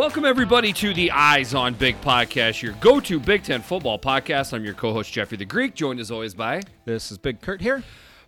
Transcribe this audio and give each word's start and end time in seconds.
Welcome, 0.00 0.24
everybody, 0.24 0.72
to 0.72 0.94
the 0.94 1.10
Eyes 1.10 1.52
on 1.52 1.74
Big 1.74 2.00
podcast, 2.00 2.62
your 2.62 2.72
go 2.80 3.00
to 3.00 3.20
Big 3.20 3.42
Ten 3.42 3.60
football 3.60 3.98
podcast. 3.98 4.54
I'm 4.54 4.64
your 4.64 4.72
co 4.72 4.94
host, 4.94 5.12
Jeffrey 5.12 5.36
the 5.36 5.44
Greek, 5.44 5.74
joined 5.74 6.00
as 6.00 6.10
always 6.10 6.32
by 6.32 6.62
This 6.86 7.12
is 7.12 7.18
Big 7.18 7.42
Kurt 7.42 7.60
here. 7.60 7.84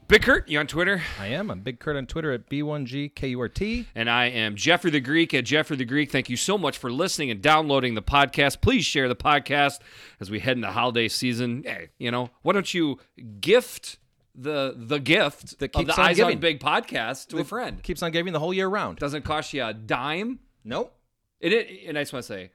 Big 0.07 0.21
Kurt. 0.21 0.47
You 0.51 0.59
on 0.59 0.67
Twitter? 0.67 1.01
I 1.19 1.29
am. 1.29 1.51
I'm 1.51 1.61
Big 1.61 1.81
Kurt 1.81 1.97
on 1.97 2.05
Twitter 2.05 2.31
at 2.31 2.51
B1GKURT. 2.51 3.87
And 3.95 4.11
I 4.11 4.27
am 4.27 4.55
Jeffrey 4.55 4.91
the 4.91 5.01
Greek 5.01 5.33
at 5.33 5.47
Jeffrey 5.47 5.79
the 5.79 5.87
Greek. 5.87 6.13
Thank 6.13 6.29
you 6.29 6.37
so 6.37 6.59
much 6.59 6.77
for 6.77 6.93
listening 6.93 7.31
and 7.31 7.41
downloading 7.41 7.95
the 7.95 8.03
podcast. 8.03 8.61
Please 8.61 8.85
share 8.85 9.09
the 9.09 9.17
podcast 9.17 9.79
as 10.21 10.31
we 10.31 10.41
head 10.41 10.59
into 10.59 10.71
holiday 10.71 11.09
season. 11.09 11.63
Hey, 11.65 11.89
you 11.99 12.11
know, 12.11 12.29
why 12.43 12.53
don't 12.53 12.75
you 12.75 12.99
gift 13.41 13.99
the 14.35 14.75
the 14.77 15.01
gift 15.01 15.59
That 15.61 15.69
keeps 15.69 15.89
of 15.89 15.97
the 15.97 16.03
on 16.03 16.09
Eyes 16.11 16.21
on 16.21 16.27
giving. 16.27 16.39
Big 16.39 16.61
podcast 16.61 17.29
to 17.29 17.39
a 17.39 17.45
friend? 17.45 17.83
Keeps 17.83 18.03
on 18.03 18.13
giving 18.13 18.35
the 18.35 18.41
whole 18.41 18.53
year 18.53 18.69
round. 18.69 18.99
Doesn't 18.99 19.23
cost 19.25 19.55
you 19.55 19.65
a 19.65 19.73
dime. 19.73 20.41
Nope. 20.65 20.99
It, 21.43 21.53
it 21.53 21.87
and 21.87 21.99
I 21.99 22.03
just 22.03 22.15
want 22.15 22.25
to 22.25 22.33
say, 22.33 22.51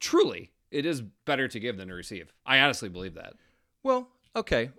truly, 0.00 0.50
it 0.70 0.84
is 0.84 1.00
better 1.00 1.48
to 1.48 1.58
give 1.58 1.78
than 1.78 1.88
to 1.88 1.94
receive. 1.94 2.32
I 2.44 2.58
honestly 2.58 2.90
believe 2.90 3.14
that. 3.14 3.34
Well, 3.82 4.08
okay. 4.34 4.70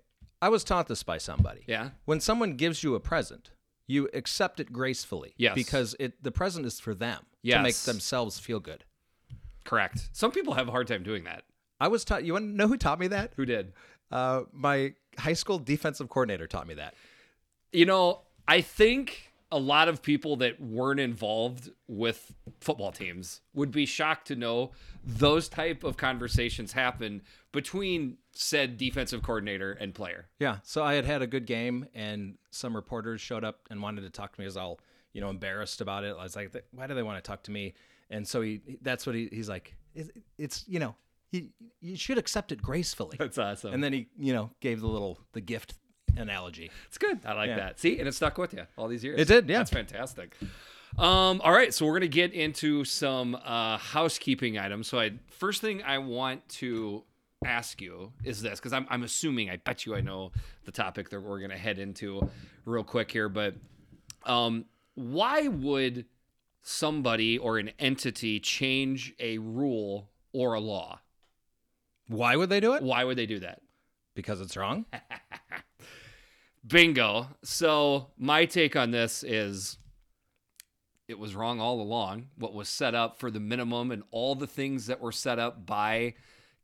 I 0.41 0.49
was 0.49 0.63
taught 0.63 0.87
this 0.87 1.01
by 1.01 1.17
somebody. 1.17 1.63
Yeah. 1.65 1.89
When 2.05 2.19
someone 2.19 2.57
gives 2.57 2.83
you 2.83 2.93
a 2.93 2.99
present, 2.99 3.49
you 3.87 4.09
accept 4.13 4.59
it 4.59 4.71
gracefully. 4.71 5.33
Yes. 5.37 5.55
Because 5.55 5.95
it 5.99 6.21
the 6.21 6.31
present 6.31 6.65
is 6.65 6.79
for 6.79 6.93
them 6.93 7.25
to 7.45 7.61
make 7.63 7.75
themselves 7.75 8.37
feel 8.37 8.59
good. 8.59 8.83
Correct. 9.63 10.09
Some 10.11 10.31
people 10.31 10.53
have 10.53 10.67
a 10.67 10.71
hard 10.71 10.87
time 10.87 11.03
doing 11.03 11.23
that. 11.23 11.43
I 11.79 11.87
was 11.87 12.05
taught. 12.05 12.23
You 12.23 12.33
want 12.33 12.45
to 12.45 12.55
know 12.55 12.67
who 12.67 12.77
taught 12.77 12.99
me 12.99 13.07
that? 13.07 13.33
Who 13.35 13.45
did? 13.45 13.73
Uh, 14.11 14.43
my 14.51 14.93
high 15.17 15.33
school 15.33 15.59
defensive 15.59 16.09
coordinator 16.09 16.47
taught 16.47 16.67
me 16.67 16.75
that. 16.75 16.93
You 17.71 17.85
know, 17.85 18.21
I 18.47 18.61
think 18.61 19.26
a 19.51 19.57
lot 19.57 19.87
of 19.87 20.01
people 20.01 20.35
that 20.37 20.59
weren't 20.59 20.99
involved 20.99 21.69
with 21.87 22.33
football 22.59 22.91
teams 22.91 23.41
would 23.53 23.71
be 23.71 23.85
shocked 23.85 24.27
to 24.27 24.35
know 24.35 24.71
those 25.03 25.47
type 25.47 25.83
of 25.83 25.95
conversations 25.95 26.73
happen 26.73 27.21
between 27.53 28.17
said 28.33 28.77
defensive 28.77 29.23
coordinator 29.23 29.71
and 29.71 29.95
player. 29.95 30.27
Yeah. 30.39 30.57
So 30.63 30.83
I 30.83 30.95
had 30.95 31.05
had 31.05 31.21
a 31.21 31.27
good 31.27 31.45
game, 31.45 31.87
and 31.95 32.37
some 32.51 32.75
reporters 32.75 33.21
showed 33.21 33.45
up 33.45 33.61
and 33.69 33.81
wanted 33.81 34.01
to 34.01 34.09
talk 34.09 34.33
to 34.33 34.41
me. 34.41 34.45
I 34.45 34.47
was 34.47 34.57
all, 34.57 34.79
you 35.13 35.21
know, 35.21 35.29
embarrassed 35.29 35.79
about 35.79 36.03
it. 36.03 36.15
I 36.19 36.23
was 36.23 36.35
like, 36.35 36.53
why 36.71 36.87
do 36.87 36.93
they 36.93 37.03
want 37.03 37.23
to 37.23 37.27
talk 37.27 37.43
to 37.43 37.51
me? 37.51 37.73
And 38.09 38.27
so 38.27 38.41
he, 38.41 38.61
that's 38.81 39.05
what 39.05 39.15
he, 39.15 39.29
he's 39.31 39.49
like, 39.49 39.75
it's, 39.95 40.09
it's 40.37 40.65
you 40.67 40.79
know, 40.79 40.95
he, 41.29 41.51
you 41.79 41.95
should 41.95 42.17
accept 42.17 42.51
it 42.51 42.61
gracefully. 42.61 43.15
That's 43.17 43.37
awesome. 43.37 43.73
And 43.73 43.83
then 43.83 43.93
he, 43.93 44.07
you 44.17 44.33
know, 44.33 44.51
gave 44.59 44.81
the 44.81 44.87
little, 44.87 45.19
the 45.31 45.41
gift 45.41 45.73
analogy. 46.17 46.71
It's 46.87 46.97
good. 46.97 47.19
I 47.25 47.33
like 47.33 47.47
Yeah. 47.49 47.55
that. 47.57 47.79
See, 47.79 47.99
and 47.99 48.07
it 48.07 48.13
stuck 48.13 48.37
with 48.37 48.53
you 48.53 48.65
all 48.77 48.87
these 48.87 49.03
years. 49.03 49.19
It 49.19 49.27
did, 49.27 49.49
yeah. 49.49 49.59
That's 49.59 49.69
fantastic. 49.71 50.35
Um, 50.97 51.41
all 51.43 51.51
right, 51.51 51.73
so 51.73 51.85
we're 51.85 51.93
gonna 51.93 52.07
get 52.07 52.33
into 52.33 52.83
some 52.85 53.35
uh, 53.35 53.77
housekeeping 53.77 54.57
items. 54.57 54.87
So, 54.87 54.99
I 54.99 55.11
first 55.27 55.61
thing 55.61 55.83
I 55.83 55.97
want 55.99 56.47
to 56.49 57.03
ask 57.45 57.81
you 57.81 58.11
is 58.23 58.41
this 58.41 58.59
because 58.59 58.73
I'm, 58.73 58.87
I'm 58.89 59.03
assuming 59.03 59.49
I 59.49 59.57
bet 59.57 59.85
you 59.85 59.95
I 59.95 60.01
know 60.01 60.31
the 60.65 60.71
topic 60.71 61.09
that 61.11 61.19
we're 61.21 61.39
gonna 61.39 61.57
head 61.57 61.77
into 61.77 62.27
real 62.65 62.83
quick 62.83 63.11
here, 63.11 63.29
but 63.29 63.53
um, 64.25 64.65
why 64.95 65.47
would 65.47 66.05
somebody 66.63 67.37
or 67.37 67.59
an 67.59 67.69
entity 67.79 68.39
change 68.39 69.13
a 69.19 69.37
rule 69.37 70.09
or 70.33 70.53
a 70.55 70.59
law? 70.59 70.99
Why 72.07 72.35
would 72.35 72.49
they 72.49 72.59
do 72.59 72.73
it? 72.73 72.81
Why 72.81 73.03
would 73.03 73.17
they 73.17 73.25
do 73.27 73.39
that? 73.39 73.61
Because 74.15 74.41
it's 74.41 74.57
wrong. 74.57 74.85
Bingo. 76.67 77.27
So 77.43 78.07
my 78.17 78.45
take 78.45 78.75
on 78.75 78.91
this 78.91 79.23
is 79.23 79.77
it 81.07 81.17
was 81.17 81.35
wrong 81.35 81.59
all 81.61 81.79
along. 81.81 82.27
What 82.37 82.53
was 82.53 82.67
set 82.67 82.93
up 82.93 83.17
for 83.17 83.31
the 83.31 83.39
minimum 83.39 83.91
and 83.91 84.03
all 84.11 84.35
the 84.35 84.47
things 84.47 84.87
that 84.87 84.99
were 84.99 85.11
set 85.13 85.39
up 85.39 85.65
by 85.65 86.15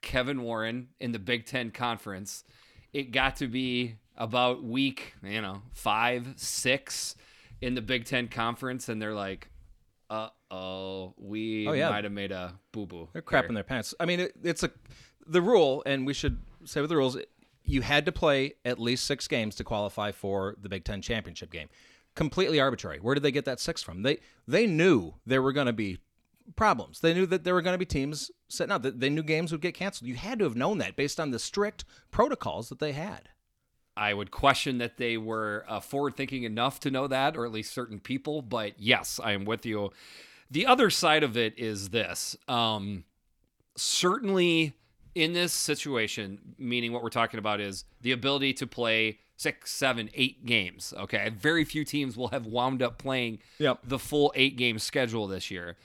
Kevin 0.02 0.42
Warren 0.42 0.90
in 1.00 1.14
the 1.14 1.20
Big 1.20 1.46
Ten 1.46 1.72
conference, 1.72 2.44
it 2.92 3.12
got 3.12 3.38
to 3.38 3.48
be 3.48 3.96
about 4.18 4.64
week, 4.64 5.14
you 5.24 5.42
know, 5.42 5.62
five, 5.74 6.34
six 6.36 7.16
in 7.62 7.74
the 7.74 7.82
Big 7.82 8.06
Ten 8.06 8.28
conference, 8.28 8.90
and 8.90 9.02
they're 9.02 9.14
like, 9.14 9.48
uh 10.10 10.28
oh, 10.52 11.14
we 11.18 11.66
Oh, 11.68 11.72
yeah. 11.72 11.90
might 11.90 12.04
have 12.04 12.14
made 12.14 12.32
a 12.34 12.54
boo 12.74 12.86
boo. 12.86 13.08
They're 13.14 13.22
crapping 13.22 13.54
their 13.54 13.64
pants. 13.64 13.96
I 14.00 14.06
mean, 14.06 14.20
it, 14.20 14.34
it's 14.44 14.64
a 14.64 14.72
the 15.26 15.42
rule, 15.42 15.82
and 15.86 16.06
we 16.06 16.14
should 16.14 16.38
say 16.66 16.82
with 16.82 16.90
the 16.90 16.98
rules, 16.98 17.18
you 17.66 17.82
had 17.82 18.06
to 18.06 18.12
play 18.12 18.54
at 18.66 18.80
least 18.80 19.06
six 19.06 19.28
games 19.28 19.56
to 19.56 19.64
qualify 19.64 20.12
for 20.12 20.56
the 20.62 20.70
Big 20.70 20.84
Ten 20.84 21.02
championship 21.02 21.52
game. 21.52 21.70
Completely 22.16 22.60
arbitrary. 22.60 23.00
Where 23.00 23.16
did 23.16 23.24
they 23.24 23.32
get 23.32 23.46
that 23.46 23.60
six 23.60 23.82
from? 23.82 24.04
They 24.04 24.20
they 24.48 24.68
knew 24.68 25.16
there 25.26 25.42
were 25.42 25.54
going 25.54 25.68
to 25.68 25.74
be 25.74 26.00
problems. 26.56 27.00
They 27.00 27.14
knew 27.14 27.26
that 27.28 27.44
there 27.44 27.54
were 27.54 27.62
going 27.62 27.74
to 27.74 27.80
be 27.80 27.86
teams 27.86 28.30
sitting 28.50 28.72
out. 28.72 28.84
That 28.84 29.00
they 29.00 29.10
knew 29.10 29.24
games 29.24 29.52
would 29.52 29.62
get 29.62 29.74
canceled. 29.74 30.08
You 30.08 30.16
had 30.16 30.40
to 30.40 30.46
have 30.46 30.56
known 30.56 30.78
that 30.80 30.96
based 30.96 31.20
on 31.20 31.32
the 31.32 31.40
strict 31.40 31.86
protocols 32.12 32.70
that 32.70 32.80
they 32.80 32.92
had. 32.92 33.30
I 33.96 34.14
would 34.14 34.32
question 34.32 34.80
that 34.80 34.98
they 34.98 35.18
were 35.18 35.66
uh, 35.68 35.80
forward 35.80 36.16
thinking 36.16 36.44
enough 36.44 36.80
to 36.82 36.92
know 36.92 37.08
that, 37.08 37.38
or 37.38 37.46
at 37.46 37.52
least 37.52 37.74
certain 37.74 38.00
people. 38.00 38.42
But 38.42 38.80
yes, 38.80 39.20
I 39.24 39.34
am 39.34 39.46
with 39.46 39.66
you. 39.66 39.92
The 40.50 40.66
other 40.66 40.90
side 40.90 41.24
of 41.24 41.38
it 41.38 41.58
is 41.58 41.90
this. 41.90 42.36
Um, 42.48 43.06
certainly, 43.76 44.74
in 45.16 45.34
this 45.34 45.54
situation, 45.54 46.56
meaning 46.58 46.92
what 46.92 47.04
we're 47.04 47.10
talking 47.10 47.38
about 47.40 47.60
is 47.60 47.86
the 48.02 48.12
ability 48.12 48.54
to 48.54 48.68
play 48.68 49.20
six, 49.38 49.72
seven, 49.72 50.10
eight 50.14 50.46
games. 50.46 50.94
Okay. 50.98 51.30
Very 51.38 51.66
few 51.66 51.84
teams 51.84 52.16
will 52.18 52.30
have 52.30 52.46
wound 52.46 52.82
up 52.82 52.98
playing 52.98 53.40
Yep. 53.60 53.80
the 53.84 54.00
full 54.00 54.32
eight 54.36 54.56
game 54.58 54.80
schedule 54.80 55.28
this 55.28 55.52
year. 55.52 55.78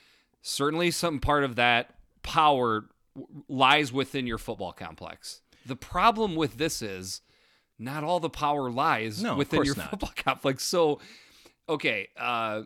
Certainly, 0.42 0.92
some 0.92 1.18
part 1.18 1.44
of 1.44 1.56
that 1.56 1.94
power 2.22 2.86
lies 3.48 3.92
within 3.92 4.26
your 4.26 4.38
football 4.38 4.72
complex. 4.72 5.40
The 5.66 5.76
problem 5.76 6.36
with 6.36 6.56
this 6.56 6.80
is 6.80 7.20
not 7.78 8.04
all 8.04 8.20
the 8.20 8.30
power 8.30 8.70
lies 8.70 9.22
No, 9.22 9.36
within 9.36 9.64
your 9.64 9.76
not. 9.76 9.90
football 9.90 10.12
complex. 10.16 10.64
So, 10.64 11.00
okay, 11.68 12.08
uh, 12.16 12.62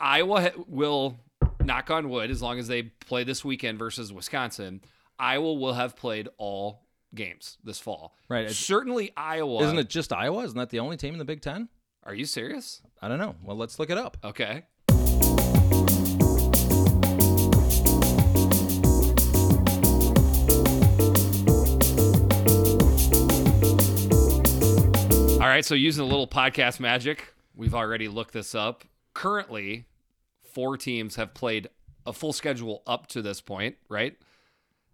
Iowa 0.00 0.40
ha- 0.42 0.62
will 0.66 1.16
knock 1.64 1.90
on 1.90 2.08
wood 2.10 2.30
as 2.30 2.42
long 2.42 2.58
as 2.58 2.66
they 2.68 2.82
play 2.82 3.24
this 3.24 3.44
weekend 3.44 3.78
versus 3.78 4.12
Wisconsin. 4.12 4.80
Iowa 5.18 5.54
will 5.54 5.74
have 5.74 5.96
played 5.96 6.28
all 6.38 6.82
games 7.14 7.58
this 7.62 7.78
fall. 7.78 8.16
Right. 8.28 8.50
Certainly, 8.50 9.12
Iowa. 9.16 9.62
Isn't 9.62 9.78
it 9.78 9.88
just 9.88 10.12
Iowa? 10.12 10.42
Isn't 10.42 10.58
that 10.58 10.70
the 10.70 10.80
only 10.80 10.96
team 10.96 11.14
in 11.14 11.18
the 11.18 11.24
Big 11.24 11.40
Ten? 11.40 11.68
Are 12.02 12.14
you 12.14 12.24
serious? 12.24 12.82
I 13.00 13.08
don't 13.08 13.18
know. 13.18 13.36
Well, 13.42 13.56
let's 13.56 13.78
look 13.78 13.90
it 13.90 13.98
up. 13.98 14.16
Okay. 14.24 14.64
All 25.40 25.50
right, 25.50 25.64
so 25.64 25.74
using 25.74 26.02
a 26.02 26.06
little 26.08 26.26
podcast 26.26 26.80
magic, 26.80 27.34
we've 27.54 27.74
already 27.74 28.08
looked 28.08 28.32
this 28.32 28.54
up. 28.54 28.82
Currently, 29.12 29.84
four 30.42 30.76
teams 30.76 31.14
have 31.16 31.34
played 31.34 31.68
a 32.04 32.12
full 32.12 32.32
schedule 32.32 32.82
up 32.86 33.06
to 33.08 33.22
this 33.22 33.40
point, 33.40 33.76
right? 33.88 34.16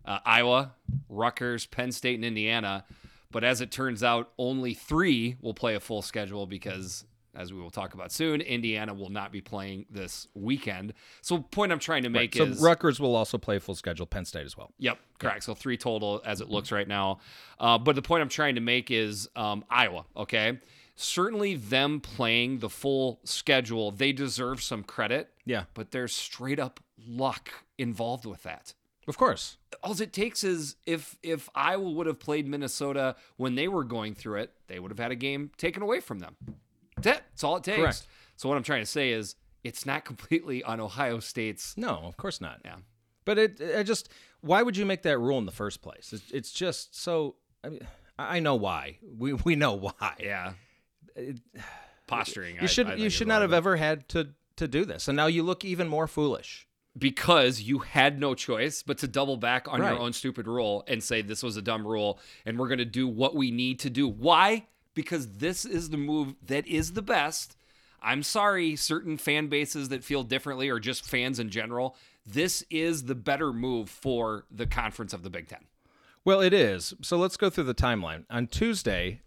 Uh, 0.05 0.19
Iowa, 0.25 0.73
Rutgers, 1.09 1.67
Penn 1.67 1.93
State, 1.93 2.15
and 2.17 2.25
Indiana. 2.25 2.85
But 3.31 3.45
as 3.45 3.61
it 3.61 3.71
turns 3.71 4.03
out, 4.03 4.33
only 4.39 4.75
three 4.75 5.37
will 5.41 5.55
play 5.55 5.75
a 5.77 5.81
full 5.81 6.03
schedule 6.03 6.47
because, 6.47 7.05
as 7.35 7.53
we 7.53 7.61
will 7.61 7.71
talk 7.71 7.95
about 7.95 8.11
soon, 8.11 8.41
Indiana 8.41 8.93
will 8.93 9.11
not 9.11 9.31
be 9.31 9.41
playing 9.41 9.87
this 9.89 10.27
weekend. 10.35 10.95
So, 11.23 11.39
point 11.39 11.71
I'm 11.71 11.79
trying 11.79 12.03
to 12.03 12.09
make 12.09 12.35
so 12.35 12.45
is 12.45 12.61
Rutgers 12.61 12.99
will 12.99 13.15
also 13.15 13.39
play 13.39 13.59
full 13.61 13.77
schedule. 13.77 14.07
Penn 14.07 14.25
State 14.25 14.45
as 14.47 14.57
well. 14.57 14.73
Yep, 14.79 14.99
correct. 15.19 15.45
So 15.45 15.55
three 15.55 15.77
total 15.77 16.21
as 16.25 16.41
it 16.41 16.49
looks 16.49 16.73
right 16.73 16.89
now. 16.89 17.21
Uh, 17.59 17.79
but 17.79 17.95
the 17.95 18.03
point 18.03 18.23
I'm 18.23 18.29
trying 18.29 18.57
to 18.57 18.61
make 18.61 18.91
is 18.91 19.29
um, 19.37 19.65
Iowa. 19.71 20.07
Okay, 20.17 20.59
certainly 20.97 21.55
them 21.55 22.01
playing 22.01 22.59
the 22.59 22.69
full 22.69 23.21
schedule, 23.25 23.91
they 23.91 24.13
deserve 24.13 24.63
some 24.63 24.83
credit. 24.83 25.31
Yeah, 25.45 25.65
But 25.75 25.91
there's 25.93 26.15
straight 26.15 26.59
up 26.59 26.81
luck 26.99 27.51
involved 27.79 28.27
with 28.27 28.43
that. 28.43 28.75
Of 29.11 29.19
course. 29.19 29.59
All 29.83 30.01
it 30.01 30.13
takes 30.13 30.43
is 30.43 30.77
if 30.87 31.19
if 31.23 31.49
Iowa 31.55 31.91
would 31.91 32.07
have 32.07 32.19
played 32.19 32.49
Minnesota 32.49 33.17
when 33.37 33.55
they 33.55 33.69
were 33.69 33.85
going 33.85 34.15
through 34.15 34.41
it, 34.41 34.53
they 34.69 34.79
would 34.79 34.91
have 34.91 34.99
had 34.99 35.11
a 35.11 35.17
game 35.17 35.51
taken 35.59 35.83
away 35.83 36.01
from 36.01 36.21
them. 36.21 36.37
That's 36.97 37.19
it. 37.19 37.25
That's 37.31 37.45
all 37.45 37.57
it 37.57 37.65
takes. 37.65 37.79
Correct. 37.79 38.07
So 38.37 38.49
what 38.49 38.57
I'm 38.57 38.63
trying 38.63 38.83
to 38.83 38.87
say 38.87 39.11
is 39.11 39.37
it's 39.65 39.85
not 39.85 40.05
completely 40.05 40.63
on 40.71 40.81
Ohio 40.81 41.21
State's. 41.21 41.77
No, 41.77 42.01
of 42.05 42.17
course 42.17 42.41
not. 42.41 42.61
Yeah. 42.65 42.77
But 43.27 43.39
it, 43.39 43.63
I 43.77 43.83
just, 43.83 44.09
why 44.41 44.63
would 44.63 44.77
you 44.77 44.87
make 44.87 45.03
that 45.03 45.19
rule 45.19 45.39
in 45.39 45.45
the 45.45 45.53
first 45.53 45.83
place? 45.83 46.13
It's, 46.13 46.31
it's 46.31 46.53
just 46.53 46.99
so. 46.99 47.37
I 47.63 47.69
mean, 47.69 47.87
I 48.19 48.37
I 48.37 48.41
know 48.41 48.55
why. 48.55 48.99
We 49.19 49.35
we 49.35 49.57
know 49.57 49.75
why. 49.75 50.15
Yeah. 50.19 50.53
Posturing. 52.07 52.57
You 52.61 52.67
should 52.67 52.87
I 52.87 52.91
think 52.91 53.03
you 53.03 53.11
should 53.11 53.29
not 53.29 53.43
have 53.43 53.53
ever 53.53 53.77
had 53.77 54.09
to 54.11 54.31
to 54.57 54.69
do 54.69 54.85
this, 54.85 55.09
and 55.09 55.17
now 55.17 55.27
you 55.27 55.43
look 55.43 55.65
even 55.65 55.89
more 55.89 56.07
foolish. 56.07 56.67
Because 56.99 57.61
you 57.63 57.79
had 57.79 58.19
no 58.19 58.35
choice 58.35 58.83
but 58.83 58.99
to 58.99 59.09
double 59.09 59.37
back 59.37 59.67
on 59.69 59.81
Right. 59.81 59.93
your 59.93 60.01
own 60.01 60.13
stupid 60.13 60.47
rule 60.47 60.85
and 60.89 61.03
say 61.03 61.23
this 61.23 61.43
was 61.43 61.57
a 61.57 61.63
dumb 61.63 61.87
rule 61.87 62.19
and 62.45 62.59
we're 62.59 62.69
going 62.69 62.79
to 62.79 62.85
do 62.85 63.07
what 63.07 63.35
we 63.35 63.51
need 63.51 63.79
to 63.81 63.91
do. 63.91 64.09
Why? 64.09 64.67
Because 64.95 65.37
this 65.39 65.65
is 65.65 65.91
the 65.91 65.97
move 65.97 66.35
that 66.47 66.67
is 66.67 66.93
the 66.93 67.03
best. 67.03 67.57
I'm 68.03 68.23
sorry, 68.23 68.77
certain 68.77 69.19
fan 69.19 69.49
bases 69.49 69.89
that 69.91 70.03
feel 70.03 70.23
differently 70.25 70.69
or 70.69 70.81
just 70.81 71.05
fans 71.09 71.39
in 71.39 71.51
general, 71.51 71.97
this 72.27 72.65
is 72.71 73.05
the 73.05 73.15
better 73.15 73.53
move 73.53 73.89
for 73.89 74.47
the 74.51 74.67
conference 74.67 75.13
of 75.13 75.23
the 75.23 75.31
Big 75.31 75.49
Ten. 75.49 75.67
Well, 76.25 76.41
it 76.41 76.53
is. 76.53 76.93
So 77.03 77.17
let's 77.17 77.37
go 77.37 77.51
through 77.51 77.65
the 77.65 77.75
timeline. 77.75 78.25
On 78.31 78.47
Tuesday, 78.47 79.21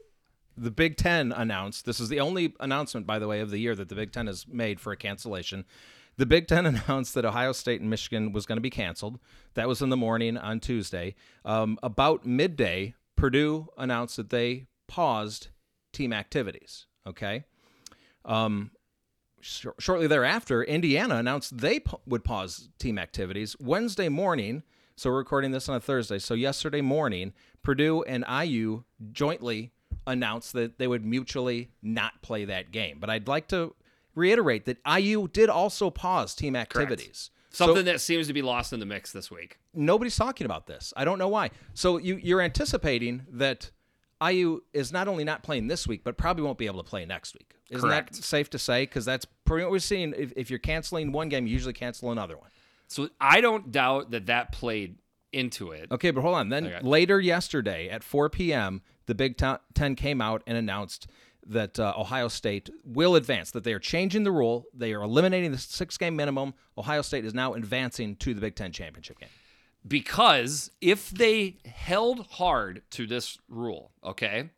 the 0.57 0.69
Big 0.71 0.97
Ten 0.97 1.31
announced 1.31 1.85
this 1.85 1.99
is 1.99 2.09
the 2.09 2.19
only 2.19 2.53
announcement, 2.59 3.07
by 3.07 3.19
the 3.19 3.27
way, 3.27 3.39
of 3.39 3.49
the 3.51 3.57
year 3.57 3.73
that 3.75 3.89
the 3.89 3.95
Big 3.95 4.11
Ten 4.11 4.27
has 4.27 4.47
made 4.47 4.79
for 4.79 4.91
a 4.91 4.97
cancellation. 4.97 5.65
The 6.17 6.25
Big 6.25 6.47
Ten 6.47 6.65
announced 6.87 7.13
that 7.15 7.25
Ohio 7.25 7.51
State 7.51 7.81
and 7.81 7.89
Michigan 7.89 8.31
was 8.31 8.45
going 8.45 8.57
to 8.57 8.61
be 8.61 8.69
canceled. 8.69 9.19
That 9.55 9.67
was 9.67 9.81
in 9.81 9.89
the 9.89 9.97
morning 9.97 10.37
on 10.37 10.59
Tuesday. 10.59 11.15
Um, 11.45 11.77
about 11.83 12.25
midday, 12.25 12.95
Purdue 13.15 13.67
announced 13.77 14.17
that 14.17 14.29
they 14.29 14.67
paused 14.87 15.47
team 15.91 16.13
activities. 16.13 16.85
Okay. 17.07 17.45
Um, 18.25 18.71
sh- 19.41 19.67
shortly 19.79 20.07
thereafter, 20.07 20.63
Indiana 20.63 21.15
announced 21.15 21.57
they 21.57 21.81
would 22.05 22.23
pause 22.23 22.69
team 22.79 22.97
activities. 22.97 23.55
Wednesday 23.59 24.09
morning, 24.09 24.63
so 24.95 25.09
we're 25.09 25.17
recording 25.17 25.51
this 25.51 25.67
on 25.69 25.75
a 25.75 25.79
Thursday. 25.79 26.19
So 26.19 26.33
yesterday 26.33 26.81
morning, 26.81 27.33
Purdue 27.63 28.03
and 28.03 28.25
IU 28.29 28.83
jointly 29.11 29.71
announced 30.05 30.53
that 30.53 30.77
they 30.77 30.87
would 30.87 31.05
mutually 31.05 31.69
not 31.81 32.21
play 32.21 32.45
that 32.45 32.71
game. 32.71 32.97
But 32.99 33.09
I'd 33.09 33.27
like 33.27 33.47
to 33.49 33.75
reiterate 34.15 34.65
that 34.65 34.77
IU 34.85 35.27
did 35.27 35.49
also 35.49 35.89
pause 35.89 36.35
team 36.35 36.55
activities. 36.55 37.29
So- 37.49 37.67
Something 37.67 37.85
that 37.85 38.01
seems 38.01 38.25
to 38.27 38.33
be 38.33 38.41
lost 38.41 38.73
in 38.73 38.79
the 38.79 38.85
mix 38.85 39.11
this 39.11 39.29
week. 39.29 39.59
nobody's 39.75 40.15
talking 40.15 40.45
about 40.45 40.65
this. 40.67 40.91
I 40.97 41.05
don't 41.05 41.19
know 41.19 41.27
why. 41.27 41.51
So 41.75 41.97
you 41.97 42.15
you're 42.15 42.41
anticipating 42.41 43.25
that 43.31 43.69
IU 44.23 44.61
is 44.73 44.91
not 44.91 45.07
only 45.07 45.23
not 45.23 45.43
playing 45.43 45.67
this 45.67 45.87
week, 45.87 46.03
but 46.03 46.17
probably 46.17 46.43
won't 46.43 46.57
be 46.57 46.65
able 46.65 46.81
to 46.81 46.89
play 46.89 47.05
next 47.05 47.33
week. 47.35 47.53
Isn't 47.69 47.87
Correct. 47.87 48.13
that 48.13 48.23
safe 48.23 48.49
to 48.51 48.59
say? 48.59 48.83
Because 48.83 49.05
that's 49.05 49.25
pretty 49.45 49.65
what 49.65 49.71
we're 49.71 49.79
seeing. 49.79 50.13
If, 50.17 50.31
if 50.35 50.49
you're 50.49 50.59
canceling 50.59 51.11
one 51.11 51.29
game, 51.29 51.45
you 51.45 51.53
usually 51.53 51.73
cancel 51.73 52.11
another 52.11 52.37
one. 52.37 52.49
So 52.87 53.09
I 53.19 53.41
don't 53.41 53.71
doubt 53.71 54.11
that 54.11 54.27
that 54.27 54.51
played 54.51 54.97
into 55.31 55.71
it. 55.71 55.91
Okay, 55.91 56.11
but 56.11 56.21
hold 56.21 56.35
on. 56.35 56.49
Then 56.49 56.67
Okay. 56.67 56.79
later 56.81 57.19
yesterday 57.19 57.89
at 57.89 58.03
4 58.03 58.29
p.m., 58.29 58.81
the 59.07 59.15
Big 59.15 59.35
Ten 59.37 59.95
came 59.95 60.21
out 60.21 60.41
and 60.47 60.57
announced 60.57 61.07
that 61.47 61.79
uh, 61.79 61.93
Ohio 61.97 62.27
State 62.27 62.69
will 62.83 63.15
advance. 63.15 63.51
That 63.51 63.63
they 63.63 63.73
are 63.73 63.79
changing 63.79 64.23
the 64.23 64.31
rule. 64.31 64.65
They 64.73 64.93
are 64.93 65.01
eliminating 65.01 65.51
the 65.51 65.57
six-game 65.57 66.15
minimum. 66.15 66.53
Ohio 66.77 67.01
State 67.01 67.25
is 67.25 67.33
now 67.33 67.53
advancing 67.53 68.15
to 68.17 68.33
the 68.33 68.41
Big 68.41 68.55
Ten 68.55 68.71
championship 68.71 69.19
game. 69.19 69.29
because 69.87 70.71
if 70.79 71.09
they 71.09 71.57
held 71.65 72.25
hard 72.31 72.81
to 72.91 73.05
this 73.05 73.37
rule, 73.49 73.91
okay, 74.03 74.49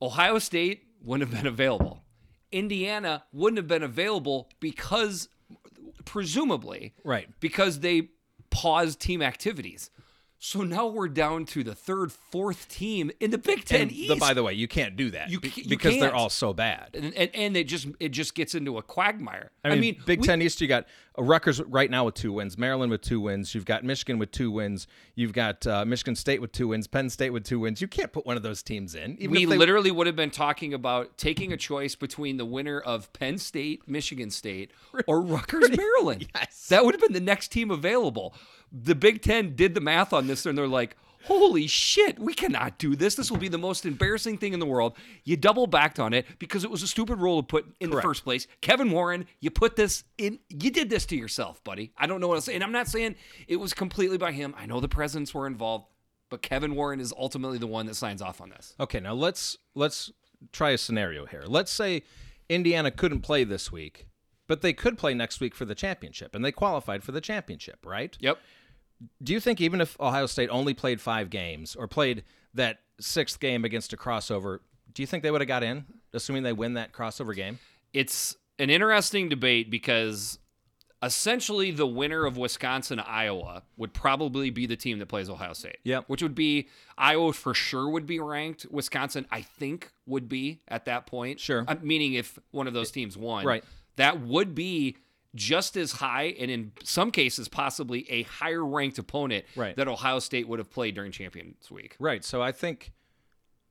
Ohio 0.00 0.38
State 0.38 0.84
wouldn't 1.02 1.28
have 1.30 1.38
been 1.42 1.46
available. 1.46 2.02
Indiana 2.50 3.24
wouldn't 3.32 3.58
have 3.58 3.68
been 3.68 3.82
available 3.82 4.48
because, 4.58 5.28
presumably, 6.04 6.94
Right. 7.04 7.28
because 7.40 7.80
they 7.80 8.08
paused 8.50 9.00
team 9.00 9.20
activities. 9.22 9.90
So 10.40 10.62
now 10.62 10.86
we're 10.86 11.08
down 11.08 11.46
to 11.46 11.64
the 11.64 11.74
third, 11.74 12.12
fourth 12.12 12.68
team 12.68 13.10
in 13.18 13.32
the 13.32 13.38
Big 13.38 13.64
Ten 13.64 13.82
And 13.82 13.92
East. 13.92 14.08
the, 14.08 14.16
by 14.16 14.34
the 14.34 14.42
way, 14.44 14.52
you 14.54 14.68
can't 14.68 14.96
do 14.96 15.10
that 15.10 15.30
You 15.30 15.40
be- 15.40 15.52
you 15.56 15.68
because 15.68 15.98
they're 15.98 16.14
all 16.14 16.30
so 16.30 16.52
bad. 16.52 16.90
and, 16.94 17.12
and, 17.14 17.30
and 17.34 17.56
it 17.56 17.64
just 17.64 17.88
it 17.98 18.10
just 18.10 18.34
gets 18.36 18.54
into 18.54 18.78
a 18.78 18.82
quagmire. 18.82 19.50
I 19.64 19.74
mean, 19.74 20.00
Big 20.06 20.20
we- 20.20 20.26
Ten 20.26 20.40
East, 20.40 20.60
you 20.60 20.68
got 20.68 20.86
Rutgers 21.18 21.60
right 21.62 21.90
now 21.90 22.04
with 22.04 22.14
two 22.14 22.32
wins, 22.32 22.56
Maryland 22.56 22.90
with 22.90 23.02
two 23.02 23.20
wins, 23.20 23.54
you've 23.54 23.64
got 23.64 23.84
Michigan 23.84 24.18
with 24.18 24.30
two 24.30 24.50
wins, 24.50 24.86
you've 25.14 25.32
got 25.32 25.66
uh, 25.66 25.84
Michigan 25.84 26.14
State 26.14 26.40
with 26.40 26.52
two 26.52 26.68
wins, 26.68 26.86
Penn 26.86 27.10
State 27.10 27.30
with 27.30 27.44
two 27.44 27.60
wins. 27.60 27.80
You 27.80 27.88
can't 27.88 28.12
put 28.12 28.24
one 28.24 28.36
of 28.36 28.42
those 28.42 28.62
teams 28.62 28.94
in. 28.94 29.16
We 29.20 29.44
they, 29.44 29.56
literally 29.56 29.90
would 29.90 30.06
have 30.06 30.16
been 30.16 30.30
talking 30.30 30.72
about 30.74 31.18
taking 31.18 31.52
a 31.52 31.56
choice 31.56 31.94
between 31.94 32.36
the 32.36 32.44
winner 32.44 32.80
of 32.80 33.12
Penn 33.12 33.38
State, 33.38 33.88
Michigan 33.88 34.30
State, 34.30 34.70
or 35.06 35.20
Rutgers, 35.20 35.76
Maryland. 35.76 36.28
yes. 36.34 36.68
That 36.68 36.84
would 36.84 36.94
have 36.94 37.00
been 37.00 37.12
the 37.12 37.20
next 37.20 37.48
team 37.48 37.70
available. 37.70 38.34
The 38.70 38.94
Big 38.94 39.22
Ten 39.22 39.56
did 39.56 39.74
the 39.74 39.80
math 39.80 40.12
on 40.12 40.26
this, 40.26 40.46
and 40.46 40.56
they're 40.56 40.68
like, 40.68 40.96
holy 41.24 41.66
shit, 41.66 42.18
we 42.18 42.34
cannot 42.34 42.78
do 42.78 42.96
this. 42.96 43.14
This 43.14 43.30
will 43.30 43.38
be 43.38 43.48
the 43.48 43.58
most 43.58 43.84
embarrassing 43.86 44.38
thing 44.38 44.52
in 44.52 44.60
the 44.60 44.66
world. 44.66 44.96
You 45.24 45.36
double 45.36 45.66
backed 45.66 45.98
on 45.98 46.12
it 46.12 46.26
because 46.38 46.64
it 46.64 46.70
was 46.70 46.82
a 46.82 46.86
stupid 46.86 47.18
rule 47.18 47.42
to 47.42 47.46
put 47.46 47.66
in 47.80 47.90
the 47.90 48.00
first 48.00 48.24
place. 48.24 48.46
Kevin 48.60 48.90
Warren, 48.90 49.26
you 49.40 49.50
put 49.50 49.76
this 49.76 50.04
in, 50.16 50.38
you 50.48 50.70
did 50.70 50.90
this 50.90 51.06
to 51.06 51.16
yourself, 51.16 51.62
buddy. 51.64 51.92
I 51.96 52.06
don't 52.06 52.20
know 52.20 52.28
what 52.28 52.36
else. 52.36 52.48
And 52.48 52.62
I'm 52.62 52.72
not 52.72 52.88
saying 52.88 53.16
it 53.46 53.56
was 53.56 53.74
completely 53.74 54.18
by 54.18 54.32
him. 54.32 54.54
I 54.56 54.66
know 54.66 54.80
the 54.80 54.88
presidents 54.88 55.34
were 55.34 55.46
involved, 55.46 55.86
but 56.30 56.42
Kevin 56.42 56.74
Warren 56.74 57.00
is 57.00 57.12
ultimately 57.16 57.58
the 57.58 57.66
one 57.66 57.86
that 57.86 57.94
signs 57.94 58.22
off 58.22 58.40
on 58.40 58.50
this. 58.50 58.74
Okay, 58.78 59.00
now 59.00 59.14
let's 59.14 59.58
let's 59.74 60.12
try 60.52 60.70
a 60.70 60.78
scenario 60.78 61.26
here. 61.26 61.44
Let's 61.46 61.72
say 61.72 62.02
Indiana 62.48 62.90
couldn't 62.90 63.20
play 63.20 63.44
this 63.44 63.72
week, 63.72 64.06
but 64.46 64.62
they 64.62 64.72
could 64.72 64.98
play 64.98 65.14
next 65.14 65.40
week 65.40 65.54
for 65.54 65.64
the 65.64 65.74
championship, 65.74 66.34
and 66.34 66.44
they 66.44 66.52
qualified 66.52 67.02
for 67.02 67.12
the 67.12 67.20
championship, 67.20 67.84
right? 67.84 68.16
Yep. 68.20 68.38
Do 69.22 69.32
you 69.32 69.40
think 69.40 69.60
even 69.60 69.80
if 69.80 69.98
Ohio 70.00 70.26
State 70.26 70.48
only 70.50 70.74
played 70.74 71.00
five 71.00 71.30
games 71.30 71.76
or 71.76 71.86
played 71.86 72.24
that 72.54 72.78
sixth 73.00 73.38
game 73.38 73.64
against 73.64 73.92
a 73.92 73.96
crossover, 73.96 74.58
do 74.92 75.02
you 75.02 75.06
think 75.06 75.22
they 75.22 75.30
would 75.30 75.40
have 75.40 75.48
got 75.48 75.62
in, 75.62 75.84
assuming 76.12 76.42
they 76.42 76.52
win 76.52 76.74
that 76.74 76.92
crossover 76.92 77.34
game? 77.34 77.58
it's 77.92 78.36
an 78.58 78.70
interesting 78.70 79.28
debate 79.28 79.70
because 79.70 80.38
essentially 81.02 81.70
the 81.70 81.86
winner 81.86 82.26
of 82.26 82.36
Wisconsin 82.36 82.98
Iowa 82.98 83.62
would 83.76 83.94
probably 83.94 84.50
be 84.50 84.66
the 84.66 84.76
team 84.76 84.98
that 84.98 85.06
plays 85.06 85.30
Ohio 85.30 85.52
State. 85.52 85.78
Yep. 85.84 86.04
Which 86.08 86.22
would 86.22 86.34
be 86.34 86.68
Iowa 86.96 87.32
for 87.32 87.54
sure 87.54 87.88
would 87.88 88.06
be 88.06 88.18
ranked. 88.18 88.66
Wisconsin, 88.70 89.26
I 89.30 89.42
think, 89.42 89.92
would 90.06 90.28
be 90.28 90.60
at 90.66 90.86
that 90.86 91.06
point. 91.06 91.38
Sure. 91.38 91.64
Uh, 91.68 91.76
meaning 91.82 92.14
if 92.14 92.38
one 92.50 92.66
of 92.66 92.74
those 92.74 92.90
teams 92.90 93.16
won. 93.16 93.44
Right. 93.44 93.64
That 93.96 94.20
would 94.20 94.54
be 94.54 94.96
just 95.38 95.76
as 95.76 95.92
high 95.92 96.34
and 96.38 96.50
in 96.50 96.72
some 96.82 97.10
cases 97.10 97.48
possibly 97.48 98.10
a 98.10 98.24
higher 98.24 98.64
ranked 98.64 98.98
opponent 98.98 99.44
Right. 99.56 99.76
that 99.76 99.88
Ohio 99.88 100.18
State 100.18 100.48
would 100.48 100.58
have 100.58 100.70
played 100.70 100.94
during 100.94 101.12
Champions 101.12 101.70
Week. 101.70 101.96
Right. 101.98 102.24
So 102.24 102.42
I 102.42 102.52
think 102.52 102.92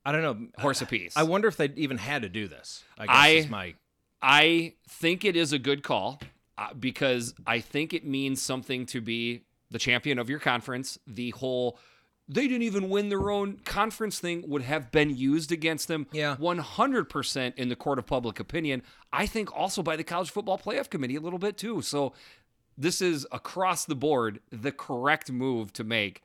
I 0.06 0.12
don't 0.14 0.22
know. 0.22 0.48
Horse 0.62 0.82
apiece. 0.82 1.18
I 1.18 1.24
wonder 1.24 1.48
if 1.50 1.58
they 1.58 1.70
even 1.76 1.98
had 1.98 2.22
to 2.22 2.30
do 2.30 2.48
this. 2.48 2.84
I 2.98 3.06
guess 3.06 3.16
I- 3.16 3.28
is 3.30 3.50
my 3.50 3.76
I 4.22 4.74
think 4.90 5.24
it 5.26 5.36
is 5.36 5.54
a 5.54 5.60
good 5.60 5.84
call 5.84 6.20
uh, 6.58 6.74
because 6.74 7.36
I 7.46 7.60
think 7.60 7.94
it 7.94 8.04
means 8.06 8.42
something 8.42 8.86
to 8.88 9.00
be 9.02 9.44
the 9.70 9.78
champion 9.78 10.18
of 10.18 10.28
your 10.30 10.40
conference. 10.40 10.98
The 11.06 11.30
whole 11.32 11.78
they 12.30 12.48
didn't 12.48 12.64
even 12.64 12.90
win 12.90 13.10
their 13.10 13.30
own 13.32 13.58
conference 13.64 14.20
thing 14.20 14.44
would 14.48 14.62
have 14.64 14.92
been 14.92 15.16
used 15.16 15.52
against 15.52 15.88
them 15.88 16.08
Yeah. 16.12 16.36
100% 16.38 17.54
in 17.56 17.70
the 17.70 17.76
court 17.76 18.00
of 18.00 18.06
public 18.06 18.40
opinion. 18.40 18.84
I 19.14 19.26
think 19.26 19.56
also 19.56 19.82
by 19.82 19.96
the 19.96 20.04
College 20.04 20.30
Football 20.32 20.58
Playoff 20.58 20.90
Committee 20.90 21.16
a 21.16 21.22
little 21.22 21.40
bit 21.40 21.58
too. 21.58 21.82
So 21.82 22.14
this 22.78 23.02
is 23.02 23.26
across 23.32 23.86
the 23.86 23.96
board 23.96 24.40
the 24.52 24.72
correct 24.72 25.32
move 25.32 25.72
to 25.74 25.84
make 25.84 26.22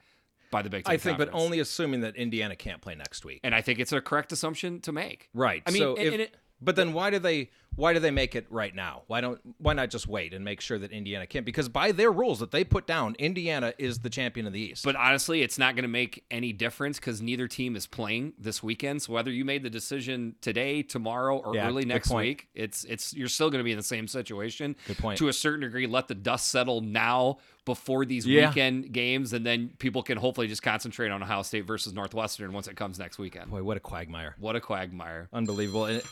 by 0.51 0.61
the 0.61 0.69
Big 0.69 0.85
Ten 0.85 0.95
I 0.95 0.99
think, 0.99 1.17
but 1.17 1.31
only 1.33 1.61
assuming 1.61 2.01
that 2.03 2.15
Indiana 2.17 2.55
can't 2.57 2.83
play 2.83 2.95
next 2.95 3.25
week. 3.25 3.41
and 3.43 3.55
I 3.55 3.63
think 3.63 3.79
it's 3.79 3.93
a 3.93 4.01
correct 4.03 4.33
assumption 4.33 4.81
to 4.81 4.93
make. 4.93 5.31
Right. 5.33 5.63
I 5.67 5.71
mean, 5.71 5.81
so 5.81 5.97
and- 5.97 6.07
if, 6.07 6.13
and 6.13 6.23
it- 6.23 6.35
but 6.63 6.77
then 6.77 6.93
why 6.93 7.11
do 7.11 7.19
they 7.19 7.51
why 7.75 7.95
do 7.95 8.01
they 8.01 8.11
make 8.11 8.35
it 8.37 8.45
right 8.51 8.75
now? 8.75 9.01
Why 9.07 9.23
don't 9.23 9.41
why 9.59 9.73
not 9.73 9.89
just 9.89 10.07
wait 10.07 10.35
and 10.35 10.45
make 10.45 10.61
sure 10.61 10.79
that 10.79 10.93
Indiana 10.93 11.27
can't? 11.27 11.47
Because 11.47 11.71
by 11.71 11.91
their 11.93 12.13
rules 12.13 12.41
that 12.41 12.51
they 12.51 12.65
put 12.65 12.87
down, 12.87 13.17
Indiana 13.19 13.73
is 13.79 14.01
the 14.01 14.11
champion 14.11 14.47
of 14.47 14.53
the 14.53 14.61
East. 14.61 14.85
But 14.85 14.95
honestly, 14.95 15.41
it's 15.41 15.57
not 15.59 15.75
going 15.75 15.85
to 15.85 15.89
make 15.89 16.23
any 16.31 16.53
difference 16.53 16.99
because 16.99 17.23
neither 17.23 17.49
team 17.49 17.75
is 17.75 17.87
playing 17.87 18.35
this 18.39 18.63
weekend. 18.63 19.01
So 19.01 19.15
whether 19.15 19.31
you 19.31 19.47
made 19.47 19.63
the 19.63 19.71
decision 19.71 20.35
today, 20.43 20.83
tomorrow, 20.83 21.39
or 21.39 21.55
Yeah, 21.55 21.67
early 21.67 21.87
next 21.87 22.09
point. 22.09 22.27
week, 22.27 22.49
it's 22.55 22.85
it's 22.85 23.15
you're 23.15 23.29
still 23.29 23.49
going 23.49 23.61
to 23.61 23.65
be 23.65 23.73
in 23.73 23.79
the 23.79 23.83
same 23.83 24.07
situation. 24.07 24.77
Good 24.87 24.99
point. 24.99 25.19
To 25.19 25.29
a 25.29 25.33
certain 25.33 25.61
degree, 25.61 25.87
let 25.87 26.09
the 26.09 26.15
dust 26.15 26.49
settle 26.51 26.83
now 26.83 27.39
before 27.65 28.05
these 28.05 28.27
Yeah. 28.27 28.49
weekend 28.49 28.93
games, 28.93 29.33
and 29.33 29.47
then 29.47 29.71
people 29.79 30.03
can 30.03 30.19
hopefully 30.19 30.47
just 30.49 30.63
concentrate 30.63 31.11
on 31.11 31.23
Ohio 31.23 31.43
State 31.43 31.65
versus 31.65 31.95
Northwestern 31.95 32.53
once 32.53 32.69
it 32.69 32.77
comes 32.77 32.99
next 32.99 33.19
weekend. 33.19 33.51
boy, 33.51 33.63
what 33.63 33.77
a 33.79 33.81
quagmire! 33.81 34.35
What 34.39 34.57
a 34.57 34.61
quagmire! 34.61 35.29
Unbelievable, 35.33 35.87
and, 35.87 36.03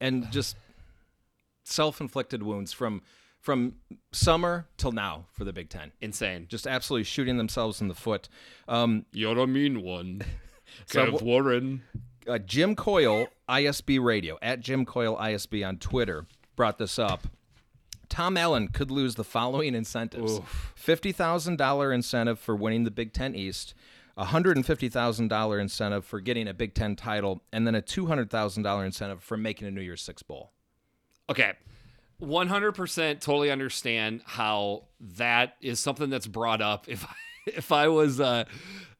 and 0.00 0.30
just 0.30 0.56
self-inflicted 1.64 2.42
wounds 2.42 2.72
from 2.72 3.02
from 3.40 3.74
summer 4.12 4.66
till 4.76 4.90
now 4.92 5.26
for 5.32 5.44
the 5.44 5.52
Big 5.52 5.68
Ten. 5.68 5.92
Insane. 6.00 6.46
Just 6.48 6.66
absolutely 6.66 7.04
shooting 7.04 7.36
themselves 7.36 7.80
in 7.80 7.86
the 7.86 7.94
foot. 7.94 8.28
Um, 8.66 9.06
You're 9.12 9.38
a 9.38 9.46
mean 9.46 9.82
one, 9.82 10.22
So 10.86 11.06
Kev 11.12 11.22
Warren. 11.22 11.82
uh, 12.26 12.38
Jim 12.38 12.74
Coyle, 12.74 13.28
ISB 13.48 14.02
Radio, 14.02 14.36
at 14.42 14.58
Jim 14.58 14.84
Coyle 14.84 15.16
ISB 15.16 15.64
on 15.66 15.78
Twitter, 15.78 16.26
brought 16.56 16.78
this 16.78 16.98
up. 16.98 17.28
Tom 18.08 18.36
Allen 18.36 18.66
could 18.68 18.90
lose 18.90 19.14
the 19.14 19.22
following 19.24 19.76
incentives 19.76 20.40
$50,000 20.76 21.94
incentive 21.94 22.38
for 22.40 22.56
winning 22.56 22.84
the 22.84 22.90
Big 22.90 23.12
Ten 23.12 23.34
East, 23.36 23.74
a 23.74 23.80
$150,000 24.18 25.60
incentive 25.60 26.04
for 26.04 26.20
getting 26.20 26.48
a 26.48 26.54
Big 26.54 26.74
Ten 26.74 26.96
title, 26.96 27.42
and 27.52 27.66
then 27.66 27.74
a 27.74 27.82
$200,000 27.82 28.84
incentive 28.86 29.22
for 29.22 29.36
making 29.36 29.68
a 29.68 29.70
New 29.70 29.80
Year's 29.80 30.02
Six 30.02 30.22
Bowl. 30.22 30.52
Okay. 31.28 31.52
100% 32.22 33.20
totally 33.20 33.50
understand 33.50 34.22
how 34.24 34.84
that 35.00 35.56
is 35.60 35.80
something 35.80 36.08
that's 36.08 36.26
brought 36.26 36.62
up. 36.62 36.88
If 36.88 37.06
if 37.46 37.70
I 37.72 37.88
was 37.88 38.20
uh, 38.20 38.44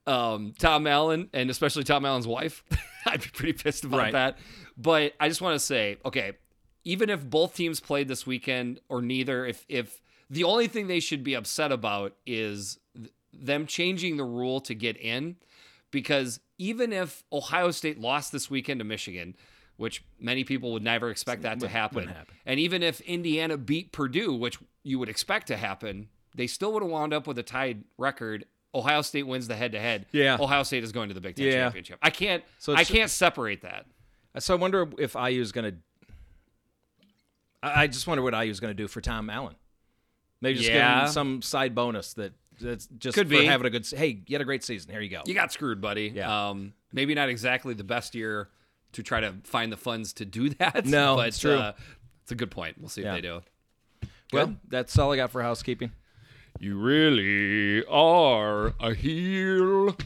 um, 0.06 0.52
Tom 0.58 0.86
Allen 0.86 1.30
and 1.32 1.48
especially 1.50 1.84
Tom 1.84 2.04
Allen's 2.04 2.26
wife, 2.26 2.62
I'd 3.06 3.22
be 3.22 3.28
pretty 3.32 3.52
pissed 3.54 3.84
about 3.84 3.98
Right. 3.98 4.12
that. 4.12 4.38
But 4.76 5.14
I 5.18 5.28
just 5.28 5.40
want 5.40 5.54
to 5.54 5.58
say, 5.64 5.96
okay, 6.04 6.32
even 6.84 7.08
if 7.08 7.24
both 7.28 7.54
teams 7.56 7.80
played 7.80 8.06
this 8.08 8.26
weekend 8.26 8.80
or 8.90 9.00
neither, 9.00 9.46
if 9.46 9.64
if 9.68 10.02
the 10.28 10.44
only 10.44 10.66
thing 10.66 10.86
they 10.88 11.00
should 11.00 11.24
be 11.24 11.32
upset 11.34 11.72
about 11.72 12.14
is 12.26 12.78
them 13.44 13.66
changing 13.66 14.16
the 14.16 14.24
rule 14.24 14.60
to 14.62 14.74
get 14.74 14.96
in, 14.96 15.36
because 15.90 16.40
even 16.58 16.92
if 16.92 17.22
Ohio 17.32 17.70
State 17.70 17.98
lost 17.98 18.32
this 18.32 18.50
weekend 18.50 18.80
to 18.80 18.84
Michigan, 18.84 19.36
which 19.76 20.02
many 20.18 20.42
people 20.44 20.72
would 20.72 20.82
never 20.82 21.10
expect 21.10 21.42
that 21.42 21.60
to 21.60 21.68
happen, 21.68 22.08
happen. 22.08 22.34
and 22.46 22.58
even 22.58 22.82
if 22.82 23.00
Indiana 23.02 23.56
beat 23.58 23.92
Purdue, 23.92 24.34
which 24.34 24.58
you 24.82 24.98
would 24.98 25.08
expect 25.08 25.46
to 25.48 25.56
happen, 25.56 26.08
they 26.34 26.46
still 26.46 26.72
would 26.72 26.82
have 26.82 26.90
wound 26.90 27.12
up 27.12 27.26
with 27.26 27.38
a 27.38 27.42
tied 27.42 27.84
record. 27.98 28.44
Ohio 28.74 29.02
State 29.02 29.24
wins 29.26 29.48
the 29.48 29.56
head 29.56 29.72
to 29.72 29.78
head. 29.78 30.06
Yeah. 30.12 30.36
Ohio 30.40 30.62
State 30.62 30.82
is 30.84 30.92
going 30.92 31.08
to 31.08 31.14
the 31.14 31.20
Big 31.20 31.36
Ten 31.36 31.46
Yeah. 31.46 31.52
championship. 31.52 31.98
I 32.02 32.10
can't. 32.10 32.42
So 32.58 32.74
I 32.74 32.84
can't 32.84 33.10
separate 33.10 33.62
that. 33.62 33.86
So 34.38 34.54
I 34.54 34.58
wonder 34.58 34.86
if 34.98 35.14
IU 35.14 35.40
is 35.40 35.52
going 35.52 35.72
to. 35.72 35.78
I 37.62 37.86
just 37.86 38.06
wonder 38.06 38.22
what 38.22 38.34
IU 38.34 38.50
is 38.50 38.60
going 38.60 38.70
to 38.70 38.74
do 38.82 38.86
for 38.86 39.00
Tom 39.00 39.28
Allen. 39.30 39.56
Maybe 40.40 40.58
just 40.58 40.68
give 40.68 40.76
Yeah. 40.76 41.06
him 41.06 41.08
some 41.12 41.42
side 41.42 41.74
bonus 41.74 42.12
that 42.14 42.32
that's 42.60 42.86
just 42.98 43.14
Could 43.16 43.26
for 43.28 43.38
be. 43.38 43.44
having 43.46 43.66
a 43.66 43.70
good. 43.70 43.84
se- 43.86 43.96
Hey, 43.96 44.22
you 44.26 44.34
had 44.34 44.40
a 44.40 44.44
great 44.44 44.64
season. 44.64 44.90
Here 44.90 45.00
you 45.00 45.08
go. 45.10 45.22
You 45.26 45.34
got 45.34 45.52
screwed, 45.52 45.80
buddy. 45.80 46.12
Yeah. 46.14 46.48
Um, 46.50 46.72
maybe 46.92 47.14
not 47.14 47.28
exactly 47.28 47.74
the 47.74 47.84
best 47.84 48.14
year 48.14 48.48
to 48.92 49.02
try 49.02 49.20
to 49.20 49.34
find 49.44 49.70
the 49.72 49.76
funds 49.76 50.12
to 50.14 50.24
do 50.24 50.48
that. 50.58 50.86
No, 50.86 51.16
but 51.16 51.28
it's 51.28 51.38
true. 51.38 51.54
Uh, 51.54 51.72
it's 52.22 52.32
a 52.32 52.36
good 52.36 52.50
point. 52.50 52.76
We'll 52.78 52.88
see 52.88 53.02
Yeah. 53.02 53.14
if 53.14 53.22
they 53.22 53.28
do. 53.28 53.42
well, 54.32 54.56
that's 54.68 54.98
all 54.98 55.12
I 55.12 55.16
got 55.16 55.30
for 55.30 55.42
housekeeping. 55.42 55.92
You 56.58 56.78
really 56.78 57.84
are 57.86 58.72
a 58.80 58.94
heel. 58.94 59.96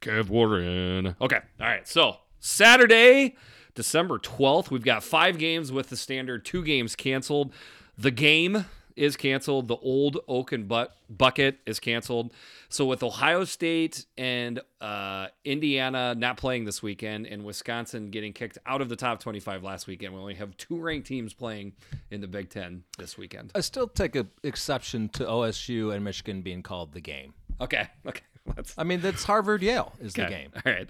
Kev 0.00 0.28
Warren. 0.28 1.16
Okay. 1.20 1.40
All 1.60 1.66
right. 1.66 1.86
So 1.86 2.16
Saturday, 2.40 3.36
December 3.74 4.18
12th, 4.18 4.70
we've 4.70 4.84
got 4.84 5.02
five 5.02 5.38
games 5.38 5.72
with 5.72 5.88
the 5.90 5.96
standard 5.96 6.44
two 6.44 6.62
games 6.64 6.94
canceled. 6.96 7.52
The 7.98 8.10
game 8.10 8.66
is 8.96 9.16
canceled. 9.16 9.68
The 9.68 9.76
old 9.76 10.18
Oaken 10.26 10.64
but- 10.64 10.96
bucket 11.08 11.58
is 11.66 11.78
canceled. 11.78 12.32
So 12.68 12.84
with 12.86 13.02
Ohio 13.02 13.44
State 13.44 14.06
and 14.18 14.60
uh, 14.80 15.28
Indiana 15.44 16.14
not 16.16 16.36
playing 16.36 16.64
this 16.64 16.82
weekend 16.82 17.26
and 17.26 17.44
Wisconsin 17.44 18.10
getting 18.10 18.32
kicked 18.32 18.58
out 18.66 18.80
of 18.80 18.88
the 18.88 18.96
top 18.96 19.20
25 19.20 19.62
last 19.62 19.86
weekend, 19.86 20.14
we 20.14 20.20
only 20.20 20.34
have 20.34 20.56
two 20.56 20.76
ranked 20.78 21.06
teams 21.06 21.32
playing 21.32 21.74
in 22.10 22.20
the 22.20 22.26
Big 22.28 22.50
Ten 22.50 22.82
this 22.98 23.16
weekend. 23.16 23.52
I 23.54 23.60
still 23.60 23.86
take 23.86 24.16
a 24.16 24.26
exception 24.42 25.08
to 25.10 25.24
OSU 25.24 25.94
and 25.94 26.02
Michigan 26.02 26.42
being 26.42 26.62
called 26.62 26.92
the 26.92 27.00
game. 27.00 27.34
Okay. 27.60 27.88
Okay. 28.06 28.22
Let's 28.56 28.74
I 28.78 28.84
mean, 28.84 29.00
that's 29.00 29.24
Harvard 29.24 29.60
Yale 29.60 29.92
is 30.00 30.14
the 30.14 30.26
game. 30.26 30.50
All 30.64 30.72
right. 30.72 30.88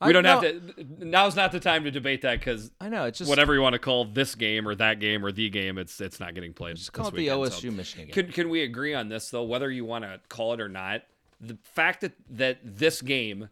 I 0.00 0.06
We 0.06 0.12
don't 0.14 0.24
have 0.24 0.42
know- 0.42 0.50
to. 0.50 1.04
Now's 1.04 1.36
not 1.36 1.52
the 1.52 1.60
time 1.60 1.84
to 1.84 1.90
debate 1.90 2.22
that 2.22 2.38
because 2.38 2.70
I 2.80 2.88
know 2.88 3.04
it's 3.04 3.18
just 3.18 3.28
whatever 3.28 3.52
you 3.54 3.60
want 3.60 3.74
to 3.74 3.78
call 3.78 4.06
this 4.06 4.34
game 4.34 4.66
or 4.66 4.74
that 4.76 4.98
game 4.98 5.24
or 5.24 5.30
the 5.30 5.50
game, 5.50 5.76
it's 5.76 6.00
it's 6.00 6.18
not 6.18 6.34
getting 6.34 6.52
played. 6.54 6.76
Just 6.76 6.92
call 6.92 7.08
it 7.08 7.10
the 7.14 7.16
weekend, 7.28 7.52
so- 7.52 7.60
OSU 7.68 7.72
Michigan 7.72 8.06
game. 8.06 8.14
Can 8.14 8.32
can 8.32 8.48
we 8.48 8.62
agree 8.62 8.94
on 8.94 9.08
this 9.08 9.28
though? 9.30 9.44
Whether 9.44 9.70
you 9.70 9.84
want 9.84 10.04
to 10.04 10.20
call 10.28 10.54
it 10.54 10.60
or 10.60 10.68
not, 10.68 11.02
the 11.40 11.58
fact 11.62 12.00
that 12.00 12.12
that 12.30 12.58
this 12.64 13.02
game 13.02 13.50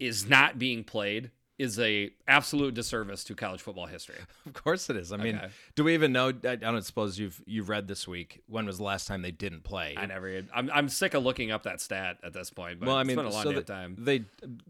is 0.00 0.28
not 0.28 0.58
being 0.58 0.82
played 0.82 1.30
is 1.58 1.78
a 1.78 2.10
absolute 2.26 2.74
disservice 2.74 3.22
to 3.24 3.34
college 3.34 3.60
football 3.62 3.86
history. 3.86 4.16
Of 4.46 4.52
course 4.54 4.90
it 4.90 4.96
is. 4.96 5.12
I 5.12 5.16
mean, 5.16 5.36
Okay. 5.36 5.48
do 5.74 5.84
we 5.84 5.94
even 5.94 6.12
know? 6.12 6.28
I 6.28 6.56
don't 6.56 6.84
suppose 6.84 7.18
you've 7.18 7.42
you've 7.46 7.68
read 7.68 7.88
this 7.88 8.06
week. 8.08 8.42
When 8.46 8.66
was 8.66 8.78
the 8.78 8.84
last 8.84 9.06
time 9.08 9.22
they 9.22 9.30
didn't 9.30 9.64
play? 9.64 9.94
I 9.96 10.06
never. 10.06 10.42
I'm 10.54 10.70
I'm 10.72 10.88
sick 10.88 11.14
of 11.14 11.22
looking 11.22 11.50
up 11.50 11.62
that 11.64 11.80
stat 11.80 12.18
at 12.22 12.32
this 12.32 12.50
point. 12.50 12.80
But 12.80 12.86
well, 12.86 12.96
I 12.96 13.00
it's 13.00 13.08
mean, 13.08 13.16
been 13.16 13.26
a 13.26 13.30
long 13.30 13.42
so 13.44 13.60
time. 13.62 13.96
They, 13.98 14.24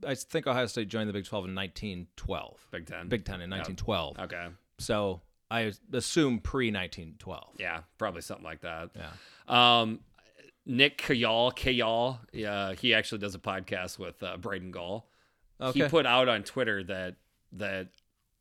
I 0.07 0.15
think 0.15 0.47
Ohio 0.47 0.67
State 0.67 0.89
joined 0.89 1.09
the 1.09 1.13
Big 1.13 1.25
Twelve 1.25 1.45
in 1.45 1.55
1912. 1.55 2.69
Big 2.71 2.87
Ten. 2.87 3.09
Big 3.09 3.25
Ten 3.25 3.41
in 3.41 3.51
1912. 3.51 4.19
Okay. 4.21 4.47
So 4.79 5.21
I 5.51 5.73
assume 5.93 6.39
pre 6.41 6.67
1912. 6.71 7.57
Yeah, 7.59 7.81
probably 7.99 8.23
something 8.23 8.45
like 8.45 8.61
that. 8.63 8.91
Yeah. 8.97 9.81
Um, 9.81 10.01
Nick 10.67 10.99
Kayal, 10.99 11.55
Kayal, 11.55 12.19
yeah, 12.33 12.73
he 12.73 12.95
actually 12.95 13.19
does 13.19 13.35
a 13.35 13.39
podcast 13.39 13.99
with 13.99 14.23
uh, 14.23 14.37
Braden 14.39 14.71
Gall. 14.71 15.07
Okay. 15.61 15.85
He 15.85 15.89
put 15.89 16.07
out 16.07 16.29
on 16.29 16.43
Twitter 16.43 16.83
that 16.85 17.17
that 17.53 17.89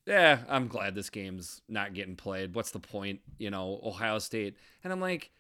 yeah, 0.06 0.40
I'm 0.50 0.68
glad 0.68 0.96
this 0.96 1.10
game's 1.10 1.62
not 1.70 1.94
getting 1.94 2.16
played. 2.16 2.56
What's 2.56 2.72
the 2.72 2.80
point? 2.80 3.22
You 3.38 3.52
know, 3.52 3.80
Ohio 3.84 4.20
State, 4.20 4.58
and 4.84 4.92
I'm 4.92 5.00
like, 5.00 5.32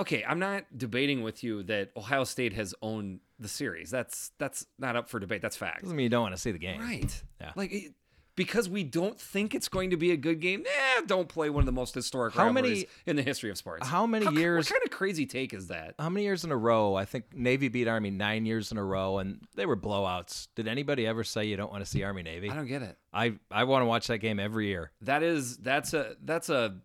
okay, 0.00 0.24
I'm 0.26 0.38
not 0.38 0.64
debating 0.76 1.22
with 1.22 1.44
you 1.44 1.62
that 1.64 1.90
Ohio 1.96 2.24
State 2.24 2.54
has 2.54 2.74
owned 2.82 3.20
the 3.38 3.48
series. 3.48 3.90
That's 3.90 4.32
that's 4.38 4.66
not 4.78 4.96
up 4.96 5.08
for 5.08 5.20
debate. 5.20 5.42
That's 5.42 5.56
fact. 5.56 5.82
Doesn't 5.82 5.96
mean 5.96 6.04
you 6.04 6.10
don't 6.10 6.22
want 6.22 6.34
to 6.34 6.40
see 6.40 6.52
the 6.52 6.58
game. 6.58 6.80
Right. 6.80 7.22
Yeah. 7.40 7.52
Like. 7.54 7.72
It, 7.72 7.92
because 8.40 8.70
we 8.70 8.82
don't 8.82 9.20
think 9.20 9.54
it's 9.54 9.68
going 9.68 9.90
to 9.90 9.98
be 9.98 10.12
a 10.12 10.16
good 10.16 10.40
game, 10.40 10.64
eh, 10.66 11.02
don't 11.06 11.28
play 11.28 11.50
one 11.50 11.60
of 11.60 11.66
the 11.66 11.72
most 11.72 11.94
historic 11.94 12.32
How 12.32 12.50
many- 12.50 12.86
in 13.04 13.16
the 13.16 13.22
history 13.22 13.50
of 13.50 13.58
sports. 13.58 13.86
How 13.86 14.06
many 14.06 14.24
How- 14.24 14.30
years? 14.32 14.64
What 14.70 14.76
kind 14.80 14.82
of 14.86 14.90
crazy 14.96 15.26
take 15.26 15.52
is 15.52 15.66
that? 15.66 15.94
How 15.98 16.08
many 16.08 16.24
years 16.24 16.42
in 16.42 16.50
a 16.50 16.56
row? 16.56 16.94
I 16.94 17.04
think 17.04 17.36
Navy 17.36 17.68
beat 17.68 17.86
Army 17.86 18.10
nine 18.10 18.46
years 18.46 18.72
in 18.72 18.78
a 18.78 18.82
row, 18.84 19.18
and 19.18 19.42
they 19.56 19.66
were 19.66 19.76
blowouts. 19.76 20.48
Did 20.54 20.68
anybody 20.68 21.06
ever 21.06 21.22
say 21.22 21.44
you 21.44 21.58
don't 21.58 21.70
want 21.70 21.84
to 21.84 21.90
see 21.90 22.02
Army 22.02 22.22
Navy? 22.22 22.48
I 22.48 22.54
don't 22.54 22.66
get 22.66 22.80
it. 22.80 22.96
I 23.12 23.34
I 23.50 23.64
want 23.64 23.82
to 23.82 23.86
watch 23.86 24.06
that 24.06 24.18
game 24.18 24.40
every 24.40 24.68
year. 24.68 24.90
That 25.02 25.22
is 25.22 25.58
that's 25.58 25.92
a 25.92 26.16
that's 26.24 26.48
a 26.48 26.78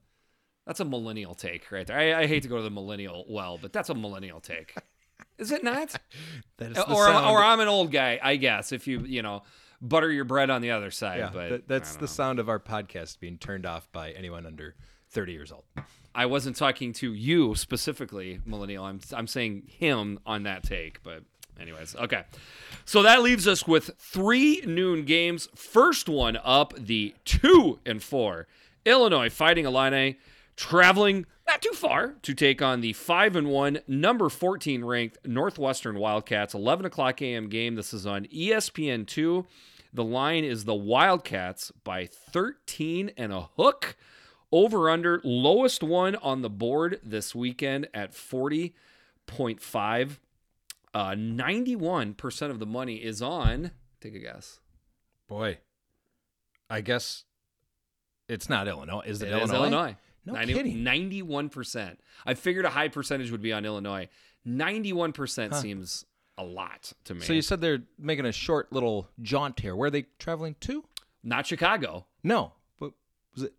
that's 0.67 0.81
a 0.81 0.85
millennial 0.85 1.35
take 1.35 1.71
right 1.71 1.87
there. 1.87 1.97
I, 1.97 2.23
I 2.23 2.27
hate 2.27 2.43
to 2.43 2.49
go 2.49 2.57
to 2.57 2.63
the 2.63 2.69
millennial 2.69 3.23
well, 3.29 3.57
but 3.61 3.71
that's 3.71 3.89
a 3.89 3.95
millennial 3.95 4.41
take. 4.41 4.75
Is 5.37 5.51
it 5.51 5.63
not? 5.63 5.93
That 6.57 6.71
is 6.71 6.77
or 6.77 7.07
or 7.09 7.43
I'm 7.43 7.59
an 7.61 7.67
old 7.69 7.91
guy, 7.91 8.19
I 8.21 8.35
guess. 8.35 8.71
If 8.73 8.87
you 8.87 8.99
you 9.01 9.21
know 9.21 9.43
butter 9.81 10.11
your 10.11 10.25
bread 10.25 10.49
on 10.49 10.61
the 10.61 10.71
other 10.71 10.91
side, 10.91 11.19
yeah, 11.19 11.29
but 11.31 11.49
that- 11.49 11.67
that's 11.67 11.95
the 11.95 12.01
know. 12.01 12.07
sound 12.07 12.39
of 12.39 12.49
our 12.49 12.59
podcast 12.59 13.19
being 13.19 13.37
turned 13.37 13.65
off 13.65 13.91
by 13.91 14.11
anyone 14.11 14.45
under 14.45 14.75
30 15.09 15.31
years 15.33 15.51
old. 15.51 15.63
I 16.13 16.25
wasn't 16.27 16.55
talking 16.55 16.93
to 16.93 17.13
you 17.13 17.55
specifically, 17.55 18.39
millennial. 18.45 18.85
I'm 18.85 18.99
I'm 19.13 19.27
saying 19.27 19.63
him 19.67 20.19
on 20.25 20.43
that 20.43 20.63
take, 20.63 21.03
but 21.03 21.23
anyways, 21.59 21.95
okay. 21.95 22.23
So 22.85 23.01
that 23.01 23.21
leaves 23.21 23.47
us 23.47 23.67
with 23.67 23.91
three 23.99 24.61
noon 24.65 25.03
games. 25.03 25.49
First 25.55 26.07
one 26.07 26.37
up, 26.43 26.73
the 26.77 27.15
two 27.25 27.79
and 27.85 28.01
four 28.01 28.47
Illinois 28.85 29.29
Fighting 29.29 29.65
Illini 29.65 30.17
traveling 30.55 31.25
not 31.47 31.61
too 31.61 31.73
far 31.73 32.15
to 32.23 32.33
take 32.33 32.61
on 32.61 32.81
the 32.81 32.93
five 32.93 33.35
and 33.35 33.47
one 33.47 33.79
number 33.87 34.29
14 34.29 34.83
ranked 34.83 35.17
Northwestern 35.25 35.99
Wildcats. 35.99 36.53
11 36.53 36.85
o'clock 36.85 37.21
a.m. 37.21 37.49
game. 37.49 37.75
This 37.75 37.93
is 37.93 38.05
on 38.07 38.25
E 38.31 38.49
ESPN 38.49 39.05
two. 39.05 39.45
The 39.93 40.03
line 40.03 40.43
is 40.43 40.65
the 40.65 40.75
Wildcats 40.75 41.71
by 41.83 42.05
13 42.05 43.11
and 43.17 43.31
a 43.31 43.49
hook. 43.57 43.95
Over 44.51 44.89
under 44.89 45.21
lowest 45.23 45.83
one 45.83 46.15
on 46.17 46.41
the 46.41 46.49
board 46.49 46.99
this 47.03 47.35
weekend 47.35 47.87
at 47.93 48.13
40.5. 48.13 50.17
Uh, 50.93 51.11
91% 51.11 52.51
of 52.51 52.59
the 52.59 52.65
money 52.65 52.95
is 52.95 53.21
on. 53.21 53.71
Take 53.99 54.15
a 54.15 54.19
guess. 54.19 54.59
Boy, 55.27 55.57
I 56.69 56.81
guess 56.81 57.25
it's 58.29 58.49
not 58.49 58.67
Illinois. 58.67 59.01
Is 59.05 59.21
it, 59.21 59.29
It 59.29 59.43
is 59.43 59.51
Illinois? 59.51 59.97
No 60.25 60.33
90 60.33 60.53
kidding. 60.53 60.77
91%. 60.83 61.97
I 62.25 62.33
figured 62.33 62.65
a 62.65 62.69
high 62.69 62.87
percentage 62.87 63.31
would 63.31 63.41
be 63.41 63.53
on 63.53 63.65
Illinois. 63.65 64.09
91% 64.47 65.53
seems 65.55 66.05
a 66.37 66.43
lot 66.43 66.93
to 67.05 67.13
me. 67.15 67.21
So 67.21 67.33
you 67.33 67.41
said 67.41 67.61
they're 67.61 67.83
making 67.97 68.25
a 68.25 68.31
short 68.31 68.71
little 68.73 69.09
jaunt 69.21 69.59
here. 69.59 69.75
Where 69.75 69.87
are 69.87 69.91
they 69.91 70.05
traveling 70.19 70.55
to? 70.61 70.83
Not 71.23 71.47
Chicago. 71.47 72.05
No, 72.23 72.53
but 72.79 72.91
was 73.33 73.43
it? 73.43 73.53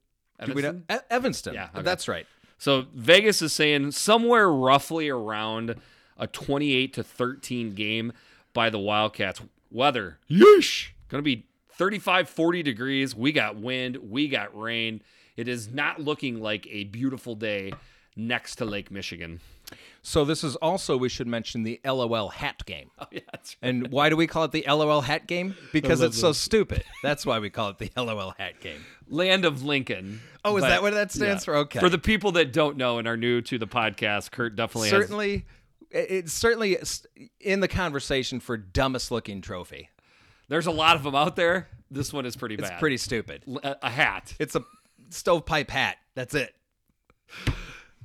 do 0.44 0.52
we 0.52 0.62
know- 0.62 0.68
Evanston? 0.68 0.96
E- 0.96 1.06
Evanston. 1.10 1.54
Yeah, 1.54 1.68
okay. 1.74 1.82
that's 1.82 2.08
right. 2.08 2.26
So 2.58 2.86
Vegas 2.94 3.42
is 3.42 3.52
saying 3.52 3.92
somewhere 3.92 4.50
roughly 4.50 5.08
around 5.08 5.76
a 6.16 6.26
28 6.26 6.92
to 6.94 7.02
13 7.02 7.74
game 7.74 8.12
by 8.54 8.70
the 8.70 8.78
Wildcats. 8.78 9.40
Weather, 9.70 10.18
yeesh, 10.30 10.90
going 11.08 11.18
to 11.18 11.22
be 11.22 11.46
35, 11.72 12.28
40 12.30 12.62
degrees. 12.62 13.14
We 13.14 13.32
got 13.32 13.56
wind, 13.56 13.96
we 13.96 14.28
got 14.28 14.56
rain. 14.58 15.02
It 15.36 15.48
is 15.48 15.68
not 15.72 16.00
looking 16.00 16.40
like 16.40 16.66
a 16.70 16.84
beautiful 16.84 17.34
day 17.34 17.72
next 18.16 18.56
to 18.56 18.64
Lake 18.64 18.90
Michigan. 18.90 19.40
So 20.00 20.24
this 20.24 20.44
is 20.44 20.54
also 20.56 20.96
we 20.96 21.08
should 21.08 21.26
mention 21.26 21.64
the 21.64 21.80
LOL 21.84 22.28
hat 22.28 22.64
game. 22.64 22.90
Oh, 22.98 23.06
yeah, 23.10 23.20
that's 23.32 23.56
And 23.60 23.88
why 23.88 24.08
do 24.08 24.16
we 24.16 24.26
call 24.26 24.44
it 24.44 24.52
the 24.52 24.64
LOL 24.66 25.00
hat 25.02 25.26
game? 25.26 25.56
Because 25.72 26.00
it's 26.00 26.18
so 26.18 26.32
stupid. 26.32 26.84
That's 27.02 27.26
why 27.26 27.40
we 27.40 27.50
call 27.50 27.70
it 27.70 27.78
the 27.78 27.90
LOL 27.96 28.32
hat 28.38 28.60
game. 28.60 28.80
Land 29.08 29.44
of 29.44 29.64
Lincoln. 29.64 30.20
Oh, 30.44 30.56
is 30.56 30.62
But- 30.62 30.68
that 30.68 30.82
what 30.82 30.94
that 30.94 31.10
stands 31.12 31.42
yeah. 31.42 31.44
for? 31.44 31.56
Okay. 31.56 31.80
For 31.80 31.88
the 31.88 31.98
people 31.98 32.32
that 32.32 32.52
don't 32.52 32.76
know 32.76 32.98
and 32.98 33.06
are 33.08 33.16
new 33.16 33.40
to 33.42 33.58
the 33.58 33.66
podcast, 33.66 34.30
Kurt 34.30 34.54
definitely 34.56 34.88
certainly, 34.90 35.44
it- 35.90 36.06
it's 36.10 36.32
certainly 36.32 36.78
in 37.40 37.60
the 37.60 37.68
conversation 37.68 38.38
for 38.40 38.56
dumbest 38.56 39.10
looking 39.10 39.40
trophy. 39.40 39.90
There's 40.48 40.66
a 40.66 40.72
lot 40.72 40.94
of 40.96 41.02
them 41.02 41.16
out 41.16 41.34
there. 41.36 41.68
This 41.90 42.12
one 42.12 42.24
is 42.24 42.36
pretty 42.36 42.54
It's 42.54 42.70
pretty 42.78 42.96
stupid. 42.96 43.42
a, 43.48 43.66
uh, 43.70 43.74
a 43.82 43.90
hat. 43.90 44.34
It's 44.38 44.54
a 44.54 44.64
stovepipe 45.10 45.70
hat. 45.70 45.96
That's 46.14 46.34
it. 46.34 46.54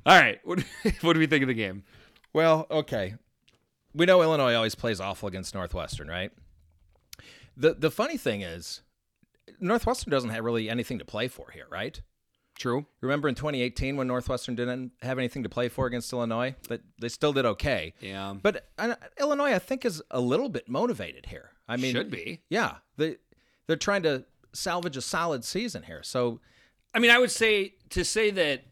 All 0.04 0.18
right. 0.18 0.40
What, 0.44 0.64
what 1.00 1.12
do 1.12 1.18
we 1.18 1.26
think 1.26 1.42
of 1.42 1.48
the 1.48 1.54
game? 1.54 1.84
Well, 2.32 2.66
okay. 2.70 3.14
We 3.94 4.06
know 4.06 4.22
Illinois 4.22 4.54
always 4.54 4.74
plays 4.74 5.00
awful 5.00 5.28
against 5.28 5.54
Northwestern, 5.54 6.08
right? 6.08 6.32
The 7.56 7.74
the 7.74 7.90
funny 7.90 8.16
thing 8.16 8.40
is 8.40 8.80
Northwestern 9.60 10.10
doesn't 10.10 10.30
have 10.30 10.44
really 10.44 10.70
anything 10.70 10.98
to 10.98 11.04
play 11.04 11.28
for 11.28 11.50
here, 11.52 11.66
right? 11.70 12.00
True. 12.58 12.86
Remember 13.00 13.28
in 13.28 13.34
2018 13.34 13.96
when 13.96 14.06
Northwestern 14.06 14.54
didn't 14.54 14.92
have 15.02 15.18
anything 15.18 15.42
to 15.42 15.48
play 15.48 15.68
for 15.68 15.86
against 15.86 16.12
Illinois, 16.12 16.54
but 16.68 16.80
they 17.00 17.08
still 17.08 17.32
did 17.32 17.44
okay. 17.44 17.94
Yeah. 18.00 18.34
But 18.40 18.68
uh, 18.78 18.94
Illinois, 19.18 19.52
I 19.52 19.58
think, 19.58 19.84
is 19.84 20.02
a 20.10 20.20
little 20.20 20.48
bit 20.48 20.68
motivated 20.68 21.26
here. 21.26 21.50
I 21.68 21.76
mean, 21.76 21.92
Should 21.94 22.10
be. 22.10 22.42
Yeah, 22.48 22.76
they 22.96 23.16
they're 23.66 23.76
trying 23.76 24.02
to 24.04 24.24
salvage 24.52 24.96
a 24.96 25.02
solid 25.02 25.44
season 25.44 25.82
here. 25.84 26.02
So 26.02 26.40
I 26.94 26.98
mean, 26.98 27.10
I 27.10 27.18
would 27.18 27.30
say 27.30 27.74
to 27.90 28.04
say 28.04 28.30
that 28.30 28.64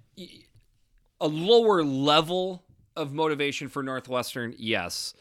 a 1.21 1.29
lower 1.29 1.83
level 1.83 2.65
of 2.97 3.13
motivation 3.13 3.69
for 3.69 3.83
Northwestern, 3.83 4.55
yes. 4.59 5.15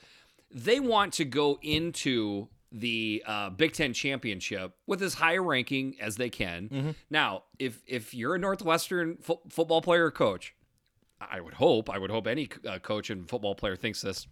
They 0.52 0.80
want 0.80 1.14
to 1.14 1.26
go 1.26 1.60
into 1.62 2.48
the 2.72 3.24
uh, 3.26 3.50
Big 3.52 3.74
Ten 3.74 3.94
championship 3.94 4.74
with 4.88 5.02
as 5.02 5.16
high 5.16 5.34
a 5.34 5.42
ranking 5.42 5.96
as 6.00 6.18
they 6.18 6.30
can. 6.30 6.96
Now, 7.10 7.44
if 7.58 7.82
if 7.88 8.14
you're 8.14 8.36
a 8.36 8.40
Northwestern 8.40 9.18
fo- 9.18 9.42
football 9.50 9.82
player 9.82 10.06
or 10.06 10.12
coach, 10.12 10.56
I 11.22 11.42
would 11.42 11.56
hope, 11.56 11.90
I 11.90 11.98
would 11.98 12.12
hope 12.12 12.28
any 12.28 12.50
uh, 12.68 12.80
coach 12.80 13.10
and 13.10 13.30
football 13.30 13.56
player 13.56 13.76
thinks 13.76 14.02
this. 14.02 14.28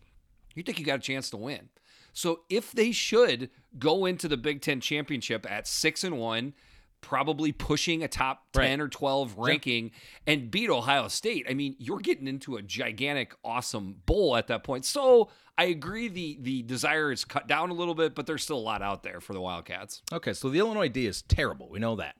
You 0.55 0.63
think 0.63 0.79
you 0.79 0.85
got 0.85 0.99
a 0.99 1.01
chance 1.01 1.29
to 1.31 1.37
win. 1.37 1.69
So 2.13 2.41
if 2.49 2.71
they 2.71 2.91
should 2.91 3.49
go 3.77 4.05
into 4.05 4.27
the 4.27 4.37
Big 4.37 4.61
Ten 4.61 4.81
championship 4.81 5.45
at 5.49 5.67
six 5.67 6.03
and 6.03 6.17
one, 6.17 6.53
probably 7.01 7.51
pushing 7.51 8.03
a 8.03 8.07
top 8.07 8.43
ten 8.53 8.79
Right. 8.79 8.85
or 8.85 8.87
twelve 8.89 9.37
ranking, 9.37 9.91
and 10.25 10.49
beat 10.51 10.69
Ohio 10.69 11.07
State, 11.07 11.45
I 11.49 11.53
mean, 11.53 11.75
you're 11.79 11.99
getting 11.99 12.27
into 12.27 12.55
a 12.57 12.61
gigantic, 12.61 13.33
awesome 13.43 13.97
bowl 14.05 14.35
at 14.35 14.47
that 14.47 14.63
point. 14.63 14.85
So 14.85 15.29
I 15.57 15.65
agree 15.65 16.07
the 16.07 16.37
the 16.41 16.61
desire 16.63 17.11
is 17.11 17.25
cut 17.25 17.47
down 17.47 17.69
a 17.69 17.73
little 17.73 17.95
bit, 17.95 18.13
but 18.15 18.25
there's 18.27 18.43
still 18.43 18.57
a 18.57 18.59
lot 18.59 18.81
out 18.81 19.03
there 19.03 19.19
for 19.21 19.33
the 19.33 19.41
Wildcats. 19.41 20.01
okay, 20.11 20.33
so 20.33 20.49
the 20.49 20.59
Illinois 20.59 20.89
D 20.89 21.05
is 21.07 21.21
terrible. 21.21 21.69
We 21.69 21.79
know 21.79 21.95
that, 21.95 22.15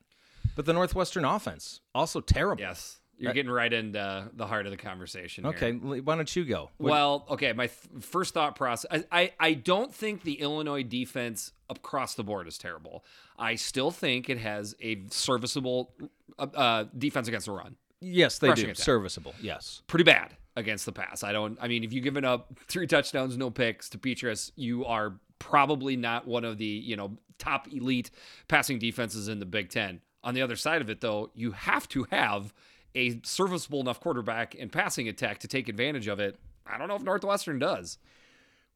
but 0.56 0.66
the 0.66 0.74
Northwestern 0.74 1.26
offense 1.26 1.82
also 1.94 2.22
terrible. 2.22 2.62
Yes, 2.62 2.97
you're 3.18 3.34
getting 3.34 3.52
right 3.52 3.72
into 3.74 4.30
the 4.36 4.46
heart 4.48 4.66
of 4.66 4.72
the 4.72 4.78
conversation. 4.78 5.44
here. 5.44 5.54
Okay, 5.54 5.72
why 5.72 6.16
don't 6.16 6.36
you 6.36 6.46
go? 6.46 6.70
What- 6.78 6.92
Well, 6.92 7.26
okay. 7.32 7.54
My 7.54 7.68
th- 7.68 8.04
first 8.04 8.34
thought 8.34 8.56
process 8.56 9.04
I, 9.12 9.22
I, 9.22 9.32
I 9.40 9.54
don't 9.54 9.94
think 9.94 10.24
the 10.24 10.40
Illinois 10.42 10.84
defense 10.84 11.52
across 11.70 12.16
the 12.16 12.24
board 12.24 12.48
is 12.48 12.58
terrible. 12.58 13.04
I 13.40 13.56
still 13.56 13.92
think 13.92 14.30
it 14.30 14.38
has 14.40 14.76
a 14.82 15.04
serviceable 15.10 15.92
uh, 16.40 16.48
uh, 16.54 16.84
defense 16.98 17.28
against 17.28 17.46
the 17.48 17.52
run. 17.54 17.76
yes, 18.02 18.40
they 18.40 18.50
rushing 18.50 18.66
do. 18.66 18.72
attack. 18.72 18.84
Serviceable. 18.86 19.34
Yes. 19.42 19.82
Pretty 19.88 20.04
bad 20.04 20.36
against 20.56 20.86
the 20.86 20.92
pass. 20.92 21.24
I 21.24 21.32
don't. 21.32 21.58
I 21.62 21.68
mean, 21.68 21.84
if 21.84 21.94
you've 21.94 22.04
given 22.04 22.26
up 22.26 22.52
three 22.68 22.88
touchdowns, 22.88 23.38
no 23.38 23.50
picks 23.50 23.90
to 23.90 23.98
Petrus, 23.98 24.52
you 24.56 24.86
are 24.86 25.20
probably 25.40 25.96
not 25.96 26.28
one 26.28 26.44
of 26.46 26.58
the 26.58 26.66
you 26.66 26.96
know 26.96 27.18
top 27.38 27.68
elite 27.72 28.10
passing 28.48 28.80
defenses 28.80 29.28
in 29.28 29.40
the 29.40 29.46
Big 29.46 29.70
Ten. 29.70 30.02
On 30.24 30.34
the 30.34 30.42
other 30.42 30.56
side 30.56 30.82
of 30.82 30.90
it, 30.90 31.00
though, 31.02 31.30
you 31.36 31.52
have 31.52 31.88
to 31.90 32.06
have 32.12 32.54
a 32.96 33.20
serviceable 33.24 33.80
enough 33.80 34.00
quarterback 34.00 34.56
and 34.60 34.72
passing 34.72 35.08
attack 35.08 35.40
to 35.40 35.48
take 35.48 35.70
advantage 35.70 36.08
of 36.08 36.20
it. 36.20 36.38
I 36.66 36.78
don't 36.78 36.88
know 36.88 36.96
if 36.96 37.04
Northwestern 37.04 37.60
does. 37.60 37.98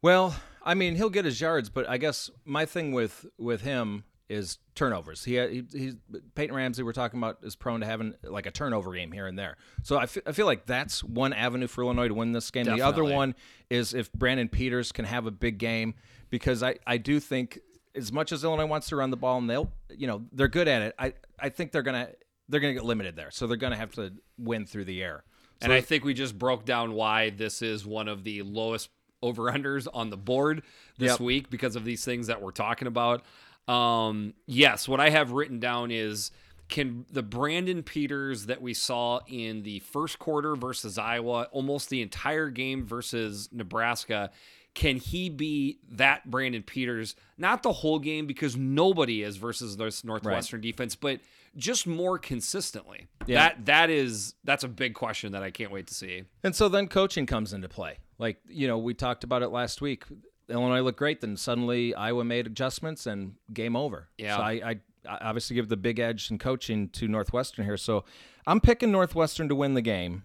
Well, 0.01 0.35
I 0.63 0.73
mean, 0.73 0.95
he'll 0.95 1.09
get 1.09 1.25
his 1.25 1.39
yards, 1.39 1.69
but 1.69 1.87
I 1.89 1.97
guess 1.97 2.29
my 2.45 2.65
thing 2.65 2.91
with 2.91 3.25
with 3.37 3.61
him 3.61 4.03
is 4.29 4.59
turnovers. 4.75 5.25
He, 5.25 5.35
he 5.35 5.63
he's 5.71 5.95
Peyton 6.35 6.55
Ramsey. 6.55 6.83
We're 6.83 6.93
talking 6.93 7.19
about 7.19 7.39
is 7.43 7.55
prone 7.55 7.81
to 7.81 7.85
having 7.85 8.15
like 8.23 8.45
a 8.45 8.51
turnover 8.51 8.93
game 8.93 9.11
here 9.11 9.27
and 9.27 9.37
there. 9.37 9.57
So 9.83 9.97
I 9.97 10.03
I 10.25 10.31
feel 10.31 10.45
like 10.45 10.65
that's 10.65 11.03
one 11.03 11.33
avenue 11.33 11.67
for 11.67 11.83
Illinois 11.83 12.07
to 12.07 12.13
win 12.13 12.31
this 12.31 12.49
game. 12.49 12.65
The 12.65 12.81
other 12.81 13.03
one 13.03 13.35
is 13.69 13.93
if 13.93 14.11
Brandon 14.13 14.47
Peters 14.47 14.91
can 14.91 15.05
have 15.05 15.25
a 15.25 15.31
big 15.31 15.57
game 15.57 15.95
because 16.29 16.63
I 16.63 16.77
I 16.87 16.97
do 16.97 17.19
think 17.19 17.59
as 17.93 18.11
much 18.11 18.31
as 18.31 18.43
Illinois 18.43 18.65
wants 18.65 18.87
to 18.89 18.95
run 18.95 19.11
the 19.11 19.17
ball 19.17 19.37
and 19.37 19.49
they'll 19.49 19.71
you 19.89 20.07
know 20.07 20.23
they're 20.31 20.47
good 20.47 20.67
at 20.67 20.81
it. 20.81 20.95
I 20.97 21.13
I 21.37 21.49
think 21.49 21.73
they're 21.73 21.83
gonna 21.83 22.09
they're 22.51 22.59
gonna 22.59 22.73
get 22.73 22.85
limited 22.85 23.15
there. 23.15 23.31
So 23.31 23.47
they're 23.47 23.57
gonna 23.57 23.75
have 23.77 23.93
to 23.95 24.13
win 24.37 24.65
through 24.65 24.85
the 24.85 25.01
air. 25.01 25.23
And 25.63 25.71
I 25.71 25.81
think 25.81 26.03
we 26.03 26.13
just 26.13 26.37
broke 26.37 26.65
down 26.65 26.93
why 26.93 27.29
this 27.29 27.61
is 27.61 27.85
one 27.85 28.07
of 28.07 28.23
the 28.23 28.41
lowest 28.41 28.89
over 29.21 29.43
unders 29.51 29.87
on 29.93 30.09
the 30.09 30.17
board 30.17 30.63
this 30.97 31.11
Yep. 31.11 31.19
week 31.19 31.49
because 31.49 31.75
of 31.75 31.85
these 31.85 32.03
things 32.03 32.27
that 32.27 32.41
we're 32.41 32.51
talking 32.51 32.87
about. 32.87 33.23
Um, 33.67 34.33
yes, 34.47 34.87
what 34.87 34.99
I 34.99 35.11
have 35.11 35.31
written 35.31 35.59
down 35.59 35.91
is 35.91 36.31
can 36.67 37.05
the 37.11 37.21
Brandon 37.21 37.83
Peters 37.83 38.47
that 38.47 38.61
we 38.61 38.73
saw 38.73 39.19
in 39.27 39.61
the 39.63 39.79
first 39.79 40.17
quarter 40.19 40.55
versus 40.55 40.97
Iowa, 40.97 41.47
almost 41.51 41.89
the 41.89 42.01
entire 42.01 42.49
game 42.49 42.85
versus 42.85 43.49
Nebraska, 43.51 44.31
can 44.73 44.95
he 44.95 45.29
be 45.29 45.79
that 45.91 46.31
Brandon 46.31 46.63
Peters? 46.63 47.15
Not 47.37 47.61
the 47.61 47.73
whole 47.73 47.99
game 47.99 48.25
because 48.25 48.55
nobody 48.55 49.21
is 49.21 49.35
versus 49.37 49.75
this 49.77 50.03
Northwestern 50.03 50.61
defense, 50.61 50.95
but 50.95 51.19
just 51.55 51.85
more 51.85 52.17
consistently. 52.17 53.07
Yeah. 53.25 53.49
That 53.49 53.65
that 53.65 53.89
is 53.89 54.35
that's 54.43 54.63
a 54.63 54.67
big 54.67 54.93
question 54.93 55.33
that 55.33 55.43
I 55.43 55.51
can't 55.51 55.71
wait 55.71 55.87
to 55.87 55.93
see. 55.93 56.23
And 56.43 56.55
so 56.55 56.69
then 56.69 56.87
coaching 56.87 57.25
comes 57.25 57.53
into 57.53 57.69
play. 57.69 57.97
Like, 58.17 58.37
you 58.47 58.67
know, 58.67 58.77
we 58.77 58.93
talked 58.93 59.23
about 59.23 59.41
it 59.41 59.49
last 59.49 59.81
week. 59.81 60.05
Illinois 60.47 60.81
looked 60.81 60.99
great, 60.99 61.21
then 61.21 61.37
suddenly 61.37 61.95
Iowa 61.95 62.23
made 62.23 62.45
adjustments 62.45 63.07
and 63.07 63.35
game 63.53 63.75
over. 63.75 64.09
Yeah. 64.17 64.37
So 64.37 64.43
I, 64.43 64.51
I, 64.51 64.79
I 65.09 65.17
obviously 65.21 65.55
give 65.55 65.69
the 65.69 65.77
big 65.77 65.99
edge 65.99 66.29
in 66.29 66.37
coaching 66.37 66.89
to 66.89 67.07
Northwestern 67.07 67.65
here. 67.65 67.77
So 67.77 68.03
I'm 68.45 68.59
picking 68.59 68.91
Northwestern 68.91 69.49
to 69.49 69.55
win 69.55 69.73
the 69.73 69.81
game, 69.81 70.23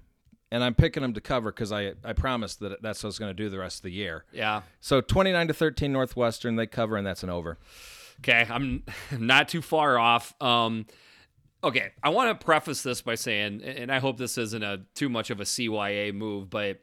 and 0.51 0.63
I'm 0.63 0.75
picking 0.75 1.03
them 1.03 1.15
to 1.15 1.21
cover 1.21 1.53
because 1.53 1.73
I, 1.73 1.95
I 2.05 2.13
promised 2.13 2.61
that 2.61 2.83
that's 2.83 3.03
what 3.03 3.09
I 3.09 3.11
was 3.11 3.19
going 3.19 3.31
to 3.31 3.43
do 3.43 3.49
the 3.49 3.59
rest 3.59 3.79
of 3.79 3.83
the 3.85 3.93
year. 3.93 4.25
Yeah. 4.33 4.63
So 4.81 5.01
29 5.01 5.49
to 5.49 5.55
13 5.55 5.93
Northwestern, 5.93 6.57
they 6.57 6.67
cover, 6.67 6.97
and 6.97 7.07
that's 7.07 7.23
an 7.23 7.31
over. 7.31 7.59
Okay, 8.21 8.47
I'm 8.49 8.83
not 9.19 9.49
too 9.49 9.63
far 9.63 9.99
off. 9.99 10.35
Um, 10.43 10.87
okay, 11.67 11.91
I 12.03 12.11
want 12.11 12.39
to 12.39 12.45
preface 12.45 12.83
this 12.83 13.03
by 13.03 13.17
saying, 13.17 13.63
and 13.63 13.91
I 13.93 13.99
hope 13.99 14.17
this 14.17 14.39
isn't 14.39 14.63
a 14.63 14.83
too 14.95 15.09
much 15.09 15.31
of 15.31 15.41
a 15.41 15.45
CYA 15.45 16.15
move, 16.15 16.49
but 16.49 16.81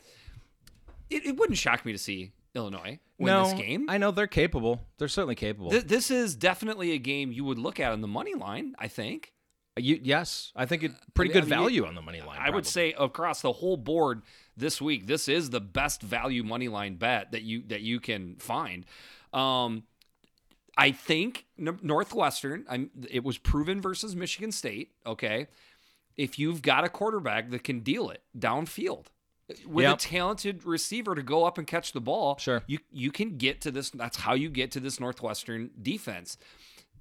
it, 1.09 1.25
it 1.25 1.37
wouldn't 1.37 1.57
shock 1.57 1.85
me 1.85 1.91
to 1.91 1.97
see 1.97 2.33
Illinois 2.55 2.99
win 3.17 3.33
no, 3.33 3.43
this 3.45 3.53
game. 3.53 3.89
I 3.89 3.97
know 3.97 4.11
they're 4.11 4.27
capable. 4.27 4.81
They're 4.97 5.07
certainly 5.07 5.35
capable. 5.35 5.71
Th- 5.71 5.85
this 5.85 6.11
is 6.11 6.35
definitely 6.35 6.91
a 6.91 6.97
game 6.97 7.31
you 7.31 7.45
would 7.45 7.57
look 7.57 7.79
at 7.79 7.91
on 7.91 8.01
the 8.01 8.07
money 8.07 8.33
line. 8.33 8.75
I 8.77 8.87
think. 8.87 9.33
you, 9.77 9.99
yes, 10.03 10.51
I 10.55 10.65
think 10.65 10.83
it 10.83 10.91
pretty 11.13 11.31
I 11.31 11.33
good 11.33 11.43
mean, 11.43 11.49
value 11.49 11.85
on 11.85 11.95
the 11.95 12.01
money 12.01 12.21
line. 12.21 12.39
I 12.39 12.49
would 12.49 12.67
say 12.67 12.93
across 12.99 13.41
the 13.41 13.53
whole 13.53 13.77
board 13.77 14.23
this 14.55 14.81
week, 14.81 15.07
this 15.07 15.27
is 15.27 15.49
the 15.49 15.61
best 15.61 16.01
value 16.01 16.43
money 16.43 16.67
line 16.67 16.95
bet 16.95 17.31
that 17.31 17.43
you 17.43 17.63
that 17.67 17.81
you 17.81 17.99
can 17.99 18.35
find. 18.35 18.85
Um, 19.33 19.83
I 20.77 20.91
think 20.91 21.45
Northwestern. 21.57 22.65
I'm, 22.69 22.89
it 23.09 23.23
was 23.23 23.37
proven 23.37 23.81
versus 23.81 24.15
Michigan 24.15 24.51
State. 24.51 24.91
Okay, 25.05 25.47
if 26.17 26.39
you've 26.39 26.61
got 26.61 26.83
a 26.83 26.89
quarterback 26.89 27.49
that 27.51 27.63
can 27.63 27.79
deal 27.81 28.09
it 28.09 28.21
downfield 28.37 29.05
with 29.67 29.83
Yep. 29.83 29.95
a 29.95 29.99
talented 29.99 30.63
receiver 30.65 31.15
to 31.15 31.21
go 31.21 31.43
up 31.45 31.57
and 31.57 31.67
catch 31.67 31.91
the 31.91 32.01
ball, 32.01 32.37
Sure. 32.39 32.63
you 32.67 32.79
you 32.91 33.11
can 33.11 33.37
get 33.37 33.61
to 33.61 33.71
this. 33.71 33.89
That's 33.91 34.17
how 34.17 34.33
you 34.33 34.49
get 34.49 34.71
to 34.71 34.79
this 34.79 34.99
Northwestern 34.99 35.69
defense. 35.81 36.37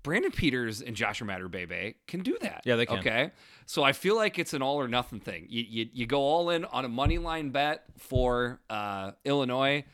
Brandon 0.03 0.33
Peters 0.33 0.83
and 0.83 0.97
Josh 0.97 1.23
Imatorbhebhe 1.23 1.95
can 2.09 2.21
do 2.25 2.37
that. 2.41 2.63
Yeah, 2.65 2.75
they 2.75 2.87
can. 2.87 2.99
Okay. 2.99 3.31
So 3.67 3.85
I 3.85 3.93
feel 3.93 4.17
like 4.17 4.37
it's 4.37 4.53
an 4.53 4.61
all 4.61 4.81
or 4.81 4.89
nothing 4.89 5.21
thing. 5.21 5.47
You, 5.49 5.63
you, 5.63 5.89
you 5.93 6.07
go 6.07 6.21
all 6.23 6.51
in 6.51 6.65
on 6.65 6.85
a 6.85 6.89
money 6.89 7.19
line 7.19 7.51
bet 7.51 7.85
for 7.99 8.61
uh, 8.69 9.13
Illinois, 9.25 9.85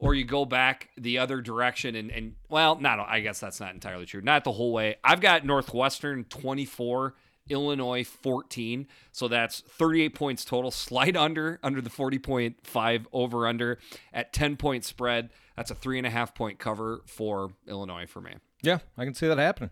or 0.00 0.14
you 0.14 0.24
go 0.24 0.44
back 0.44 0.88
the 0.96 1.18
other 1.18 1.40
direction 1.40 1.94
and, 1.94 2.10
and 2.10 2.34
well, 2.48 2.80
not 2.80 2.98
I 2.98 3.20
guess 3.20 3.38
that's 3.38 3.60
not 3.60 3.74
entirely 3.74 4.06
true. 4.06 4.22
Not 4.22 4.44
the 4.44 4.52
whole 4.52 4.72
way. 4.72 4.96
I've 5.04 5.20
got 5.20 5.44
Northwestern 5.44 6.24
24, 6.24 7.14
Illinois 7.50 8.04
14. 8.04 8.88
So 9.12 9.28
that's 9.28 9.60
38 9.60 10.14
points 10.14 10.44
total. 10.44 10.70
Slide 10.70 11.16
under 11.16 11.60
under 11.62 11.80
the 11.80 11.90
40.5 11.90 13.04
over 13.12 13.46
under 13.46 13.78
at 14.12 14.32
10 14.32 14.56
point 14.56 14.84
spread. 14.84 15.30
That's 15.56 15.70
a 15.70 15.74
three 15.74 15.98
and 15.98 16.06
a 16.06 16.10
half 16.10 16.34
point 16.34 16.58
cover 16.58 17.02
for 17.06 17.50
Illinois 17.68 18.06
for 18.06 18.22
me. 18.22 18.32
Yeah, 18.62 18.78
I 18.96 19.04
can 19.04 19.14
see 19.14 19.28
that 19.28 19.38
happening. 19.38 19.70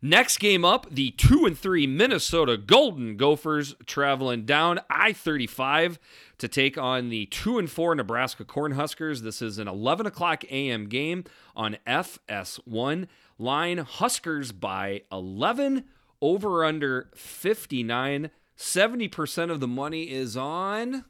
Next 0.00 0.38
game 0.38 0.64
up, 0.64 0.86
the 0.88 1.10
two 1.10 1.44
and 1.44 1.58
three 1.58 1.84
Minnesota 1.84 2.56
Golden 2.56 3.16
Gophers 3.16 3.74
traveling 3.84 4.44
down 4.44 4.78
I 4.88 5.12
35 5.12 5.98
to 6.38 6.46
take 6.46 6.78
on 6.78 7.08
the 7.08 7.26
two 7.26 7.58
and 7.58 7.68
four 7.68 7.96
Nebraska 7.96 8.44
Cornhuskers. 8.44 9.22
This 9.22 9.42
is 9.42 9.58
an 9.58 9.66
11 9.66 10.06
o'clock 10.06 10.44
a.m. 10.44 10.88
game 10.88 11.24
on 11.56 11.78
FS1. 11.84 13.08
Line 13.40 13.78
Huskers 13.78 14.52
by 14.52 15.02
11, 15.10 15.84
over 16.22 16.64
under 16.64 17.10
59. 17.16 18.30
70% 18.56 19.50
of 19.50 19.58
the 19.58 19.66
money 19.66 20.10
is 20.10 20.36
on. 20.36 21.04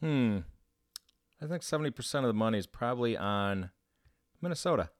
Hmm. 0.00 0.38
I 1.40 1.46
think 1.46 1.62
70% 1.62 2.14
of 2.16 2.24
the 2.24 2.34
money 2.34 2.58
is 2.58 2.66
probably 2.66 3.16
on 3.16 3.70
Minnesota. 4.42 4.90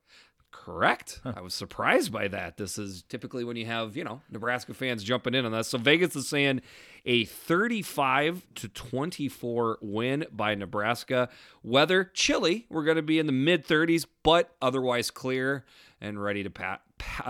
Correct. 0.53 1.21
I 1.25 1.41
was 1.41 1.55
surprised 1.55 2.12
by 2.12 2.29
that. 2.29 2.57
This 2.57 2.79
is 2.79 3.03
typically 3.09 3.43
when 3.43 3.57
you 3.57 3.67
have, 3.67 3.97
you 3.97 4.05
know, 4.05 4.21
Nebraska 4.31 4.75
fans 4.75 5.03
jumping 5.03 5.35
in 5.35 5.45
on 5.45 5.51
this. 5.51 5.67
So 5.69 5.79
Vegas 5.79 6.15
is 6.15 6.29
saying 6.29 6.61
a 7.05 7.25
35 7.25 8.47
to 8.57 8.69
24 8.69 9.79
win 9.81 10.27
by 10.31 10.55
Nebraska. 10.55 11.29
Weather 11.65 12.05
chilly. 12.15 12.67
We're 12.71 12.85
going 12.85 12.97
to 12.97 13.03
be 13.03 13.19
in 13.19 13.27
the 13.27 13.33
mid 13.33 13.67
30s, 13.67 14.07
but 14.23 14.55
otherwise 14.62 15.11
clear 15.11 15.65
and 16.01 16.23
ready 16.23 16.45
to 16.45 16.51
pat, 16.51 16.83
pa- 16.99 17.25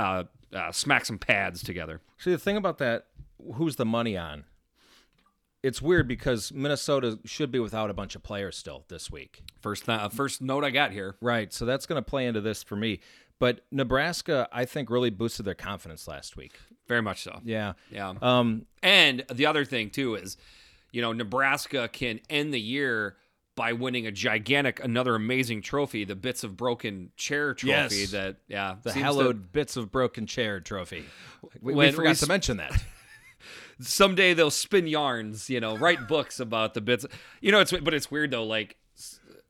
uh, 0.53 0.57
uh, 0.57 0.73
smack 0.73 1.07
some 1.07 1.19
pads 1.19 1.63
together. 1.63 2.03
See, 2.19 2.33
the 2.33 2.39
thing 2.39 2.57
about 2.59 2.79
that, 2.79 3.07
who's 3.55 3.77
the 3.77 3.87
money 3.87 4.17
on? 4.17 4.45
It's 5.63 5.81
weird 5.81 6.09
because 6.09 6.53
Minnesota 6.53 7.19
should 7.25 7.53
be 7.53 7.61
without 7.61 7.89
a 7.89 7.95
bunch 7.95 8.17
of 8.17 8.23
players 8.23 8.57
still 8.57 8.85
this 8.89 9.11
week. 9.11 9.43
First, 9.61 9.87
th- 9.87 9.99
uh, 10.01 10.09
first 10.09 10.43
note 10.43 10.65
I 10.65 10.71
got 10.71 10.91
here. 10.91 11.15
Right. 11.21 11.53
So 11.53 11.65
that's 11.65 11.87
going 11.87 12.03
to 12.03 12.09
play 12.09 12.27
into 12.27 12.41
this 12.41 12.63
for 12.65 12.75
me. 12.75 13.01
But 13.39 13.61
Nebraska, 13.71 14.49
I 14.53 14.65
think, 14.65 14.91
really 14.91 15.11
boosted 15.11 15.45
their 15.47 15.55
confidence 15.55 16.09
last 16.09 16.37
week. 16.37 16.59
Very 16.89 17.03
much 17.03 17.23
so. 17.23 17.41
Yeah. 17.45 17.75
Yeah. 17.91 18.13
Um, 18.21 18.67
And 18.83 19.25
the 19.33 19.47
other 19.47 19.65
thing 19.65 19.91
too 19.91 20.17
is, 20.17 20.37
you 20.91 21.01
know, 21.01 21.13
Nebraska 21.13 21.89
can 21.89 22.21
end 22.29 22.53
the 22.53 22.61
year 22.61 23.17
by 23.55 23.73
winning 23.73 24.07
a 24.07 24.11
gigantic, 24.11 24.83
another 24.83 25.15
amazing 25.15 25.63
trophy, 25.63 26.05
the 26.05 26.17
Bits 26.17 26.43
of 26.43 26.57
Broken 26.57 27.11
Chair 27.17 27.55
trophy. 27.55 27.97
Yes. 27.97 28.11
That 28.13 28.37
yeah, 28.49 28.77
the 28.83 28.91
seems 28.91 29.01
to- 29.01 29.05
hallowed 29.05 29.53
bits 29.53 29.77
of 29.77 29.93
broken 29.93 30.27
chair 30.27 30.59
trophy. 30.59 31.05
We, 31.61 31.75
we 31.75 31.91
forgot 31.93 32.11
we 32.11 32.15
to 32.17 32.27
mention 32.27 32.57
that. 32.57 32.73
someday 33.83 34.35
they'll 34.35 34.51
spin 34.51 34.87
yarns, 34.87 35.51
you 35.51 35.61
know, 35.61 35.77
write 35.77 36.09
books 36.09 36.41
about 36.41 36.75
the 36.75 36.81
bits. 36.81 37.05
You 37.41 37.53
know, 37.53 37.61
it's 37.61 37.73
but 37.73 37.95
it's 37.95 38.11
weird 38.11 38.31
though. 38.31 38.45
Like 38.45 38.77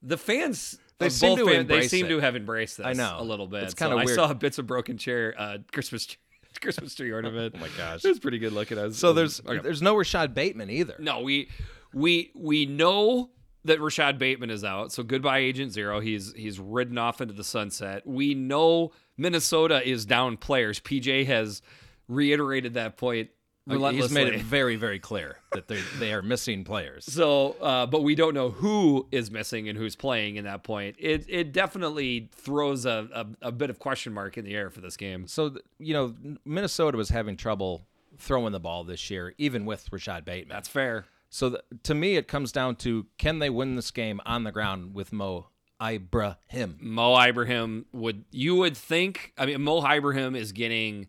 the 0.02 0.16
fans, 0.18 0.78
They 0.98 1.08
seem 1.08 1.36
both 1.36 1.46
to 1.48 1.54
fan- 1.54 1.66
they 1.66 1.86
seem 1.88 2.06
it. 2.06 2.08
to 2.10 2.20
have 2.20 2.34
embraced 2.36 2.78
this. 2.78 2.86
I 2.86 2.92
know. 2.92 3.16
a 3.18 3.22
little 3.22 3.46
bit. 3.46 3.62
It's 3.64 3.74
kinda 3.74 3.96
I 3.96 4.04
weird. 4.04 4.16
saw 4.16 4.32
bits 4.34 4.58
of 4.58 4.66
broken 4.66 4.98
chair 4.98 5.34
uh, 5.38 5.58
Christmas 5.72 6.06
tree, 6.06 6.18
Christmas 6.60 6.94
tree 6.94 7.12
ornament. 7.12 7.54
oh 7.56 7.60
my 7.60 7.68
gosh. 7.76 8.04
it 8.04 8.08
was 8.08 8.18
pretty 8.18 8.38
good 8.38 8.52
looking. 8.52 8.78
As 8.78 8.96
So 8.98 9.12
there's 9.12 9.40
okay. 9.40 9.58
there's 9.60 9.82
no 9.82 9.94
Rashad 9.94 10.34
Bateman 10.34 10.70
either. 10.70 10.96
No, 10.98 11.20
we 11.20 11.48
we 11.94 12.30
we 12.34 12.66
know 12.66 13.30
that 13.64 13.78
Rashad 13.78 14.18
Bateman 14.18 14.50
is 14.50 14.64
out. 14.64 14.90
So 14.92 15.02
goodbye, 15.04 15.38
Agent 15.38 15.72
Zero. 15.72 16.00
He's 16.00 16.32
he's 16.34 16.58
ridden 16.58 16.98
off 16.98 17.20
into 17.20 17.34
the 17.34 17.44
sunset. 17.44 18.04
We 18.06 18.34
know 18.34 18.90
Minnesota 19.16 19.86
is 19.88 20.04
down 20.04 20.36
players. 20.36 20.80
PJ 20.80 21.26
has 21.26 21.62
reiterated 22.08 22.74
that 22.74 22.96
point. 22.96 23.30
He's 23.68 24.10
made 24.10 24.28
it 24.28 24.40
very 24.42 24.76
very 24.76 24.98
clear 24.98 25.38
that 25.52 25.68
they 25.68 25.80
they 25.98 26.12
are 26.12 26.22
missing 26.22 26.64
players. 26.64 27.04
So, 27.04 27.56
uh, 27.60 27.86
but 27.86 28.02
we 28.02 28.14
don't 28.14 28.34
know 28.34 28.50
who 28.50 29.06
is 29.12 29.30
missing 29.30 29.68
and 29.68 29.78
who's 29.78 29.94
playing 29.96 30.36
in 30.36 30.44
that 30.44 30.64
point. 30.64 30.96
It 30.98 31.26
it 31.28 31.52
definitely 31.52 32.30
throws 32.34 32.86
a, 32.86 33.08
a, 33.14 33.48
a 33.48 33.52
bit 33.52 33.70
of 33.70 33.78
question 33.78 34.12
mark 34.12 34.36
in 34.36 34.44
the 34.44 34.54
air 34.54 34.70
for 34.70 34.80
this 34.80 34.96
game. 34.96 35.26
So 35.26 35.56
you 35.78 35.94
know 35.94 36.14
Minnesota 36.44 36.96
was 36.96 37.10
having 37.10 37.36
trouble 37.36 37.86
throwing 38.18 38.52
the 38.52 38.60
ball 38.60 38.84
this 38.84 39.10
year, 39.10 39.34
even 39.38 39.64
with 39.64 39.90
Rashad 39.90 40.24
Bateman. 40.24 40.54
That's 40.54 40.68
fair. 40.68 41.06
So 41.30 41.50
th- 41.50 41.62
to 41.84 41.94
me, 41.94 42.16
it 42.16 42.28
comes 42.28 42.52
down 42.52 42.76
to 42.76 43.06
can 43.16 43.38
they 43.38 43.48
win 43.50 43.76
this 43.76 43.90
game 43.90 44.20
on 44.26 44.44
the 44.44 44.52
ground 44.52 44.94
with 44.94 45.12
Mo 45.12 45.48
Ibrahim? 45.82 46.76
Mo 46.80 47.18
Ibrahim 47.18 47.86
would 47.92 48.24
you 48.30 48.56
would 48.56 48.76
think? 48.76 49.32
I 49.38 49.46
mean, 49.46 49.62
Mo 49.62 49.84
Ibrahim 49.86 50.34
is 50.34 50.52
getting. 50.52 51.08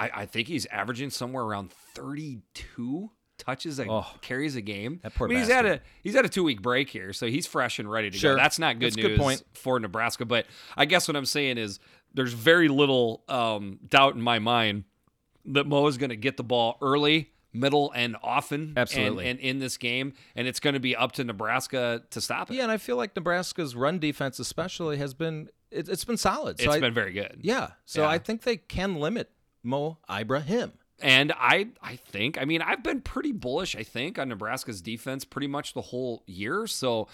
I, 0.00 0.10
I 0.22 0.26
think 0.26 0.48
he's 0.48 0.64
averaging 0.66 1.10
somewhere 1.10 1.44
around 1.44 1.70
thirty-two 1.70 3.10
touches 3.38 3.78
a 3.78 3.86
Oh. 3.90 4.06
carries 4.20 4.54
a 4.56 4.60
game. 4.60 5.00
That 5.02 5.14
poor 5.14 5.26
I 5.26 5.30
mean, 5.30 5.38
he's 5.38 5.48
had 5.48 5.64
a 5.66 5.80
he's 6.02 6.14
had 6.14 6.24
a 6.24 6.28
two 6.28 6.44
week 6.44 6.60
break 6.62 6.90
here, 6.90 7.12
so 7.12 7.26
he's 7.26 7.46
fresh 7.46 7.78
and 7.78 7.90
ready 7.90 8.10
to 8.10 8.18
Sure. 8.18 8.34
go. 8.34 8.36
That's 8.36 8.58
not 8.58 8.78
good 8.78 8.86
That's 8.88 8.96
news 8.96 9.06
good 9.06 9.18
point. 9.18 9.42
for 9.54 9.78
Nebraska. 9.80 10.24
But 10.24 10.46
I 10.76 10.84
guess 10.84 11.08
what 11.08 11.16
I'm 11.16 11.24
saying 11.26 11.58
is 11.58 11.80
there's 12.14 12.32
very 12.32 12.68
little 12.68 13.22
um, 13.28 13.78
doubt 13.88 14.14
in 14.14 14.22
my 14.22 14.38
mind 14.38 14.84
that 15.46 15.66
Mo 15.66 15.86
is 15.86 15.96
going 15.96 16.10
to 16.10 16.16
get 16.16 16.36
the 16.36 16.44
ball 16.44 16.76
early, 16.82 17.30
middle, 17.52 17.90
and 17.92 18.14
often, 18.22 18.74
Absolutely. 18.76 19.26
and, 19.28 19.38
and 19.38 19.48
in 19.48 19.58
this 19.58 19.78
game, 19.78 20.12
and 20.36 20.46
it's 20.46 20.60
going 20.60 20.74
to 20.74 20.80
be 20.80 20.94
up 20.94 21.12
to 21.12 21.24
Nebraska 21.24 22.02
to 22.10 22.20
stop 22.20 22.50
it. 22.50 22.54
Yeah, 22.56 22.64
and 22.64 22.72
I 22.72 22.76
feel 22.76 22.96
like 22.96 23.16
Nebraska's 23.16 23.74
run 23.74 23.98
defense, 23.98 24.38
especially, 24.38 24.98
has 24.98 25.14
been 25.14 25.48
it, 25.70 25.88
it's 25.88 26.04
been 26.04 26.16
solid. 26.18 26.58
So 26.60 26.66
it's 26.66 26.74
I, 26.76 26.80
been 26.80 26.92
very 26.94 27.12
good. 27.12 27.38
yeah. 27.42 27.70
So 27.86 28.02
Yeah. 28.02 28.08
I 28.10 28.18
think 28.18 28.42
they 28.42 28.56
can 28.58 28.96
limit 28.96 29.30
Mo 29.62 29.98
Ibrahim. 30.10 30.72
And 31.02 31.32
I 31.36 31.68
I 31.82 31.96
think 31.96 32.40
I 32.40 32.44
mean 32.44 32.60
I've 32.62 32.82
been 32.82 33.00
pretty 33.00 33.32
bullish 33.32 33.74
I 33.74 33.82
think 33.82 34.18
on 34.18 34.28
Nebraska's 34.28 34.82
defense 34.82 35.24
pretty 35.24 35.46
much 35.46 35.72
the 35.74 35.80
whole 35.80 36.22
year. 36.26 36.66
So 36.66 37.08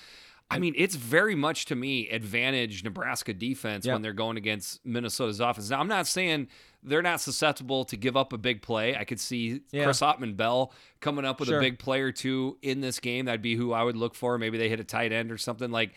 I 0.50 0.58
mean 0.58 0.74
it's 0.76 0.96
very 0.96 1.34
much 1.36 1.66
to 1.66 1.76
me 1.76 2.08
advantage 2.08 2.82
Nebraska 2.82 3.32
defense 3.32 3.86
when 3.86 4.02
they're 4.02 4.12
going 4.12 4.36
against 4.36 4.84
Minnesota's 4.84 5.38
offense. 5.40 5.70
Now 5.70 5.78
I'm 5.80 5.88
not 5.88 6.06
saying 6.08 6.48
they're 6.82 7.02
not 7.02 7.20
susceptible 7.20 7.84
to 7.86 7.96
give 7.96 8.16
up 8.16 8.32
a 8.32 8.38
big 8.38 8.62
play. 8.62 8.96
I 8.96 9.04
could 9.04 9.18
see 9.20 9.60
Yeah. 9.72 9.84
Chris 9.84 10.00
Autman-Bell 10.00 10.72
coming 11.00 11.24
up 11.24 11.40
with 11.40 11.48
Sure. 11.48 11.58
a 11.58 11.60
big 11.60 11.78
play 11.80 12.00
or 12.00 12.12
two 12.12 12.58
in 12.62 12.80
this 12.80 13.00
game. 13.00 13.24
That'd 13.24 13.42
be 13.42 13.56
who 13.56 13.72
I 13.72 13.82
would 13.82 13.96
look 13.96 14.14
for. 14.14 14.38
Maybe 14.38 14.56
they 14.56 14.68
hit 14.68 14.78
a 14.78 14.84
tight 14.84 15.12
end 15.12 15.30
or 15.32 15.38
something 15.38 15.70
like. 15.70 15.94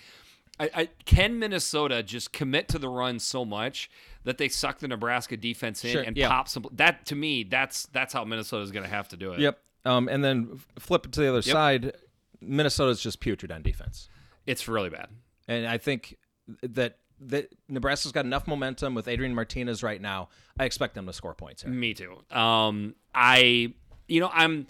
I, 0.62 0.70
I, 0.76 0.90
can 1.06 1.40
Minnesota 1.40 2.04
just 2.04 2.34
commit 2.34 2.68
to 2.70 2.80
the 2.80 2.90
run 2.90 3.20
so 3.20 3.46
much 3.46 3.90
that 4.24 4.38
they 4.38 4.50
suck 4.50 4.80
the 4.80 4.88
Nebraska 4.88 5.38
defense 5.38 5.84
in 5.86 5.92
Sure, 5.92 6.02
and 6.02 6.18
yeah. 6.18 6.28
pop 6.30 6.48
some? 6.48 6.66
That 6.74 7.06
to 7.08 7.16
me, 7.16 7.44
that's 7.44 7.86
that's 7.88 8.14
how 8.14 8.24
Minnesota 8.26 8.64
is 8.64 8.72
going 8.72 8.84
to 8.84 8.90
have 8.90 9.10
to 9.10 9.18
do 9.18 9.34
it. 9.34 9.40
Yep. 9.40 9.60
Um, 9.86 10.08
and 10.10 10.24
then 10.24 10.60
flip 10.78 11.06
it 11.06 11.12
to 11.14 11.22
the 11.22 11.30
other 11.30 11.42
side. 11.42 11.94
Minnesota's 12.42 13.02
just 13.02 13.20
putrid 13.20 13.52
on 13.52 13.62
defense. 13.62 14.10
it's 14.46 14.68
really 14.68 14.90
bad. 14.90 15.08
And 15.48 15.68
I 15.68 15.78
think 15.78 16.18
that 16.62 16.98
that 17.22 17.50
Nebraska's 17.68 18.12
got 18.12 18.26
enough 18.26 18.48
momentum 18.48 18.96
with 18.96 19.08
Adrian 19.08 19.36
Martinez 19.36 19.84
right 19.84 20.02
now. 20.02 20.30
I 20.58 20.66
expect 20.66 20.96
them 20.96 21.06
to 21.06 21.14
score 21.14 21.34
points 21.34 21.64
here. 21.64 21.72
Me 21.72 21.94
too. 21.94 22.18
Um, 22.32 22.96
I, 23.14 23.74
you 24.08 24.22
know, 24.22 24.30
I'm, 24.34 24.68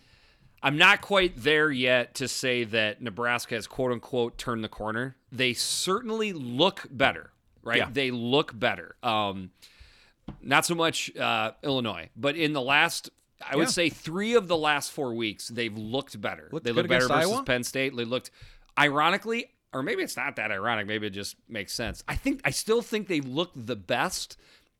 I'm 0.63 0.77
not 0.77 1.01
quite 1.01 1.33
there 1.37 1.69
yet 1.69 2.15
to 2.15 2.27
say 2.27 2.63
that 2.65 3.01
Nebraska 3.01 3.55
has 3.55 3.67
quote 3.67 3.91
unquote 3.91 4.37
turned 4.37 4.63
the 4.63 4.69
corner. 4.69 5.15
They 5.31 5.53
certainly 5.53 6.33
look 6.33 6.87
better, 6.89 7.31
right? 7.63 7.77
Yeah. 7.77 7.89
They 7.91 8.11
look 8.11 8.57
better. 8.57 8.95
Um, 9.03 9.51
not 10.41 10.65
so 10.65 10.75
much 10.75 11.15
uh, 11.15 11.51
Illinois, 11.63 12.09
but 12.15 12.35
in 12.35 12.53
the 12.53 12.61
last, 12.61 13.09
I 13.47 13.55
would 13.55 13.69
say 13.69 13.89
three 13.89 14.35
of 14.35 14.47
the 14.47 14.57
last 14.57 14.91
four 14.91 15.13
weeks, 15.13 15.47
they've 15.47 15.75
looked 15.75 16.19
better. 16.19 16.49
Looked 16.51 16.65
they 16.65 16.71
look 16.71 16.87
better 16.87 17.07
versus 17.07 17.31
Iowa? 17.31 17.43
Penn 17.43 17.63
State. 17.63 17.95
They 17.95 18.05
looked, 18.05 18.31
ironically, 18.77 19.51
or 19.73 19.83
maybe 19.83 20.03
it's 20.03 20.17
not 20.17 20.35
that 20.37 20.51
ironic. 20.51 20.87
Maybe 20.87 21.07
it 21.07 21.11
just 21.11 21.35
makes 21.47 21.73
sense. 21.73 22.03
I 22.07 22.15
think 22.15 22.41
I 22.43 22.51
still 22.51 22.81
think 22.81 23.07
they 23.07 23.21
look 23.21 23.51
the 23.55 23.75
best 23.75 24.37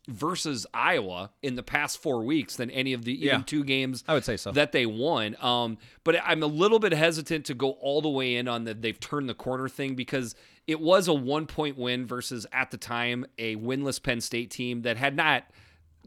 versus 0.10 0.66
Iowa 0.74 1.32
in 1.42 1.56
the 1.56 1.64
past 1.64 2.02
four 2.02 2.24
weeks 2.24 2.56
than 2.56 2.70
any 2.72 2.94
of 2.94 3.06
the 3.06 3.14
even 3.14 3.40
Yeah. 3.40 3.44
two 3.46 3.64
games 3.64 4.04
I 4.08 4.14
would 4.14 4.26
say 4.26 4.38
so. 4.38 4.52
that 4.52 4.72
they 4.72 4.86
won. 4.86 5.36
Um, 5.42 5.78
but 6.04 6.16
I'm 6.24 6.44
a 6.44 6.48
little 6.48 6.80
bit 6.80 6.92
hesitant 6.94 7.46
to 7.46 7.54
go 7.54 7.72
all 7.72 8.02
the 8.02 8.10
way 8.10 8.36
in 8.36 8.48
on 8.48 8.64
the 8.64 8.74
they've 8.74 9.00
turned 9.00 9.30
the 9.30 9.34
corner 9.34 9.70
thing 9.70 9.96
because 9.96 10.36
it 10.68 10.80
was 10.80 11.08
a 11.08 11.14
one 11.14 11.46
point 11.48 11.78
win 11.78 12.06
versus 12.06 12.46
at 12.52 12.72
the 12.72 12.78
time 12.78 13.26
a 13.38 13.56
winless 13.56 14.02
Penn 14.02 14.22
State 14.22 14.52
team 14.52 14.82
that 14.84 14.98
had 14.98 15.16
not. 15.16 15.46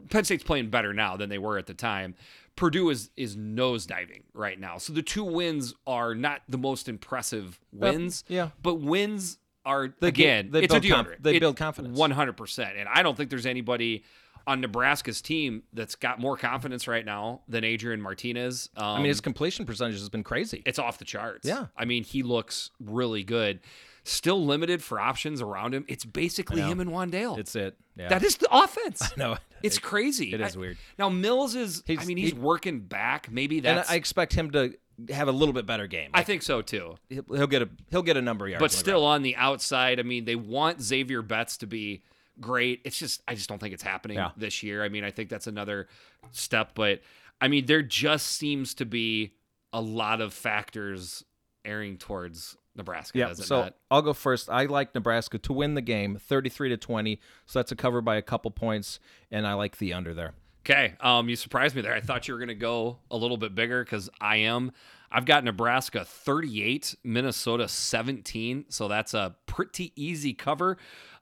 Penn 0.09 0.23
State's 0.25 0.43
playing 0.43 0.69
better 0.69 0.93
now 0.93 1.15
than 1.15 1.29
they 1.29 1.37
were 1.37 1.57
at 1.57 1.65
the 1.67 1.73
time. 1.73 2.15
Purdue 2.55 2.89
is 2.89 3.09
is 3.17 3.35
nosediving 3.37 4.23
right 4.33 4.59
now. 4.59 4.77
So 4.77 4.93
the 4.93 5.01
two 5.01 5.23
wins 5.23 5.73
are 5.87 6.13
not 6.13 6.41
the 6.47 6.57
most 6.57 6.87
impressive 6.89 7.59
wins. 7.71 8.23
yeah. 8.27 8.49
But 8.61 8.75
wins 8.75 9.37
are 9.65 9.93
They 9.99 10.07
again. 10.09 10.49
they 10.51 10.63
it's 10.63 10.73
a 10.73 10.79
conf- 10.79 11.07
deodorant. 11.07 11.15
they 11.23 11.35
It- 11.35 11.39
build 11.39 11.57
confidence. 11.57 11.97
100%. 11.97 12.75
And 12.79 12.87
I 12.89 13.03
don't 13.03 13.15
think 13.15 13.29
there's 13.29 13.45
anybody 13.45 14.03
on 14.45 14.59
Nebraska's 14.59 15.21
team 15.21 15.63
that's 15.71 15.95
got 15.95 16.19
more 16.19 16.35
confidence 16.35 16.85
right 16.87 17.05
now 17.05 17.41
than 17.47 17.63
Adrian 17.63 18.01
Martinez. 18.01 18.69
Um, 18.75 18.83
I 18.85 18.97
mean, 18.97 19.05
his 19.05 19.21
completion 19.21 19.65
percentage 19.65 19.97
has 19.99 20.09
been 20.09 20.23
crazy. 20.23 20.61
it's 20.65 20.79
off 20.79 20.97
the 20.97 21.05
charts. 21.05 21.47
Yeah. 21.47 21.67
I 21.77 21.85
mean, 21.85 22.03
he 22.03 22.23
looks 22.23 22.69
really 22.83 23.23
good. 23.23 23.61
Still 24.05 24.45
limited 24.45 24.83
for 24.83 24.99
options 24.99 25.41
around 25.41 25.73
him. 25.73 25.85
It's 25.87 26.03
basically 26.03 26.59
him 26.61 26.81
and 26.81 26.89
Wan'Dale. 26.89 27.37
It's 27.39 27.55
it. 27.55 27.77
Yeah. 27.95 28.09
that 28.09 28.21
is 28.21 28.35
the 28.35 28.49
offense. 28.53 29.13
no. 29.17 29.37
It's 29.61 29.79
crazy. 29.79 30.33
it 30.33 30.41
is 30.41 30.57
I- 30.57 30.59
weird. 30.59 30.77
Now 30.99 31.07
Mills 31.07 31.55
is. 31.55 31.81
I 31.87 32.03
mean, 32.03 32.17
he's 32.17 32.31
he- 32.33 32.37
working 32.37 32.81
back. 32.81 33.31
Maybe 33.31 33.59
and. 33.59 33.85
I 33.87 33.95
expect 33.95 34.33
him 34.33 34.51
to 34.51 34.73
have 35.09 35.27
a 35.27 35.31
little 35.31 35.53
bit 35.53 35.65
better 35.65 35.87
game. 35.87 36.11
I 36.13 36.23
think 36.23 36.41
so 36.41 36.61
too. 36.61 36.95
he'll, 37.09 37.23
he'll 37.33 37.47
get 37.47 37.61
a 37.61 37.69
he'll 37.91 38.01
get 38.03 38.17
a 38.17 38.21
number 38.21 38.45
of 38.45 38.51
yards. 38.51 38.61
but 38.61 38.71
still 38.71 39.05
on 39.05 39.21
the 39.21 39.35
outside. 39.35 39.99
I 39.99 40.03
mean, 40.03 40.25
they 40.25 40.35
want 40.35 40.79
Zavier 40.79 41.25
Betts 41.27 41.57
to 41.57 41.67
be 41.67 42.03
great. 42.39 42.81
It's 42.85 42.97
just 42.97 43.21
I 43.27 43.35
just 43.35 43.49
don't 43.49 43.59
think 43.59 43.73
it's 43.73 43.83
happening 43.83 44.17
Yeah. 44.17 44.31
this 44.37 44.63
year. 44.63 44.83
I 44.83 44.89
mean, 44.89 45.03
I 45.03 45.11
think 45.11 45.29
that's 45.29 45.47
another 45.47 45.87
step, 46.31 46.71
but 46.75 47.01
I 47.41 47.47
mean, 47.47 47.65
there 47.65 47.81
just 47.81 48.27
seems 48.27 48.73
to 48.75 48.85
be 48.85 49.33
a 49.71 49.81
lot 49.81 50.21
of 50.21 50.33
factors 50.33 51.23
airing 51.65 51.97
towards 51.97 52.55
Nebraska. 52.75 53.17
Yeah, 53.17 53.33
so 53.33 53.61
not? 53.63 53.75
I'll 53.91 54.01
go 54.01 54.13
first. 54.13 54.49
I 54.49 54.65
like 54.65 54.93
Nebraska 54.95 55.37
to 55.39 55.53
win 55.53 55.73
the 55.75 55.81
game, 55.81 56.17
33 56.17 56.69
to 56.69 56.77
20. 56.77 57.19
So 57.45 57.59
that's 57.59 57.71
a 57.71 57.75
cover 57.75 58.01
by 58.01 58.15
a 58.15 58.21
couple 58.21 58.49
points, 58.51 58.99
and 59.31 59.45
I 59.47 59.53
like 59.53 59.77
the 59.77 59.93
under 59.93 60.13
there. 60.13 60.33
Okay, 60.65 60.93
um, 61.01 61.27
you 61.27 61.35
surprised 61.35 61.75
me 61.75 61.81
there. 61.81 61.93
I 61.93 61.99
thought 61.99 62.27
you 62.27 62.33
were 62.33 62.39
going 62.39 62.47
to 62.47 62.55
go 62.55 62.99
a 63.11 63.17
little 63.17 63.35
bit 63.35 63.53
bigger 63.53 63.83
because 63.83 64.09
I 64.21 64.37
am. 64.37 64.71
I've 65.11 65.25
got 65.25 65.43
Nebraska 65.43 66.05
38, 66.05 66.95
Minnesota 67.03 67.67
17, 67.67 68.65
so 68.69 68.87
that's 68.87 69.13
a 69.13 69.35
pretty 69.45 69.91
easy 69.97 70.33
cover 70.33 70.77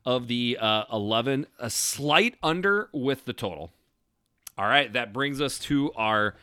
of 0.05 0.27
the 0.27 0.59
uh, 0.61 0.83
11. 0.93 1.47
A 1.57 1.71
slight 1.71 2.35
under 2.43 2.89
with 2.93 3.25
the 3.25 3.33
total. 3.33 3.71
All 4.59 4.67
right, 4.67 4.93
that 4.93 5.11
brings 5.11 5.41
us 5.41 5.57
to 5.59 5.91
our 5.93 6.35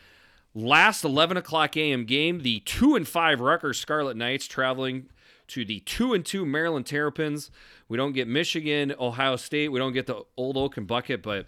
last 0.53 1.05
11 1.05 1.37
o'clock 1.37 1.77
a.m. 1.77 2.05
game. 2.05 2.41
The 2.41 2.61
two 2.61 2.97
and 2.97 3.07
five 3.07 3.41
Rutgers 3.41 3.79
Scarlet 3.79 4.17
Knights 4.17 4.47
traveling 4.47 5.09
to 5.49 5.65
the 5.65 5.81
two 5.81 6.15
and 6.15 6.27
two 6.27 6.45
Maryland 6.45 6.87
Terrapins. 6.87 7.53
We 7.89 7.97
don't 7.97 8.13
get 8.13 8.27
Michigan, 8.27 8.93
Ohio 8.99 9.37
State. 9.37 9.69
We 9.69 9.79
don't 9.79 9.93
get 9.93 10.09
the 10.09 10.25
Old 10.37 10.57
Oaken 10.57 10.85
Bucket, 10.85 11.23
but 11.23 11.47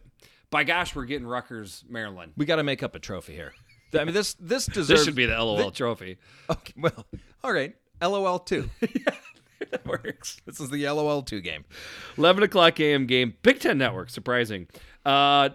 by 0.51 0.65
gosh, 0.65 0.95
we're 0.95 1.05
getting 1.05 1.27
Rutgers, 1.27 1.85
Maryland. 1.89 2.33
We 2.37 2.45
got 2.45 2.57
to 2.57 2.65
make 2.65 2.83
up 2.83 2.95
a 2.95 2.99
trophy 2.99 3.35
here. 3.35 3.53
I 3.99 4.05
mean, 4.05 4.15
this 4.15 4.35
this 4.35 4.67
deserves. 4.67 4.89
This 4.89 5.05
should 5.05 5.15
be 5.15 5.27
the 5.27 5.43
LOL 5.43 5.71
trophy. 5.71 6.19
Okay, 6.49 6.75
well, 6.77 7.07
all 7.43 7.53
right. 7.53 7.75
LOL 8.03 8.39
two. 8.39 8.71
yeah, 8.81 9.15
that 9.71 9.87
works. 9.87 10.41
This 10.47 10.61
is 10.61 10.71
the 10.71 10.89
LOL 10.89 11.23
two 11.23 11.41
game. 11.41 11.65
11 12.17 12.45
o'clock 12.45 12.79
a.m. 12.81 13.07
game. 13.07 13.35
Big 13.43 13.61
Ten 13.61 13.79
Network, 13.79 14.11
surprising. 14.11 14.69
Uh, 15.05 15.51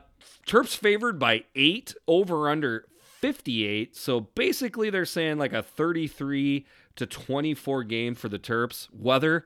Terps 0.47 0.75
favored 0.75 1.17
by 1.17 1.45
eight, 1.55 1.95
over 2.07 2.49
under 2.49 2.85
58. 2.99 3.95
So 3.95 4.21
basically, 4.21 4.89
they're 4.89 5.05
saying 5.05 5.37
like 5.37 5.53
a 5.53 5.63
33 5.63 6.65
to 6.97 7.05
24 7.05 7.83
game 7.83 8.15
for 8.15 8.29
the 8.29 8.37
Terps. 8.37 8.87
Weather, 8.93 9.45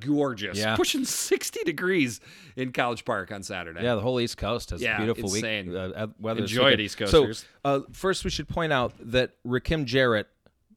gorgeous. 0.00 0.58
Yeah. 0.58 0.76
Pushing 0.76 1.04
60 1.04 1.64
degrees 1.64 2.20
in 2.56 2.72
College 2.72 3.04
Park 3.04 3.30
on 3.32 3.42
Saturday. 3.42 3.82
Yeah, 3.82 3.94
the 3.94 4.00
whole 4.00 4.20
East 4.20 4.36
Coast 4.36 4.70
has 4.70 4.82
Yeah, 4.82 4.96
a 4.96 5.04
beautiful 5.04 5.34
insane. 5.34 5.68
week. 5.72 5.92
Uh, 5.96 6.06
weather 6.18 6.40
Enjoy 6.42 6.70
it. 6.72 6.80
East 6.80 6.98
Coasters. 6.98 7.40
So, 7.40 7.46
uh, 7.64 7.80
first, 7.92 8.24
we 8.24 8.30
should 8.30 8.48
point 8.48 8.72
out 8.72 8.92
that 9.00 9.32
Rakim 9.46 9.84
Jarrett 9.84 10.28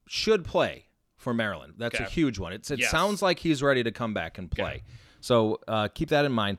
should 0.07 0.43
play 0.45 0.85
for 1.17 1.33
Maryland. 1.33 1.73
That's 1.77 1.99
a 1.99 2.03
huge 2.05 2.39
one. 2.39 2.53
It's, 2.53 2.71
it 2.71 2.79
Yes. 2.79 2.91
sounds 2.91 3.21
like 3.21 3.39
he's 3.39 3.61
ready 3.61 3.83
to 3.83 3.91
come 3.91 4.13
back 4.13 4.37
and 4.37 4.49
play. 4.49 4.83
So 5.19 5.59
uh, 5.67 5.87
keep 5.87 6.09
that 6.09 6.25
in 6.25 6.31
mind. 6.31 6.57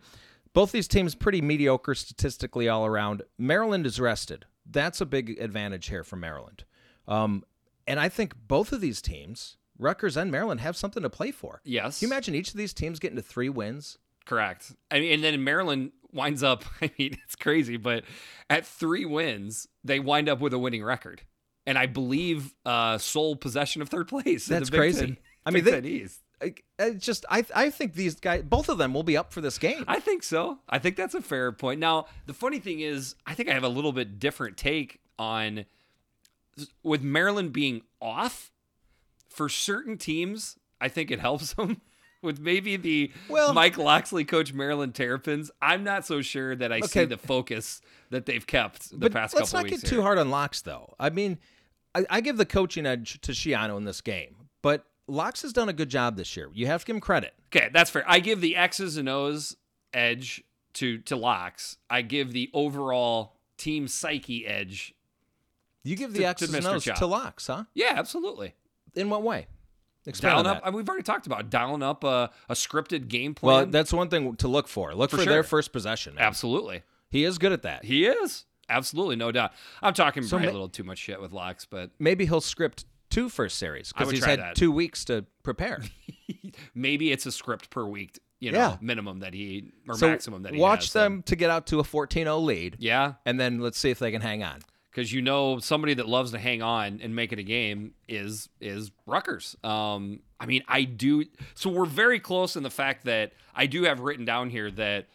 Both 0.53 0.71
these 0.73 0.87
teams 0.87 1.15
pretty 1.15 1.41
mediocre 1.41 1.95
statistically 1.95 2.69
all 2.69 2.87
around. 2.87 3.23
Maryland 3.39 3.87
is 3.87 3.99
rested. 3.99 4.45
That's 4.71 5.01
a 5.01 5.07
big 5.07 5.41
advantage 5.41 5.89
here 5.89 6.05
for 6.05 6.17
Maryland. 6.17 6.65
Um, 7.09 7.45
and 7.89 7.99
I 7.99 8.09
think 8.09 8.35
both 8.47 8.71
of 8.73 8.81
these 8.81 9.03
teams, 9.03 9.57
Rutgers 9.79 10.17
and 10.17 10.31
Maryland, 10.31 10.61
have 10.61 10.77
something 10.77 11.03
to 11.03 11.11
play 11.11 11.31
for. 11.31 11.61
Yes. 11.65 11.99
Can 12.01 12.09
you 12.09 12.13
imagine 12.13 12.35
each 12.35 12.51
of 12.51 12.57
these 12.57 12.73
teams 12.73 12.99
getting 12.99 13.17
to 13.17 13.23
three 13.23 13.49
wins? 13.49 13.99
Correct. 14.25 14.73
I 14.91 15.01
mean, 15.01 15.13
and 15.15 15.25
then 15.25 15.43
Maryland 15.43 15.93
winds 16.13 16.43
up. 16.43 16.65
I 16.83 16.91
mean, 16.99 17.19
it's 17.25 17.35
crazy, 17.37 17.77
but 17.77 18.05
at 18.51 18.67
three 18.67 19.05
wins, 19.05 19.67
they 19.83 19.99
wind 20.01 20.29
up 20.29 20.41
with 20.41 20.53
a 20.53 20.59
winning 20.59 20.85
record, 20.85 21.23
and 21.67 21.77
I 21.77 21.87
believe 21.87 22.55
uh, 22.65 22.99
sole 22.99 23.35
possession 23.37 23.83
of 23.83 23.89
third 23.89 24.09
place. 24.09 24.47
That's 24.47 24.71
crazy. 24.71 25.07
Ten- 25.07 25.17
I 25.45 25.51
mean, 25.51 25.65
Big 25.65 25.83
they- 25.83 25.99
Ten 26.01 26.11
I, 26.41 26.55
I 26.85 26.91
just 26.91 27.25
I 27.31 27.45
I 27.55 27.71
think 27.71 27.95
these 27.95 28.17
guys, 28.17 28.43
both 28.43 28.69
of 28.69 28.77
them, 28.79 28.95
will 28.95 29.03
be 29.05 29.17
up 29.17 29.33
for 29.33 29.41
this 29.41 29.59
game. 29.59 29.85
I 29.89 30.01
think 30.01 30.23
so. 30.25 30.59
I 30.69 30.79
think 30.81 30.97
that's 30.97 31.15
a 31.15 31.23
fair 31.23 31.53
point. 31.53 31.79
Now, 31.81 32.07
the 32.27 32.35
funny 32.35 32.59
thing 32.59 32.81
is, 32.81 33.15
I 33.27 33.35
think 33.35 33.49
I 33.49 33.55
have 33.55 33.63
a 33.65 33.69
little 33.69 33.93
bit 33.93 34.19
different 34.19 34.57
take 34.57 35.01
on 35.21 35.65
with 36.83 37.03
Maryland 37.03 37.53
being 37.53 37.83
off 38.01 38.51
for 39.35 39.49
certain 39.49 39.99
teams. 39.99 40.59
I 40.81 40.89
think 40.89 41.11
it 41.11 41.21
helps 41.21 41.53
them. 41.55 41.81
With 42.23 42.39
maybe 42.39 42.77
the 42.77 43.11
Well- 43.29 43.53
Mike 43.53 43.77
Locksley 43.79 44.25
coach 44.25 44.53
Maryland 44.53 44.95
Terrapins, 44.95 45.51
I'm 45.61 45.83
not 45.83 46.07
so 46.07 46.23
sure 46.23 46.55
that 46.55 46.73
I 46.73 46.81
see 46.81 47.05
the 47.05 47.17
focus 47.17 47.81
that 48.11 48.27
they've 48.27 48.47
kept 48.47 48.91
the 48.91 48.97
but 48.99 49.13
past 49.13 49.35
let's 49.35 49.51
couple 49.51 49.65
not 49.65 49.71
weeks. 49.73 49.83
get 49.83 49.89
too 49.91 50.03
hard 50.03 50.19
on 50.19 50.31
Locks, 50.31 50.63
though. 50.63 50.95
I 51.01 51.11
mean, 51.11 51.39
I, 51.97 52.05
I 52.09 52.21
give 52.21 52.37
the 52.37 52.47
coaching 52.47 52.87
edge 52.87 53.21
to 53.23 53.33
Schiano 53.33 53.77
in 53.77 53.85
this 53.87 54.01
game, 54.01 54.37
but 54.63 54.85
Locks 55.09 55.43
has 55.43 55.53
done 55.53 55.69
a 55.69 55.73
good 55.73 55.89
job 55.89 56.17
this 56.17 56.37
year. 56.37 56.49
You 56.55 56.69
have 56.69 56.83
to 56.83 56.87
give 56.87 56.95
him 56.95 57.01
credit. 57.01 57.35
Okay, 57.49 57.71
that's 57.73 57.91
fair. 57.91 58.05
I 58.07 58.21
give 58.21 58.41
the 58.41 58.55
X's 58.55 58.97
and 58.97 59.09
O's 59.09 59.57
edge 59.93 60.45
to 60.75 60.99
to 60.99 61.17
Locks. 61.17 61.77
I 61.91 62.03
give 62.03 62.33
the 62.33 62.51
overall 62.55 63.35
team 63.59 63.89
psyche 63.89 64.47
edge. 64.47 64.95
You 65.83 65.97
give 65.97 66.13
the 66.13 66.21
to 66.21 66.27
X's 66.27 66.55
and 66.55 66.65
O's 66.69 66.85
Chop. 66.85 66.99
to 66.99 67.07
Locks, 67.07 67.49
huh? 67.49 67.65
Yeah, 67.75 67.95
absolutely. 67.97 68.55
In 68.95 69.11
what 69.11 69.23
way? 69.23 69.47
Dialing 70.05 70.47
up. 70.47 70.65
that. 70.65 70.73
We've 70.73 70.89
already 70.89 71.05
talked 71.05 71.27
about 71.27 71.49
dialing 71.49 71.83
up 71.83 72.03
a, 72.03 72.31
a 72.49 72.55
scripted 72.55 73.07
game 73.09 73.35
plan. 73.35 73.55
Well, 73.57 73.67
that's 73.67 73.93
one 73.93 74.09
thing 74.09 74.35
to 74.37 74.49
look 74.49 74.67
for. 74.67 74.95
Look 74.95 75.11
for, 75.11 75.19
For 75.19 75.25
their 75.25 75.45
first 75.45 75.73
possession. 75.73 76.17
Man. 76.17 76.25
absolutely. 76.25 76.83
He 77.09 77.25
is 77.25 77.39
good 77.39 77.53
at 77.53 77.63
that. 77.63 77.85
He 77.85 78.07
is 78.07 78.45
absolutely 78.69 79.17
no 79.17 79.31
doubt. 79.31 79.53
I'm 79.81 79.95
talking 79.95 80.25
ma- 80.31 80.39
a 80.39 80.41
little 80.47 80.69
too 80.69 80.83
much 80.83 80.99
shit 80.99 81.21
with 81.21 81.31
Locks, 81.33 81.67
but 81.67 81.91
Maybe 82.01 82.27
he'll 82.27 82.41
script 82.41 82.85
two 83.11 83.29
first 83.29 83.59
series 83.59 83.93
because 83.93 84.11
he's 84.11 84.25
had 84.25 84.41
that. 84.41 84.57
two 84.57 84.73
weeks 84.73 85.05
to 85.05 85.25
prepare. 85.45 85.83
maybe 86.75 87.13
it's 87.13 87.27
a 87.27 87.33
script 87.33 87.71
per 87.71 87.85
week. 87.85 88.19
You 88.41 88.51
know, 88.51 88.59
Yeah. 88.59 88.77
minimum 88.81 89.21
that 89.21 89.35
he 89.35 89.71
or 89.87 89.95
so 89.95 90.09
maximum 90.09 90.43
that 90.43 90.53
he 90.55 90.59
watch 90.61 90.81
has, 90.87 90.91
so- 90.91 90.99
them 91.01 91.23
to 91.25 91.37
get 91.37 91.49
out 91.51 91.69
to 91.69 91.79
a 91.79 91.85
14-0 91.85 92.45
lead, 92.45 92.77
Yeah, 92.81 93.15
and 93.25 93.39
then 93.39 93.61
let's 93.61 93.79
see 93.79 93.91
if 93.91 94.01
they 94.01 94.11
can 94.11 94.21
hang 94.21 94.43
on. 94.43 94.63
Because 94.93 95.13
you 95.13 95.23
know 95.23 95.59
somebody 95.59 95.95
that 95.95 96.07
loves 96.07 96.33
to 96.33 96.39
hang 96.39 96.61
on 96.63 97.01
and 97.03 97.17
make 97.17 97.33
it 97.33 97.39
a 97.39 97.43
game 97.43 97.95
is 98.09 98.49
is 98.61 98.91
Rutgers. 99.07 99.57
Um, 99.65 100.21
I 100.39 100.47
mean, 100.47 100.63
I 100.69 100.85
do. 100.85 101.25
So 101.55 101.71
we're 101.71 101.87
very 101.87 102.21
close 102.21 102.57
in 102.57 102.63
the 102.63 102.71
fact 102.71 103.05
that 103.07 103.33
I 103.55 103.67
do 103.67 103.85
have 103.85 104.01
written 104.01 104.25
down 104.25 104.51
here 104.51 104.71
that 104.73 105.07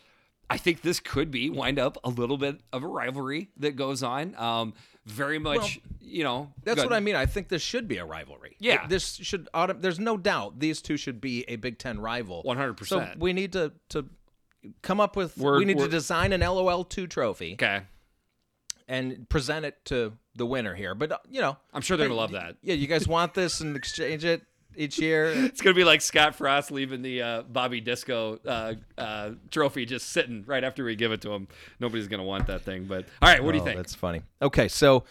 I 0.49 0.57
think 0.57 0.81
this 0.81 0.99
could 0.99 1.29
be 1.29 1.49
wind 1.49 1.77
up 1.77 1.97
a 2.03 2.09
little 2.09 2.37
bit 2.37 2.59
of 2.73 2.83
a 2.83 2.87
rivalry 2.87 3.49
that 3.57 3.75
goes 3.75 4.01
on. 4.01 4.33
Um, 4.35 4.73
very 5.05 5.39
much, 5.39 5.79
you 6.01 6.23
know. 6.23 6.51
That's 6.63 6.83
what 6.83 6.91
I 6.93 6.99
mean. 6.99 7.15
I 7.15 7.25
think 7.25 7.47
this 7.49 7.61
should 7.61 7.87
be 7.87 7.97
a 7.97 8.05
rivalry. 8.05 8.55
Yeah. 8.59 8.83
It- 8.83 8.89
this 8.89 9.15
should. 9.15 9.47
There's 9.79 9.99
no 9.99 10.17
doubt 10.17 10.59
these 10.59 10.81
two 10.81 10.97
should 10.97 11.21
be 11.21 11.43
a 11.47 11.55
Big 11.57 11.77
Ten 11.77 11.99
rival. 11.99 12.43
100%. 12.45 12.87
So 12.87 13.07
we 13.17 13.31
need 13.33 13.53
to 13.53 13.71
to 13.89 14.05
come 14.81 14.99
up 14.99 15.15
with. 15.15 15.37
We're- 15.37 15.59
we 15.59 15.65
need 15.65 15.77
to 15.79 15.87
design 15.87 16.33
an 16.33 16.41
LOL 16.41 16.83
two 16.83 17.07
trophy 17.07 17.53
Okay, 17.53 17.81
and 18.87 19.27
present 19.29 19.65
it 19.65 19.83
to 19.85 20.13
the 20.35 20.45
winner 20.45 20.75
here. 20.75 20.95
But 20.95 21.11
uh, 21.11 21.17
you 21.29 21.41
know, 21.41 21.57
I'm 21.73 21.81
sure 21.81 21.97
they're 21.97 22.07
gonna 22.07 22.19
love 22.19 22.31
that. 22.31 22.55
Yeah, 22.61 22.75
you 22.75 22.87
guys 22.87 23.07
want 23.07 23.33
this 23.33 23.59
and 23.61 23.75
exchange 23.75 24.23
it 24.25 24.43
each 24.75 24.99
year. 24.99 25.25
It's 25.35 25.61
gonna 25.61 25.73
be 25.75 25.83
like 25.83 26.01
Scott 26.01 26.35
Frost 26.35 26.71
leaving 26.71 27.01
the 27.01 27.21
uh, 27.21 27.41
Bobby 27.43 27.81
Disco 27.81 28.39
uh, 28.45 28.73
uh, 28.97 29.31
trophy 29.51 29.85
just 29.85 30.09
sitting 30.09 30.43
right 30.45 30.63
after 30.63 30.83
we 30.83 30.95
give 30.95 31.11
it 31.11 31.21
to 31.21 31.31
him. 31.31 31.47
Nobody's 31.79 32.07
gonna 32.07 32.23
want 32.23 32.47
that 32.47 32.61
thing. 32.61 32.85
But 32.85 33.05
all 33.21 33.29
right, 33.29 33.43
what 33.43 33.51
do 33.51 33.57
you 33.57 33.61
Oh, 33.63 33.65
think? 33.65 33.77
That's 33.77 33.95
funny. 33.95 34.21
Okay, 34.41 34.67
so 34.67 35.03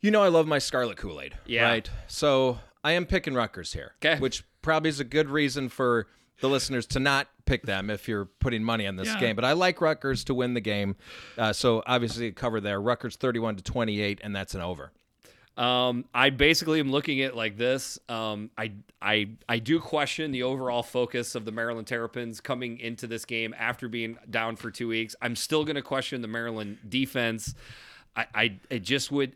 you 0.00 0.10
know 0.10 0.22
I 0.22 0.28
love 0.28 0.46
my 0.46 0.58
Scarlet 0.58 0.96
Kool 0.96 1.20
Aid. 1.20 1.34
Yeah. 1.46 1.64
Right. 1.68 1.90
So 2.06 2.58
I 2.82 2.92
am 2.92 3.04
picking 3.06 3.34
Rutgers 3.34 3.72
here. 3.74 3.92
'Kay. 4.00 4.18
Which 4.18 4.44
probably 4.62 4.88
is 4.90 5.00
a 5.00 5.04
good 5.04 5.28
reason 5.28 5.68
for 5.68 6.06
the 6.40 6.48
listeners 6.48 6.86
to 6.86 7.00
not 7.00 7.28
pick 7.46 7.62
them 7.64 7.90
if 7.90 8.06
you're 8.08 8.26
putting 8.26 8.62
money 8.62 8.86
on 8.86 8.96
this 8.96 9.08
Yeah. 9.08 9.20
game. 9.20 9.36
But 9.36 9.44
I 9.44 9.52
like 9.54 9.80
Rutgers 9.80 10.24
to 10.24 10.34
win 10.34 10.54
the 10.54 10.60
game. 10.60 10.96
Uh, 11.36 11.52
so 11.52 11.82
obviously 11.86 12.30
cover 12.32 12.60
there. 12.60 12.80
Rutgers 12.80 13.16
31 13.16 13.56
to 13.56 13.62
28, 13.62 14.20
and 14.22 14.34
that's 14.36 14.54
an 14.54 14.60
over. 14.60 14.92
Um, 15.56 16.04
I 16.14 16.30
basically 16.30 16.78
am 16.78 16.92
looking 16.92 17.20
at 17.20 17.30
it 17.30 17.36
like 17.36 17.56
this. 17.56 17.98
Um, 18.08 18.50
I 18.56 18.70
I 19.02 19.30
I 19.48 19.58
do 19.58 19.80
question 19.80 20.30
the 20.30 20.44
overall 20.44 20.84
focus 20.84 21.34
of 21.34 21.44
the 21.44 21.50
Maryland 21.50 21.88
Terrapins 21.88 22.40
coming 22.40 22.78
into 22.78 23.08
this 23.08 23.24
game 23.24 23.52
after 23.58 23.88
being 23.88 24.18
down 24.30 24.54
for 24.54 24.70
two 24.70 24.86
weeks. 24.86 25.16
I'm 25.20 25.34
still 25.34 25.64
going 25.64 25.74
to 25.74 25.82
question 25.82 26.22
the 26.22 26.28
Maryland 26.28 26.78
defense. 26.88 27.56
I 28.14 28.26
I 28.34 28.58
it 28.70 28.84
just 28.84 29.10
would. 29.10 29.34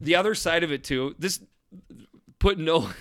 The 0.00 0.14
other 0.14 0.36
side 0.36 0.62
of 0.62 0.70
it 0.70 0.84
too. 0.84 1.16
This 1.18 1.40
put 2.38 2.58
no. 2.58 2.88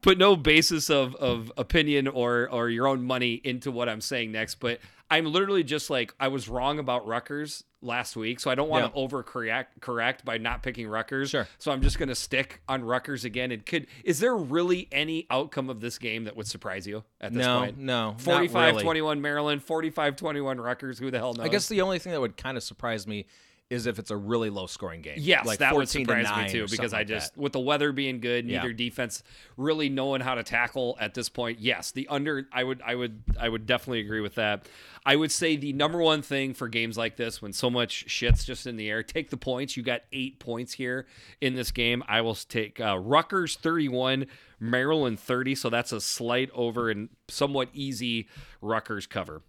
Put 0.00 0.16
no 0.18 0.36
basis 0.36 0.90
of, 0.90 1.14
of 1.16 1.50
opinion 1.56 2.06
or 2.06 2.48
or 2.50 2.68
your 2.68 2.86
own 2.86 3.02
money 3.04 3.40
into 3.44 3.70
what 3.70 3.88
I'm 3.88 4.00
saying 4.00 4.32
next, 4.32 4.56
but 4.56 4.78
I'm 5.10 5.26
literally 5.26 5.64
just 5.64 5.90
like 5.90 6.14
I 6.20 6.28
was 6.28 6.48
wrong 6.48 6.78
about 6.78 7.06
Rutgers 7.06 7.64
last 7.80 8.16
week, 8.16 8.40
so 8.40 8.50
I 8.50 8.54
don't 8.54 8.68
want 8.68 8.84
Yeah. 8.84 8.90
to 8.90 9.08
overcorrect 9.08 9.66
correct 9.80 10.24
by 10.24 10.38
not 10.38 10.62
picking 10.62 10.86
Rutgers. 10.88 11.30
Sure. 11.30 11.48
So 11.58 11.72
I'm 11.72 11.80
just 11.80 11.98
going 11.98 12.08
to 12.10 12.14
stick 12.14 12.60
on 12.68 12.84
Rutgers 12.84 13.24
again. 13.24 13.50
And 13.50 13.64
could 13.64 13.86
is 14.04 14.20
there 14.20 14.36
really 14.36 14.88
any 14.92 15.26
outcome 15.30 15.70
of 15.70 15.80
this 15.80 15.98
game 15.98 16.24
that 16.24 16.36
would 16.36 16.46
surprise 16.46 16.86
you 16.86 17.04
at 17.20 17.32
this 17.32 17.44
no, 17.44 17.60
point? 17.60 17.78
no. 17.78 18.10
not 18.10 18.20
45 18.20 18.72
really. 18.72 18.82
21 18.84 19.20
Maryland, 19.20 19.62
45 19.62 20.16
21 20.16 20.60
Rutgers. 20.60 20.98
Who 20.98 21.10
the 21.10 21.18
hell 21.18 21.34
knows? 21.34 21.46
I 21.46 21.48
guess 21.48 21.68
the 21.68 21.80
only 21.80 21.98
thing 21.98 22.12
that 22.12 22.20
would 22.20 22.36
kind 22.36 22.56
of 22.56 22.62
surprise 22.62 23.06
me 23.06 23.26
is 23.70 23.86
if 23.86 23.98
it's 23.98 24.10
a 24.10 24.16
really 24.16 24.48
low 24.48 24.66
scoring 24.66 25.02
game. 25.02 25.18
Yes, 25.18 25.44
like 25.44 25.58
that 25.58 25.74
would 25.74 25.88
surprise 25.90 26.26
to 26.26 26.36
me 26.42 26.48
too 26.48 26.66
because 26.70 26.94
I 26.94 27.04
just 27.04 27.34
that. 27.34 27.40
with 27.40 27.52
the 27.52 27.60
weather 27.60 27.92
being 27.92 28.18
good, 28.18 28.46
Yeah. 28.48 28.58
neither 28.62 28.72
defense 28.72 29.22
really 29.58 29.90
knowing 29.90 30.22
how 30.22 30.34
to 30.36 30.42
tackle 30.42 30.96
at 30.98 31.12
this 31.12 31.28
point. 31.28 31.60
Yes, 31.60 31.90
the 31.92 32.08
under 32.08 32.48
I 32.50 32.64
would 32.64 32.80
I 32.82 32.94
would 32.94 33.22
I 33.38 33.48
would 33.48 33.66
definitely 33.66 34.00
agree 34.00 34.20
with 34.22 34.36
that. 34.36 34.66
I 35.04 35.16
would 35.16 35.30
say 35.30 35.56
the 35.56 35.74
number 35.74 35.98
one 36.00 36.22
thing 36.22 36.54
for 36.54 36.66
games 36.68 36.96
like 36.96 37.16
this 37.16 37.42
when 37.42 37.52
so 37.52 37.68
much 37.68 38.08
shit's 38.10 38.44
just 38.44 38.66
in 38.66 38.76
the 38.76 38.88
air, 38.88 39.02
take 39.02 39.28
the 39.28 39.36
points. 39.36 39.76
You 39.76 39.82
got 39.82 40.02
8 40.12 40.38
points 40.38 40.72
here 40.74 41.06
in 41.40 41.54
this 41.54 41.70
game. 41.70 42.02
I 42.08 42.20
will 42.22 42.34
take 42.34 42.80
uh, 42.80 42.98
Rutgers 42.98 43.56
31, 43.56 44.26
Maryland 44.60 45.20
30, 45.20 45.54
so 45.54 45.70
that's 45.70 45.92
a 45.92 46.00
slight 46.00 46.50
over 46.52 46.90
and 46.90 47.08
somewhat 47.28 47.68
easy 47.72 48.28
Rutgers 48.60 49.06
cover. 49.06 49.42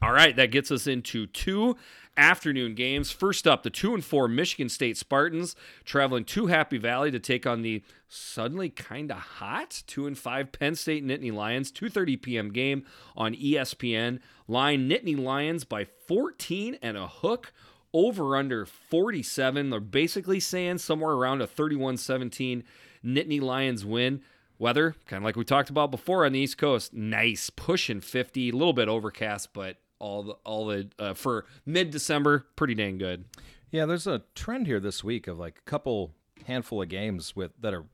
All 0.00 0.12
right, 0.12 0.36
that 0.36 0.50
gets 0.52 0.70
us 0.70 0.86
into 0.86 1.26
two 1.26 1.76
afternoon 2.18 2.74
games. 2.74 3.10
First 3.10 3.46
up, 3.46 3.62
the 3.62 3.70
two 3.70 3.94
and 3.94 4.04
four 4.04 4.28
Michigan 4.28 4.68
State 4.68 4.98
Spartans 4.98 5.54
traveling 5.84 6.24
to 6.24 6.46
Happy 6.46 6.76
Valley 6.76 7.10
to 7.10 7.20
take 7.20 7.46
on 7.46 7.62
the 7.62 7.82
suddenly 8.08 8.68
kind 8.68 9.10
of 9.10 9.18
hot 9.18 9.82
two 9.86 10.06
and 10.06 10.18
five 10.18 10.52
Penn 10.52 10.74
State 10.74 11.06
Nittany 11.06 11.32
Lions. 11.32 11.72
2:30 11.72 12.20
p.m. 12.20 12.52
game 12.52 12.84
on 13.16 13.34
ESPN. 13.34 14.18
Line 14.46 14.88
Nittany 14.88 15.18
Lions 15.18 15.64
by 15.64 15.84
14 15.84 16.78
and 16.82 16.96
a 16.96 17.06
hook. 17.06 17.52
Over 17.94 18.36
under 18.36 18.66
47. 18.66 19.70
They're 19.70 19.80
basically 19.80 20.40
saying 20.40 20.76
somewhere 20.76 21.12
around 21.12 21.40
a 21.40 21.46
31-17 21.46 22.62
Nittany 23.02 23.40
Lions 23.40 23.86
win. 23.86 24.20
Weather, 24.58 24.94
kind 25.06 25.22
of 25.22 25.24
like 25.24 25.36
we 25.36 25.44
talked 25.44 25.70
about 25.70 25.90
before 25.90 26.26
on 26.26 26.32
the 26.32 26.40
East 26.40 26.58
Coast, 26.58 26.92
nice, 26.92 27.48
pushing 27.48 28.00
50, 28.00 28.50
a 28.50 28.52
little 28.52 28.72
bit 28.72 28.88
overcast, 28.88 29.52
but 29.52 29.76
all 29.98 30.22
the 30.22 30.32
all 30.44 30.66
the 30.66 30.88
uh, 30.98 31.14
for 31.14 31.46
mid 31.66 31.90
December, 31.90 32.46
pretty 32.56 32.74
dang 32.74 32.98
good. 32.98 33.24
Yeah, 33.70 33.86
there's 33.86 34.06
a 34.06 34.22
trend 34.34 34.66
here 34.66 34.80
this 34.80 35.04
week 35.04 35.26
of 35.26 35.38
like 35.38 35.58
a 35.58 35.70
couple 35.70 36.14
handful 36.46 36.80
of 36.82 36.88
games 36.88 37.36
with 37.36 37.52
that 37.60 37.74
are 37.74 37.84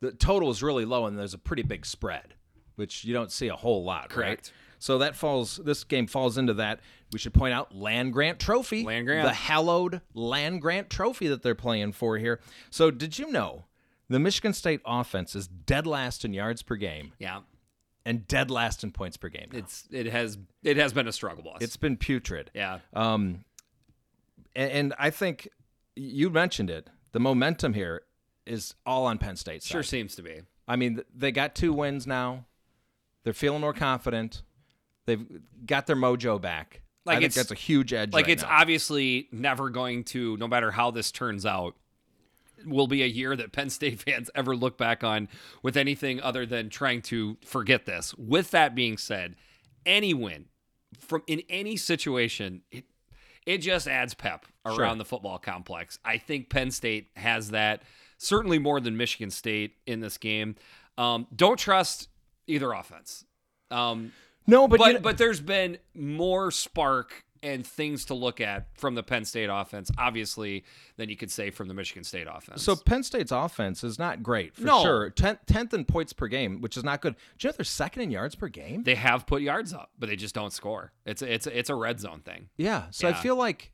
the 0.00 0.12
total 0.12 0.50
is 0.50 0.62
really 0.62 0.84
low 0.84 1.06
and 1.06 1.18
there's 1.18 1.34
a 1.34 1.38
pretty 1.38 1.62
big 1.62 1.84
spread, 1.86 2.34
which 2.76 3.04
you 3.04 3.12
don't 3.14 3.32
see 3.32 3.48
a 3.48 3.56
whole 3.56 3.82
lot, 3.84 4.02
right? 4.14 4.26
Correct. 4.26 4.52
So 4.78 4.98
that 4.98 5.16
falls. 5.16 5.56
This 5.56 5.84
game 5.84 6.06
falls 6.06 6.36
into 6.36 6.52
that. 6.54 6.80
We 7.12 7.18
should 7.18 7.32
point 7.32 7.54
out 7.54 7.74
Land 7.74 8.12
Grant 8.12 8.38
Trophy, 8.38 8.84
Land 8.84 9.06
Grant. 9.06 9.26
the 9.26 9.32
hallowed 9.34 10.02
Land 10.12 10.60
Grant 10.60 10.90
Trophy 10.90 11.28
that 11.28 11.42
they're 11.42 11.54
playing 11.54 11.92
for 11.92 12.18
here. 12.18 12.40
So 12.70 12.90
did 12.90 13.18
you 13.18 13.30
know 13.32 13.64
the 14.08 14.18
Michigan 14.18 14.52
State 14.52 14.80
offense 14.84 15.34
is 15.34 15.48
dead 15.48 15.86
last 15.86 16.24
in 16.24 16.34
yards 16.34 16.62
per 16.62 16.76
game 16.76 17.12
Yeah, 17.18 17.40
and 18.06 18.26
dead 18.26 18.50
last 18.50 18.82
in 18.84 18.90
points 18.92 19.18
per 19.18 19.28
game? 19.28 19.48
now. 19.52 19.58
it's 19.58 19.86
it 19.90 20.06
has 20.06 20.38
it 20.62 20.78
has 20.78 20.94
been 20.94 21.06
a 21.06 21.12
struggle 21.12 21.42
bus. 21.44 21.58
it's 21.60 21.76
been 21.76 21.98
putrid. 21.98 22.50
yeah, 22.54 22.78
Um, 22.94 23.44
and, 24.54 24.70
and 24.72 24.94
I 24.98 25.10
think 25.10 25.48
you 25.94 26.30
mentioned 26.30 26.70
it. 26.70 26.88
The 27.12 27.20
momentum 27.20 27.74
here 27.74 28.02
is 28.46 28.74
all 28.86 29.06
on 29.06 29.18
Penn 29.18 29.36
State. 29.36 29.62
sure 29.62 29.82
seems 29.82 30.14
to 30.16 30.22
be. 30.22 30.40
I 30.68 30.76
mean, 30.76 31.02
they 31.14 31.32
got 31.32 31.54
two 31.54 31.72
wins 31.72 32.06
now. 32.06 32.46
They're 33.24 33.32
feeling 33.32 33.60
more 33.60 33.72
confident. 33.72 34.42
They've 35.06 35.24
got 35.64 35.86
their 35.86 35.96
mojo 35.96 36.40
back. 36.40 36.82
Like 37.04 37.16
I 37.16 37.20
it's- 37.20 37.34
that's 37.34 37.50
a 37.50 37.54
huge 37.54 37.92
edge. 37.92 38.12
Like 38.12 38.26
right 38.26 38.32
it's 38.32 38.42
now. 38.42 38.50
obviously 38.60 39.28
never 39.32 39.70
going 39.70 40.04
to, 40.04 40.36
no 40.38 40.46
matter 40.48 40.70
how 40.70 40.90
this 40.90 41.10
turns 41.12 41.46
out, 41.46 41.74
will 42.66 42.86
be 42.86 43.02
a 43.02 43.06
year 43.06 43.36
that 43.36 43.52
Penn 43.52 43.70
State 43.70 44.00
fans 44.06 44.30
ever 44.34 44.54
look 44.56 44.76
back 44.76 45.04
on 45.04 45.28
with 45.62 45.76
anything 45.76 46.20
other 46.20 46.44
than 46.44 46.68
trying 46.68 47.02
to 47.02 47.36
forget 47.44 47.86
this. 47.86 48.14
With 48.18 48.50
that 48.50 48.74
being 48.74 48.98
said, 48.98 49.36
any 49.84 50.12
win 50.12 50.46
from 50.98 51.22
in 51.26 51.42
any 51.48 51.76
situation, 51.76 52.62
it 52.70 52.84
it 53.46 53.58
just 53.58 53.86
adds 53.86 54.12
pep 54.14 54.44
around 54.64 54.76
Sure. 54.76 54.94
the 54.96 55.04
football 55.04 55.38
complex. 55.38 55.98
I 56.04 56.18
think 56.18 56.50
Penn 56.50 56.70
State 56.72 57.10
has 57.16 57.50
that 57.50 57.82
certainly 58.18 58.58
more 58.58 58.80
than 58.80 58.96
Michigan 58.96 59.30
State 59.30 59.74
in 59.86 60.00
this 60.00 60.18
game. 60.18 60.56
Um, 60.98 61.26
don't 61.34 61.58
trust 61.58 62.08
either 62.48 62.72
offense. 62.72 63.24
Um, 63.70 64.12
no, 64.48 64.66
but, 64.66 64.78
but 64.78 64.86
you 64.88 64.92
know- 64.94 65.00
but 65.00 65.18
there's 65.18 65.40
been 65.40 65.78
more 65.94 66.50
spark 66.50 67.24
and 67.46 67.66
things 67.66 68.04
to 68.06 68.14
look 68.14 68.40
at 68.40 68.66
from 68.78 68.94
the 68.94 69.02
Penn 69.02 69.24
State 69.24 69.48
offense, 69.50 69.90
obviously, 69.96 70.64
than 70.96 71.08
you 71.08 71.16
could 71.16 71.30
say 71.30 71.50
from 71.50 71.68
the 71.68 71.74
Michigan 71.74 72.04
State 72.04 72.26
offense. 72.30 72.62
so 72.62 72.74
Penn 72.76 73.02
State's 73.02 73.32
offense 73.32 73.84
is 73.84 73.98
not 73.98 74.22
great 74.22 74.54
for 74.54 74.64
No. 74.64 74.82
sure. 74.82 75.10
Tenth, 75.10 75.38
tenth 75.46 75.72
in 75.72 75.84
points 75.84 76.12
per 76.12 76.26
game, 76.28 76.60
which 76.60 76.76
is 76.76 76.84
not 76.84 77.00
good. 77.00 77.14
Do 77.38 77.46
you 77.46 77.52
know 77.52 77.56
they're 77.56 77.64
second 77.64 78.02
in 78.02 78.10
yards 78.10 78.34
per 78.34 78.48
game? 78.48 78.82
they 78.82 78.96
have 78.96 79.26
put 79.26 79.42
yards 79.42 79.72
up, 79.72 79.90
but 79.98 80.08
they 80.08 80.16
just 80.16 80.34
don't 80.34 80.52
score. 80.52 80.92
It's 81.04 81.22
a, 81.22 81.32
it's 81.32 81.46
a, 81.46 81.58
it's 81.58 81.70
a 81.70 81.74
red 81.74 82.00
zone 82.00 82.20
thing. 82.20 82.48
yeah. 82.56 82.84
So 82.90 83.08
I 83.08 83.12
feel 83.14 83.36
like, 83.36 83.72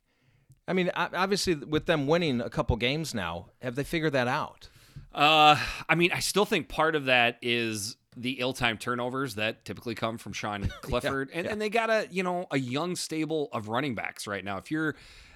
I 0.68 0.74
mean, 0.74 0.90
obviously 0.94 1.54
with 1.54 1.87
them 1.87 2.06
winning 2.06 2.40
a 2.40 2.50
couple 2.50 2.76
games 2.76 3.14
now, 3.14 3.46
have 3.62 3.74
they 3.74 3.85
figured 3.85 4.12
that 4.12 4.28
out? 4.28 4.68
Uh, 5.14 5.56
I 5.88 5.94
mean, 5.94 6.12
I 6.12 6.20
still 6.20 6.44
think 6.44 6.68
part 6.68 6.94
of 6.94 7.06
that 7.06 7.38
is 7.42 7.96
the 8.16 8.33
ill-timed 8.40 8.81
turnovers 8.81 9.37
that 9.37 9.64
typically 9.64 9.94
come 9.94 10.18
from 10.18 10.33
Sean 10.33 10.70
Clifford, 10.83 11.31
and, 11.33 11.46
and 11.46 11.61
they 11.61 11.70
got 11.70 11.90
a 11.90 12.07
you 12.11 12.22
know 12.22 12.46
a 12.51 12.59
young 12.59 12.96
stable 12.96 13.48
of 13.53 13.68
running 13.68 13.94
backs 13.94 14.27
right 14.27 14.44
now. 14.44 14.59
If 14.59 14.70
you're, 14.70 14.94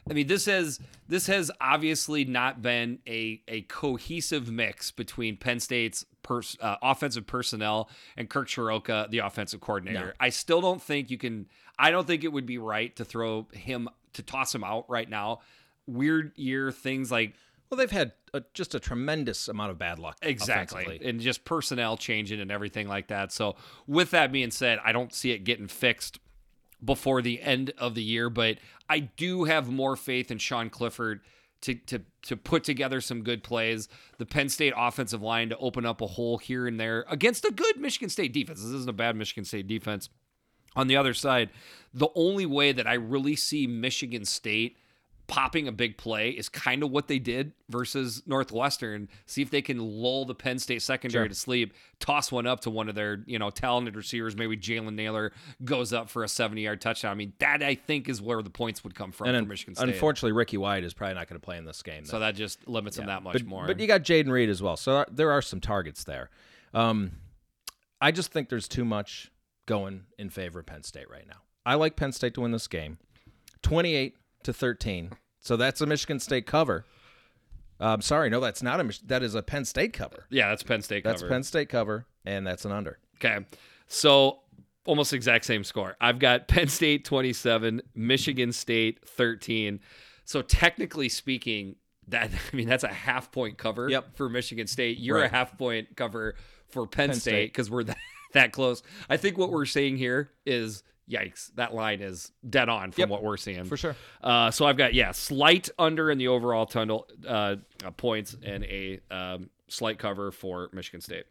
I 0.08 0.12
mean, 0.12 0.26
this 0.26 0.44
has 0.46 0.80
this 1.08 1.26
has 1.26 1.50
obviously 1.60 2.24
not 2.24 2.62
been 2.62 2.98
a 3.06 3.42
a 3.48 3.62
cohesive 3.62 4.50
mix 4.50 4.90
between 4.90 5.36
Penn 5.36 5.60
State's 5.60 6.04
pers- 6.22 6.56
uh, 6.60 6.76
offensive 6.82 7.26
personnel 7.26 7.88
and 8.16 8.28
Kirk 8.28 8.48
Ciarrocca, 8.48 9.10
the 9.10 9.18
offensive 9.18 9.60
coordinator. 9.60 10.06
No. 10.06 10.12
I 10.20 10.28
still 10.28 10.60
don't 10.60 10.82
think 10.82 11.10
you 11.10 11.18
can. 11.18 11.46
I 11.78 11.90
don't 11.90 12.06
think 12.06 12.24
it 12.24 12.32
would 12.32 12.46
be 12.46 12.58
right 12.58 12.94
to 12.96 13.04
throw 13.04 13.46
him 13.52 13.88
to 14.14 14.22
toss 14.22 14.54
him 14.54 14.64
out 14.64 14.88
right 14.88 15.08
now. 15.08 15.40
Weird 15.86 16.32
year 16.36 16.72
things 16.72 17.10
like 17.12 17.34
Well, 17.68 17.78
they've 17.78 17.90
had 17.90 18.12
a, 18.32 18.42
just 18.54 18.74
a 18.74 18.80
tremendous 18.80 19.48
amount 19.48 19.72
of 19.72 19.78
bad 19.78 19.98
luck. 19.98 20.18
Exactly. 20.22 21.00
And 21.04 21.20
just 21.20 21.44
personnel 21.44 21.96
changing 21.96 22.40
and 22.40 22.50
everything 22.50 22.88
like 22.88 23.08
that. 23.08 23.32
So, 23.32 23.56
with 23.86 24.10
that 24.12 24.30
being 24.32 24.50
said, 24.50 24.78
I 24.84 24.92
don't 24.92 25.12
see 25.12 25.32
it 25.32 25.40
getting 25.40 25.68
fixed 25.68 26.18
before 26.84 27.22
the 27.22 27.40
end 27.40 27.72
of 27.78 27.94
the 27.94 28.02
year, 28.02 28.30
but 28.30 28.58
I 28.88 29.00
do 29.00 29.44
have 29.44 29.68
more 29.68 29.96
faith 29.96 30.30
in 30.30 30.38
Sean 30.38 30.70
Clifford 30.70 31.20
to 31.62 31.74
to 31.74 32.02
to 32.22 32.36
put 32.36 32.64
together 32.64 33.00
some 33.00 33.22
good 33.22 33.42
plays. 33.42 33.88
The 34.18 34.26
Penn 34.26 34.48
State 34.48 34.74
offensive 34.76 35.22
line 35.22 35.48
to 35.48 35.58
open 35.58 35.86
up 35.86 36.00
a 36.00 36.06
hole 36.06 36.38
here 36.38 36.66
and 36.66 36.78
there 36.78 37.04
against 37.08 37.44
a 37.44 37.50
good 37.50 37.78
Michigan 37.78 38.08
State 38.08 38.32
defense. 38.32 38.62
This 38.62 38.70
isn't 38.70 38.90
a 38.90 38.94
bad 38.94 39.16
Michigan 39.16 39.44
State 39.44 39.66
defense. 39.66 40.08
On 40.74 40.88
the 40.88 40.96
other 40.96 41.14
side, 41.14 41.50
the 41.94 42.08
only 42.14 42.44
way 42.44 42.72
that 42.72 42.86
I 42.86 42.94
really 42.94 43.34
see 43.34 43.66
Michigan 43.66 44.26
State 44.26 44.76
popping 45.28 45.66
a 45.66 45.72
big 45.72 45.96
play 45.96 46.30
is 46.30 46.48
kind 46.48 46.82
of 46.84 46.90
what 46.90 47.08
they 47.08 47.18
did 47.18 47.52
versus 47.68 48.22
Northwestern. 48.26 49.08
See 49.26 49.42
if 49.42 49.50
they 49.50 49.60
can 49.60 49.78
lull 49.78 50.24
the 50.24 50.34
Penn 50.34 50.58
State 50.58 50.82
secondary 50.82 51.24
Sure. 51.24 51.28
to 51.28 51.34
sleep, 51.34 51.74
toss 51.98 52.30
one 52.30 52.46
up 52.46 52.60
to 52.60 52.70
one 52.70 52.88
of 52.88 52.94
their, 52.94 53.24
you 53.26 53.38
know, 53.38 53.50
talented 53.50 53.96
receivers. 53.96 54.36
Maybe 54.36 54.56
Jalen 54.56 54.94
Nailor 54.94 55.32
goes 55.64 55.92
up 55.92 56.08
for 56.10 56.22
a 56.22 56.28
70 56.28 56.60
yard 56.62 56.80
touchdown. 56.80 57.10
I 57.10 57.14
mean, 57.14 57.32
that 57.40 57.62
I 57.62 57.74
think 57.74 58.08
is 58.08 58.22
where 58.22 58.40
the 58.42 58.50
points 58.50 58.84
would 58.84 58.94
come 58.94 59.10
from 59.10 59.26
And 59.26 59.34
for 59.34 59.38
un- 59.42 59.48
Michigan 59.48 59.74
State. 59.74 59.88
unfortunately, 59.88 60.32
Ricky 60.32 60.58
White 60.58 60.84
is 60.84 60.94
probably 60.94 61.14
not 61.14 61.28
going 61.28 61.40
to 61.40 61.44
play 61.44 61.58
in 61.58 61.64
this 61.64 61.82
game. 61.82 62.04
so 62.04 62.20
that 62.20 62.36
just 62.36 62.68
limits 62.68 62.96
him 62.98 63.06
that 63.06 63.22
much 63.24 63.32
but, 63.34 63.46
more. 63.46 63.66
But 63.66 63.80
you 63.80 63.86
got 63.88 64.02
Jayden 64.02 64.30
Reed 64.30 64.48
as 64.48 64.62
well, 64.62 64.76
so 64.76 65.04
there 65.10 65.32
are 65.32 65.42
some 65.42 65.60
targets 65.60 66.04
there. 66.04 66.30
Um, 66.72 67.12
I 68.00 68.12
just 68.12 68.30
think 68.32 68.48
there's 68.48 68.68
too 68.68 68.84
much 68.84 69.32
going 69.66 70.02
in 70.18 70.30
favor 70.30 70.60
of 70.60 70.66
Penn 70.66 70.84
State 70.84 71.10
right 71.10 71.26
now. 71.26 71.38
I 71.64 71.74
like 71.74 71.96
Penn 71.96 72.12
State 72.12 72.34
to 72.34 72.42
win 72.42 72.52
this 72.52 72.68
game, 72.68 72.98
28 73.62 74.16
to 74.46 74.52
13. 74.52 75.10
So 75.40 75.56
that's 75.56 75.80
a 75.80 75.86
Michigan 75.86 76.18
State 76.18 76.46
cover. 76.46 76.84
Um, 77.78 78.00
sorry, 78.00 78.30
no, 78.30 78.40
that's 78.40 78.62
not 78.62 78.80
a. 78.80 78.84
Mich- 78.84 79.06
That 79.06 79.22
is 79.22 79.34
a 79.34 79.42
Penn 79.42 79.64
State 79.66 79.92
cover. 79.92 80.26
yeah, 80.30 80.48
that's 80.48 80.62
Penn 80.62 80.80
State 80.82 81.04
cover. 81.04 81.12
That's 81.12 81.22
cover. 81.22 81.32
Penn 81.34 81.42
State 81.42 81.68
cover, 81.68 82.06
and 82.24 82.46
that's 82.46 82.64
an 82.64 82.72
under. 82.72 82.98
Okay. 83.16 83.44
So 83.86 84.40
almost 84.86 85.12
exact 85.12 85.44
same 85.44 85.62
score. 85.62 85.94
I've 86.00 86.18
got 86.18 86.48
Penn 86.48 86.68
State 86.68 87.04
27, 87.04 87.82
Michigan 87.94 88.52
State 88.52 89.06
13. 89.06 89.80
So 90.24 90.40
technically 90.42 91.08
speaking, 91.10 91.76
that 92.08 92.30
I 92.52 92.56
mean 92.56 92.66
that's 92.68 92.84
a 92.84 92.88
half 92.88 93.30
point 93.30 93.58
cover 93.58 93.88
Yep. 93.90 94.16
for 94.16 94.28
Michigan 94.30 94.66
State. 94.66 94.98
You're 94.98 95.22
a 95.22 95.28
half 95.28 95.58
point 95.58 95.96
cover 95.96 96.34
for 96.70 96.86
Penn, 96.86 97.10
Penn 97.10 97.16
State 97.20 97.30
State. 97.30 97.52
because 97.52 97.70
we're 97.70 97.84
that, 97.84 97.98
that 98.32 98.52
close. 98.52 98.82
I 99.10 99.18
think 99.18 99.36
what 99.36 99.50
we're 99.50 99.66
saying 99.66 99.98
here 99.98 100.30
is 100.46 100.82
yikes. 101.10 101.54
That 101.54 101.74
line 101.74 102.00
is 102.00 102.32
dead 102.48 102.68
on 102.68 102.90
from 102.92 103.02
Yep. 103.02 103.08
what 103.10 103.22
we're 103.22 103.36
seeing. 103.36 103.64
For 103.64 103.76
sure. 103.76 103.96
Uh, 104.22 104.50
so 104.50 104.66
I've 104.66 104.76
got 104.76 104.94
yeah, 104.94 105.12
slight 105.12 105.68
under 105.78 106.10
in 106.10 106.18
the 106.18 106.28
overall 106.28 106.66
tunnel 106.66 107.06
uh, 107.26 107.56
uh, 107.84 107.90
points 107.92 108.36
and 108.42 108.64
a 108.64 109.00
um, 109.10 109.50
slight 109.68 109.98
cover 109.98 110.30
for 110.32 110.68
Michigan 110.72 111.00
State. 111.00 111.24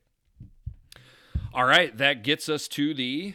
All 1.54 1.66
right, 1.66 1.96
that 1.98 2.24
gets 2.24 2.50
us 2.50 2.68
to 2.70 2.94
the 2.94 3.34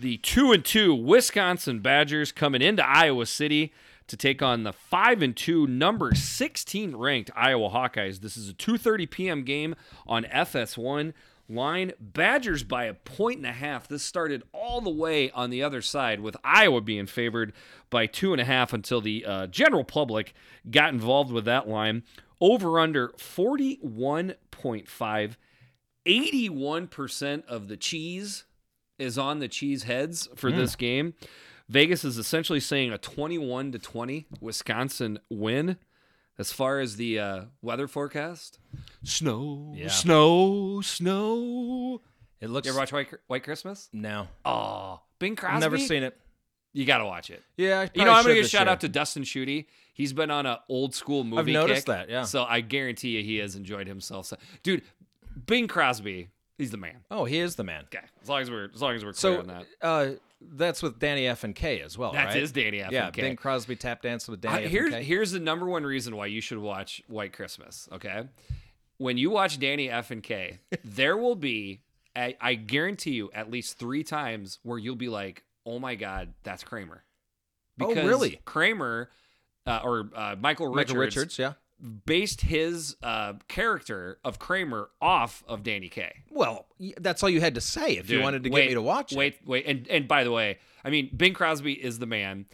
the 0.00 0.16
two 0.18 0.52
and 0.52 0.64
two 0.64 0.94
Wisconsin 0.94 1.80
Badgers 1.80 2.32
coming 2.32 2.62
into 2.62 2.86
Iowa 2.86 3.26
City 3.26 3.72
to 4.10 4.16
take 4.16 4.42
on 4.42 4.64
the 4.64 4.72
five 4.72 5.22
and 5.22 5.36
two 5.36 5.66
number 5.66 6.14
sixteen 6.14 6.96
ranked 6.96 7.30
Iowa 7.34 7.70
Hawkeyes. 7.70 8.20
This 8.20 8.36
is 8.36 8.48
a 8.48 8.52
two 8.52 8.76
thirty 8.76 9.06
p.m. 9.06 9.42
game 9.42 9.74
on 10.06 10.24
FS1. 10.24 11.12
Line 11.48 11.92
Badgers 11.98 12.62
by 12.62 12.84
a 12.84 12.94
point 12.94 13.38
and 13.38 13.46
a 13.46 13.52
half. 13.52 13.88
This 13.88 14.04
started 14.04 14.44
all 14.52 14.80
the 14.80 14.90
way 14.90 15.32
on 15.32 15.50
the 15.50 15.64
other 15.64 15.82
side 15.82 16.20
with 16.20 16.36
Iowa 16.44 16.80
being 16.80 17.06
favored 17.06 17.52
by 17.90 18.06
two 18.06 18.30
and 18.32 18.40
a 18.40 18.44
half 18.44 18.72
until 18.72 19.00
the 19.00 19.24
uh, 19.26 19.48
general 19.48 19.82
public 19.82 20.32
got 20.70 20.92
involved 20.92 21.32
with 21.32 21.44
that 21.46 21.68
line. 21.68 22.04
Over 22.40 22.78
under 22.78 23.08
41.5. 23.08 25.36
81% 26.06 27.44
of 27.46 27.68
the 27.68 27.76
cheese 27.76 28.44
is 28.98 29.18
on 29.18 29.40
the 29.40 29.48
cheese 29.48 29.82
heads 29.84 30.28
for 30.36 30.52
this 30.52 30.76
game. 30.76 31.14
Vegas 31.70 32.04
is 32.04 32.18
essentially 32.18 32.60
saying 32.60 32.92
a 32.92 32.98
21 32.98 33.72
to 33.72 33.78
20 33.78 34.26
Wisconsin 34.40 35.18
win. 35.30 35.76
As 36.38 36.52
far 36.52 36.80
as 36.80 36.96
the 36.96 37.18
uh, 37.18 37.40
weather 37.60 37.86
forecast, 37.86 38.58
snow, 39.04 39.74
Yeah. 39.76 39.88
snow, 39.88 40.80
snow. 40.80 42.00
It 42.40 42.48
looks. 42.48 42.66
You 42.66 42.72
ever 42.72 42.78
watch 42.80 42.92
White, 42.92 43.08
White 43.26 43.44
Christmas? 43.44 43.90
no, 43.92 44.26
Oh, 44.46 45.00
Bing 45.18 45.36
Crosby. 45.36 45.56
I've 45.56 45.60
never 45.60 45.76
seen 45.78 46.02
it. 46.02 46.16
You 46.72 46.86
got 46.86 46.98
to 46.98 47.04
watch 47.04 47.28
it. 47.30 47.42
Yeah, 47.58 47.80
I 47.80 47.90
You 47.94 48.04
know, 48.06 48.12
I'm 48.12 48.22
gonna 48.22 48.36
give 48.36 48.44
a 48.46 48.48
shout 48.48 48.62
year. 48.66 48.70
out 48.72 48.80
to 48.80 48.88
Dustin 48.88 49.22
Schutte. 49.24 49.66
He's 49.92 50.12
been 50.14 50.30
on 50.30 50.46
an 50.46 50.56
old 50.70 50.94
school 50.94 51.24
movie. 51.24 51.40
I've 51.56 51.62
noticed 51.62 51.86
kick, 51.86 51.94
that, 51.94 52.08
yeah. 52.08 52.22
So 52.22 52.44
I 52.44 52.62
guarantee 52.62 53.18
you, 53.18 53.22
he 53.24 53.36
has 53.38 53.54
enjoyed 53.56 53.86
himself. 53.86 54.26
So, 54.26 54.36
dude, 54.62 54.82
Bing 55.46 55.68
Crosby, 55.68 56.30
he's 56.56 56.70
the 56.70 56.76
man. 56.78 57.04
Oh, 57.10 57.26
he 57.26 57.38
is 57.38 57.56
the 57.56 57.64
man. 57.64 57.84
Okay, 57.84 58.04
as 58.22 58.28
long 58.30 58.40
as 58.40 58.50
we're 58.50 58.70
as 58.74 58.80
long 58.80 58.94
as 58.94 59.04
we're 59.04 59.12
clear 59.12 59.34
So 59.34 59.40
on 59.40 59.46
that. 59.48 59.66
uh, 59.82 60.06
that's 60.40 60.82
with 60.82 60.98
Danny 60.98 61.26
F 61.26 61.44
and 61.44 61.54
Kaye 61.54 61.80
as 61.82 61.98
well, 61.98 62.12
That's 62.12 62.34
right? 62.34 62.40
his 62.40 62.52
Danny 62.52 62.80
F. 62.80 62.92
Yeah, 62.92 63.06
and 63.06 63.14
Kaye. 63.14 63.22
Bing 63.22 63.36
Crosby 63.36 63.76
tap 63.76 64.02
dancing 64.02 64.32
with 64.32 64.40
Danny 64.40 64.62
I- 64.62 64.66
F 64.66 64.70
here's 64.70 64.86
and 64.86 64.94
Kaye. 64.94 65.04
here's 65.04 65.32
the 65.32 65.40
number 65.40 65.66
one 65.66 65.84
reason 65.84 66.16
why 66.16 66.26
you 66.26 66.40
should 66.40 66.58
watch 66.58 67.02
White 67.08 67.32
Christmas. 67.32 67.88
Okay, 67.92 68.24
when 68.98 69.18
you 69.18 69.30
watch 69.30 69.58
Danny 69.58 69.90
F 69.90 70.10
and 70.10 70.22
Kaye, 70.22 70.60
there 70.84 71.16
will 71.16 71.36
be 71.36 71.80
I, 72.16 72.36
I 72.40 72.54
guarantee 72.54 73.12
you 73.12 73.30
at 73.32 73.50
least 73.50 73.78
three 73.78 74.02
times 74.02 74.58
where 74.62 74.78
you'll 74.78 74.96
be 74.96 75.08
like, 75.08 75.44
"Oh 75.66 75.78
my 75.78 75.94
god, 75.94 76.32
that's 76.42 76.64
Kramer." 76.64 77.04
Oh, 77.80 77.94
really? 77.94 78.40
Kramer 78.44 79.08
uh, 79.66 79.80
or 79.82 80.10
uh, 80.14 80.36
Michael 80.38 80.68
Richards, 80.68 80.90
Michael 80.90 81.00
Richards, 81.00 81.38
yeah. 81.38 81.52
Based 82.06 82.42
his 82.42 82.96
uh, 83.02 83.34
character 83.48 84.18
of 84.24 84.38
Kramer 84.38 84.90
off 85.00 85.42
of 85.48 85.62
Danny 85.62 85.88
Kaye. 85.88 86.22
Well, 86.30 86.66
that's 87.00 87.22
all 87.22 87.28
you 87.30 87.40
had 87.40 87.54
to 87.54 87.60
say 87.60 87.96
if 87.96 88.10
you 88.10 88.20
wanted 88.20 88.44
to 88.44 88.50
wait, 88.50 88.62
get 88.62 88.68
me 88.68 88.74
to 88.74 88.82
watch 88.82 89.12
Wait, 89.12 89.34
it. 89.34 89.46
wait, 89.48 89.66
and 89.66 89.86
and 89.88 90.06
by 90.08 90.24
the 90.24 90.30
way, 90.30 90.58
I 90.84 90.90
mean 90.90 91.10
Bing 91.16 91.32
Crosby 91.34 91.72
is 91.72 91.98
the 91.98 92.06
man. 92.06 92.46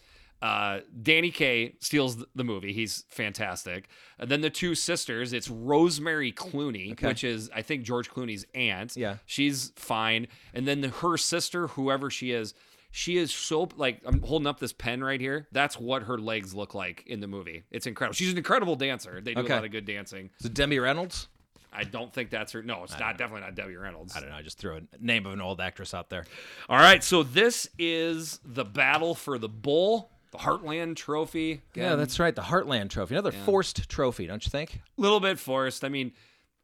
Uh, 0.43 0.81
Danny 1.03 1.31
Kaye 1.31 1.75
steals 1.81 2.23
the 2.35 2.45
movie. 2.45 2.73
He's 2.75 3.05
fantastic. 3.09 3.89
And 4.19 4.31
then 4.31 4.43
the 4.43 4.51
two 4.51 4.75
sisters, 4.75 5.33
it's 5.33 5.49
Rosemary 5.49 6.31
Clooney, 6.31 6.93
Okay. 6.93 7.07
which 7.07 7.25
is 7.25 7.51
I 7.55 7.63
think 7.63 7.85
George 7.85 8.11
Clooney's 8.11 8.45
aunt. 8.55 8.97
Yeah. 8.97 9.17
she's 9.25 9.73
fine. 9.77 10.29
And 10.53 10.69
then 10.69 10.83
the, 10.83 10.89
her 10.89 11.17
sister, 11.17 11.69
whoever 11.69 12.11
she 12.11 12.33
is, 12.33 12.53
she 12.97 13.19
is 13.19 13.31
so 13.31 13.69
like 13.77 14.01
I'm 14.07 14.23
holding 14.23 14.47
up 14.47 14.59
this 14.59 14.73
pen 14.73 15.05
right 15.05 15.21
here. 15.21 15.47
That's 15.53 15.79
what 15.79 16.05
her 16.05 16.17
legs 16.19 16.55
look 16.55 16.75
like 16.75 17.05
in 17.07 17.21
the 17.21 17.27
movie. 17.27 17.65
It's 17.71 17.87
incredible. 17.87 18.15
She's 18.15 18.33
an 18.33 18.39
incredible 18.39 18.75
dancer. 18.75 19.21
They 19.21 19.35
do 19.35 19.41
Okay. 19.43 19.53
a 19.53 19.57
lot 19.57 19.65
of 19.67 19.71
good 19.71 19.85
dancing. 19.85 20.31
Is 20.41 20.47
it 20.47 20.55
Demi 20.55 20.79
Reynolds? 20.79 21.29
I 21.73 21.85
don't 21.85 22.11
think 22.11 22.31
that's 22.31 22.53
her. 22.53 22.63
No, 22.63 22.85
it's 22.85 22.99
not. 22.99 23.19
Definitely 23.19 23.43
not 23.43 23.55
Debbie 23.55 23.77
Reynolds. 23.77 24.17
I 24.17 24.21
don't 24.21 24.31
know. 24.31 24.37
I 24.37 24.41
just 24.41 24.57
threw 24.59 24.77
a 24.79 24.81
name 24.99 25.27
of 25.27 25.35
an 25.35 25.43
old 25.43 25.61
actress 25.61 25.93
out 25.93 26.09
there. 26.09 26.25
All 26.71 26.79
right, 26.79 27.05
so 27.05 27.23
this 27.23 27.69
is 27.79 28.41
the 28.47 28.65
battle 28.65 29.15
for 29.15 29.37
the 29.37 29.49
bull, 29.51 30.11
the 30.31 30.39
Heartland 30.39 30.97
Trophy. 30.97 31.61
Yeah, 31.75 31.97
that's 31.97 32.19
right. 32.19 32.35
The 32.35 32.41
Heartland 32.43 32.89
Trophy. 32.89 33.15
Another 33.15 33.31
forced 33.33 33.91
trophy, 33.91 34.27
don't 34.27 34.43
you 34.47 34.51
think? 34.51 34.81
a 34.97 35.01
little 35.03 35.21
bit 35.21 35.39
forced. 35.39 35.85
I 35.85 35.91
mean, 35.91 36.13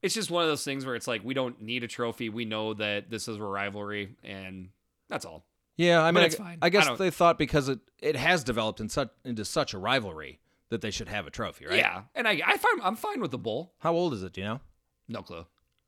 it's 0.01 0.14
just 0.14 0.30
one 0.30 0.45
of 0.45 0.49
those 0.49 0.64
things 0.64 0.87
where 0.87 0.95
it's 0.95 1.07
like 1.07 1.22
we 1.22 1.35
don't 1.35 1.61
need 1.61 1.85
a 1.85 1.89
trophy. 1.89 2.30
We 2.30 2.47
know 2.47 2.72
that 2.72 3.11
this 3.11 3.28
is 3.28 3.37
a 3.37 3.43
rivalry, 3.43 4.16
and 4.24 4.70
that's 5.11 5.26
all. 5.26 5.45
Yeah, 5.77 6.03
I 6.03 6.11
mean, 6.12 6.25
I. 6.25 6.43
I 6.43 6.57
I 6.62 6.68
guess 6.68 6.87
don't- 6.87 6.99
they 6.99 7.11
thought 7.11 7.39
because 7.39 7.68
it, 7.68 7.81
it 8.01 8.16
has 8.16 8.45
developed 8.45 8.81
in 8.81 8.89
such 8.89 9.11
into 9.25 9.45
such 9.45 9.73
a 9.75 9.79
rivalry 9.79 10.39
that 10.68 10.81
they 10.81 10.91
should 10.91 11.09
have 11.09 11.27
a 11.27 11.31
trophy, 11.31 11.66
right? 11.66 11.77
Yeah, 11.79 12.03
and 12.14 12.27
I, 12.29 12.41
I 12.47 12.57
find 12.57 12.81
I'm 12.83 12.97
fine 12.97 13.20
with 13.20 13.31
the 13.31 13.39
bull. 13.39 13.73
How 13.79 13.93
old 13.95 14.12
is 14.14 14.23
it? 14.23 14.33
Do 14.35 14.41
you 14.41 14.47
know? 14.47 14.61
No 15.09 15.23
clue. 15.23 15.47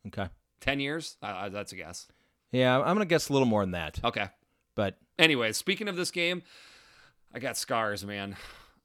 Okay. 0.09 0.29
Ten 0.61 0.81
years? 0.81 1.17
Uh, 1.23 1.49
that's 1.51 1.73
a 1.73 1.77
guess. 1.77 2.09
Yeah, 2.53 2.79
I'm 2.79 2.95
gonna 2.95 3.05
guess 3.07 3.29
a 3.29 3.33
little 3.33 3.47
more 3.49 3.63
than 3.63 3.73
that. 3.73 4.01
Okay. 4.05 4.29
But 4.75 4.97
Anyway, 5.19 5.53
speaking 5.53 5.87
of 5.89 5.95
this 5.97 6.11
game, 6.11 6.43
I 7.33 7.39
got 7.39 7.57
scars, 7.57 8.05
man. 8.05 8.37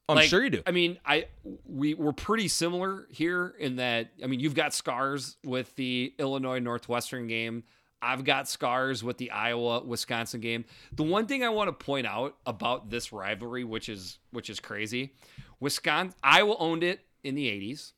I'm 0.08 0.16
Like, 0.16 0.28
sure 0.28 0.42
you 0.42 0.50
do. 0.50 0.62
I 0.66 0.70
mean, 0.72 0.98
I 1.04 1.26
we 1.66 1.94
we're 1.94 2.12
pretty 2.12 2.48
similar 2.48 3.06
here 3.10 3.54
in 3.58 3.76
that 3.76 4.10
I 4.22 4.26
mean, 4.26 4.40
you've 4.40 4.54
got 4.54 4.74
scars 4.74 5.36
with 5.44 5.74
the 5.76 6.12
Illinois 6.18 6.58
Northwestern 6.58 7.26
game. 7.26 7.64
I've 8.02 8.24
got 8.24 8.48
scars 8.48 9.04
with 9.04 9.18
the 9.18 9.30
Iowa 9.30 9.82
Wisconsin 9.84 10.40
game. 10.40 10.64
The 10.92 11.02
one 11.02 11.26
thing 11.26 11.44
I 11.44 11.50
want 11.50 11.68
to 11.68 11.72
point 11.84 12.06
out 12.06 12.36
about 12.46 12.88
this 12.90 13.12
rivalry, 13.12 13.64
which 13.64 13.88
is 13.88 14.18
which 14.32 14.48
is 14.48 14.58
crazy, 14.60 15.14
Wisconsin 15.60 16.14
Iowa 16.22 16.56
owned 16.58 16.82
it 16.82 17.00
in 17.22 17.34
the 17.34 17.46
80s. 17.48 17.92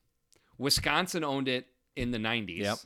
Wisconsin 0.59 1.24
owned 1.24 1.48
it 1.48 1.66
in 1.96 2.11
the 2.11 2.18
90s. 2.18 2.59
Yep. 2.59 2.78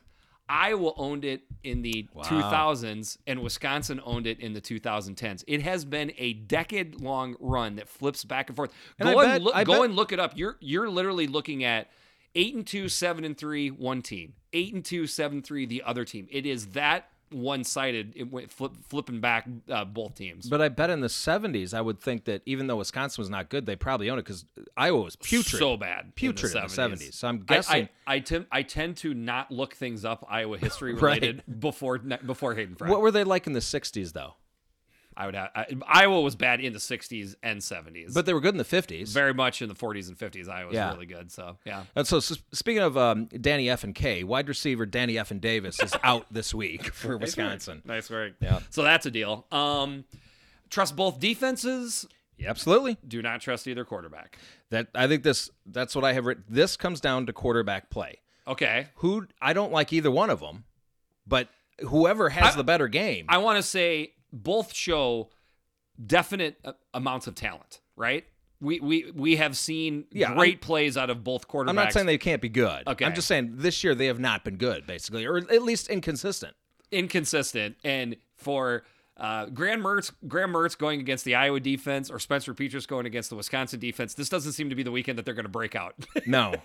Iowa 0.49 0.93
owned 0.97 1.25
it 1.25 1.43
in 1.65 1.83
the 1.83 2.09
Wow. 2.15 2.23
2000s 2.23 3.19
and 3.27 3.43
Wisconsin 3.43 4.01
owned 4.05 4.29
it 4.29 4.39
in 4.39 4.53
the 4.53 4.61
2010s. 4.61 5.43
It 5.49 5.63
has 5.63 5.85
been 5.85 6.13
a 6.19 6.35
decade 6.35 7.01
long 7.01 7.35
run 7.41 7.77
that 7.77 7.89
flips 7.89 8.25
back 8.25 8.49
and 8.49 8.55
forth. 8.57 8.73
And 8.99 9.09
go 9.13 9.21
and 9.21 9.43
look, 9.43 9.55
go 9.65 9.65
bet- 9.65 9.85
and 9.87 9.97
look 9.97 10.13
it 10.13 10.21
up. 10.21 10.37
You're 10.37 10.57
you're 10.61 10.89
literally 10.89 11.27
looking 11.27 11.65
at 11.65 11.91
8 12.37 12.55
and 12.55 12.67
2, 12.67 12.89
7 12.89 13.25
and 13.25 13.37
3 13.37 13.71
one 13.71 14.03
team. 14.03 14.35
8 14.53 14.75
and 14.75 14.85
2, 14.85 15.07
7 15.07 15.43
3 15.43 15.67
the 15.67 15.83
other 15.83 16.05
team. 16.05 16.29
It 16.31 16.47
is 16.47 16.67
that 16.69 17.09
one-sided 17.33 18.13
it 18.15 18.31
went 18.31 18.53
flip, 18.53 18.71
flipping 18.89 19.21
back 19.21 19.49
uh, 19.69 19.85
both 19.85 20.15
teams. 20.15 20.49
But 20.49 20.63
I 20.63 20.69
bet 20.69 20.91
in 20.91 21.01
the 21.01 21.09
70s, 21.09 21.75
I 21.75 21.81
would 21.81 21.99
think 21.99 22.25
that 22.27 22.43
even 22.47 22.69
though 22.69 22.77
Wisconsin 22.77 23.21
was 23.21 23.29
not 23.29 23.49
good, 23.49 23.67
they 23.67 23.75
probably 23.75 24.09
owned 24.11 24.21
it 24.21 24.25
because 24.25 24.45
Iowa 24.77 25.01
was 25.03 25.17
putrid. 25.17 25.59
So 25.59 25.77
bad. 25.77 26.15
Putrid 26.15 26.55
in 26.55 26.61
the 26.63 26.69
the 26.69 26.75
70s. 26.83 27.09
70s. 27.09 27.15
So 27.15 27.27
I'm 27.29 27.41
guessing. 27.41 27.89
I, 28.07 28.15
I, 28.15 28.19
tend, 28.21 28.47
I 28.53 28.63
tend 28.63 28.97
to 28.99 29.13
not 29.13 29.51
look 29.51 29.75
things 29.75 30.05
up 30.05 30.25
Iowa 30.29 30.57
history 30.59 30.95
Right. 30.95 31.21
related 31.21 31.43
before 31.59 31.99
before 31.99 32.55
Hayden 32.55 32.77
Fry. 32.77 32.89
what 32.91 33.01
were 33.01 33.11
they 33.11 33.25
like 33.25 33.47
in 33.49 33.55
the 33.55 33.61
60s, 33.61 34.13
though? 34.13 34.35
I 35.17 35.27
would 35.27 35.35
have, 35.35 35.51
I, 35.55 35.67
Iowa 35.87 36.21
was 36.21 36.37
bad 36.37 36.61
in 36.61 36.73
the 36.75 36.79
60s 36.79 37.37
and 37.43 37.61
70s. 37.61 38.13
But 38.13 38.27
they 38.27 38.35
were 38.35 38.41
good 38.41 38.53
in 38.55 38.59
the 38.59 38.65
50s. 38.65 39.09
very 39.15 39.33
much 39.33 39.63
in 39.63 39.69
the 39.69 39.75
40s 39.75 40.09
and 40.09 40.19
50s. 40.19 40.49
Iowa 40.49 40.67
was 40.69 40.75
Yeah. 40.75 40.93
really 40.93 41.07
good. 41.07 41.33
So, 41.33 41.57
yeah. 41.65 41.85
And 41.95 42.07
so, 42.07 42.19
s- 42.19 42.37
speaking 42.53 42.83
of 42.83 42.99
um, 42.99 43.25
Danny 43.27 43.71
F 43.71 43.83
and 43.83 43.95
Kaye, 43.95 44.25
wide 44.25 44.47
receiver 44.49 44.85
Danny 44.85 45.19
F 45.19 45.31
and 45.31 45.41
Davis 45.41 45.81
is 45.83 45.95
out 46.03 46.27
this 46.31 46.53
week 46.55 46.85
for 46.93 47.17
Wisconsin. 47.17 47.81
Nice 47.87 48.11
work. 48.11 48.35
Yeah. 48.41 48.61
So 48.71 48.83
that's 48.83 49.07
a 49.07 49.11
deal. 49.11 49.47
Um, 49.51 50.05
trust 50.69 50.97
both 50.97 51.19
defenses. 51.19 52.07
Yeah, 52.37 52.51
absolutely. 52.51 52.99
Do 53.09 53.23
not 53.23 53.41
trust 53.41 53.67
either 53.67 53.85
quarterback. 53.87 54.37
That 54.71 54.89
I 54.95 55.07
think 55.09 55.23
this 55.23 55.49
that's 55.65 55.95
what 55.95 56.05
I 56.05 56.13
have 56.13 56.27
written. 56.27 56.45
This 56.49 56.77
comes 56.77 57.01
down 57.01 57.25
to 57.27 57.33
quarterback 57.33 57.89
play. 57.89 58.21
Okay. 58.47 58.89
Who 58.97 59.27
I 59.41 59.55
don't 59.55 59.73
like 59.73 59.93
either 59.95 60.11
one 60.11 60.29
of 60.29 60.41
them, 60.41 60.65
but 61.27 61.49
whoever 61.81 62.29
has 62.29 62.53
I- 62.55 62.57
the 62.59 62.65
better 62.65 62.89
game. 62.89 63.25
I 63.31 63.39
want 63.39 63.57
to 63.57 63.63
say 63.63 64.13
both 64.43 64.75
show 64.75 65.31
definite 66.05 66.59
uh, 66.65 66.73
amounts 66.95 67.27
of 67.27 67.35
talent, 67.35 67.81
right? 67.97 68.25
We 68.61 68.81
we 68.81 69.11
we 69.15 69.37
have 69.37 69.57
seen 69.57 70.07
Yeah, 70.13 70.35
great 70.35 70.61
plays 70.63 70.97
out 70.97 71.11
of 71.11 71.23
both 71.23 71.47
quarterbacks. 71.47 71.69
I'm 71.71 71.77
not 71.77 71.93
saying 71.93 72.07
they 72.07 72.19
can't 72.19 72.41
be 72.41 72.49
good. 72.49 72.87
Okay. 72.87 73.05
I'm 73.05 73.15
just 73.15 73.29
saying 73.29 73.53
this 73.57 73.85
year 73.85 73.95
they 73.95 74.07
have 74.07 74.19
not 74.19 74.45
been 74.45 74.57
good, 74.57 74.87
basically, 74.87 75.27
or 75.27 75.37
at 75.37 75.63
least 75.63 75.89
inconsistent. 75.89 76.55
inconsistent 76.91 77.77
and 77.85 78.17
for 78.35 78.85
uh, 79.19 79.47
Graham 79.47 79.83
Mertz, 79.83 80.13
Graham 80.29 80.53
Mertz 80.53 80.77
going 80.77 81.01
against 81.01 81.25
the 81.25 81.35
Iowa 81.35 81.61
defense 81.61 82.11
or 82.11 82.19
Spencer 82.19 82.55
Petras 82.55 82.87
going 82.87 83.07
against 83.07 83.31
the 83.31 83.37
Wisconsin 83.37 83.81
defense, 83.81 84.15
this 84.15 84.29
doesn't 84.29 84.53
seem 84.53 84.69
to 84.71 84.75
be 84.75 84.83
the 84.83 84.91
weekend 84.93 85.19
that 85.19 85.25
they're 85.25 85.35
going 85.35 85.45
to 85.47 85.51
break 85.51 85.75
out. 85.75 85.95
No. 86.27 86.55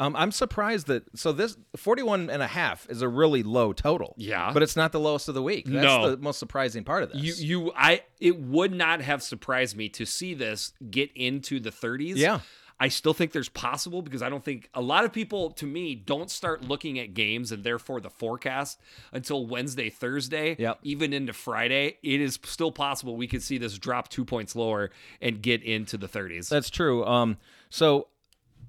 Um, 0.00 0.16
I'm 0.16 0.32
surprised 0.32 0.86
that 0.86 1.02
so 1.14 1.30
this 1.30 1.56
41 1.76 2.30
and 2.30 2.42
a 2.42 2.46
half 2.46 2.88
is 2.88 3.02
a 3.02 3.08
really 3.08 3.42
low 3.42 3.72
total. 3.72 4.14
Yeah. 4.16 4.50
But 4.52 4.62
it's 4.62 4.74
not 4.76 4.92
the 4.92 5.00
lowest 5.00 5.28
of 5.28 5.34
the 5.34 5.42
week. 5.42 5.66
That's 5.66 5.82
No. 5.84 6.10
the 6.10 6.16
most 6.16 6.38
surprising 6.38 6.84
part 6.84 7.02
of 7.02 7.12
this. 7.12 7.20
You 7.40 7.64
you 7.66 7.72
I 7.76 8.02
it 8.18 8.40
would 8.40 8.72
not 8.72 9.02
have 9.02 9.22
surprised 9.22 9.76
me 9.76 9.88
to 9.90 10.06
see 10.06 10.32
this 10.34 10.72
get 10.90 11.10
into 11.14 11.60
the 11.60 11.70
30s. 11.70 12.16
Yeah. 12.16 12.40
I 12.82 12.88
still 12.88 13.12
think 13.12 13.32
there's 13.32 13.50
possible 13.50 14.00
because 14.00 14.22
I 14.22 14.30
don't 14.30 14.42
think 14.42 14.70
a 14.72 14.80
lot 14.80 15.04
of 15.04 15.12
people 15.12 15.50
to 15.50 15.66
me 15.66 15.94
don't 15.94 16.30
start 16.30 16.64
looking 16.64 16.98
at 16.98 17.12
games 17.12 17.52
and 17.52 17.62
therefore 17.62 18.00
the 18.00 18.08
forecast 18.08 18.80
until 19.12 19.46
Wednesday, 19.46 19.90
Thursday, 19.90 20.56
Yep. 20.58 20.78
even 20.82 21.12
into 21.12 21.34
Friday. 21.34 21.98
It 22.02 22.22
is 22.22 22.38
still 22.44 22.72
possible 22.72 23.16
we 23.18 23.26
could 23.26 23.42
see 23.42 23.58
this 23.58 23.76
drop 23.76 24.08
2 24.08 24.24
points 24.24 24.56
lower 24.56 24.90
and 25.20 25.42
get 25.42 25.62
into 25.62 25.98
the 25.98 26.08
30s. 26.08 26.48
That's 26.48 26.70
true. 26.70 27.04
Um, 27.04 27.36
so 27.68 28.06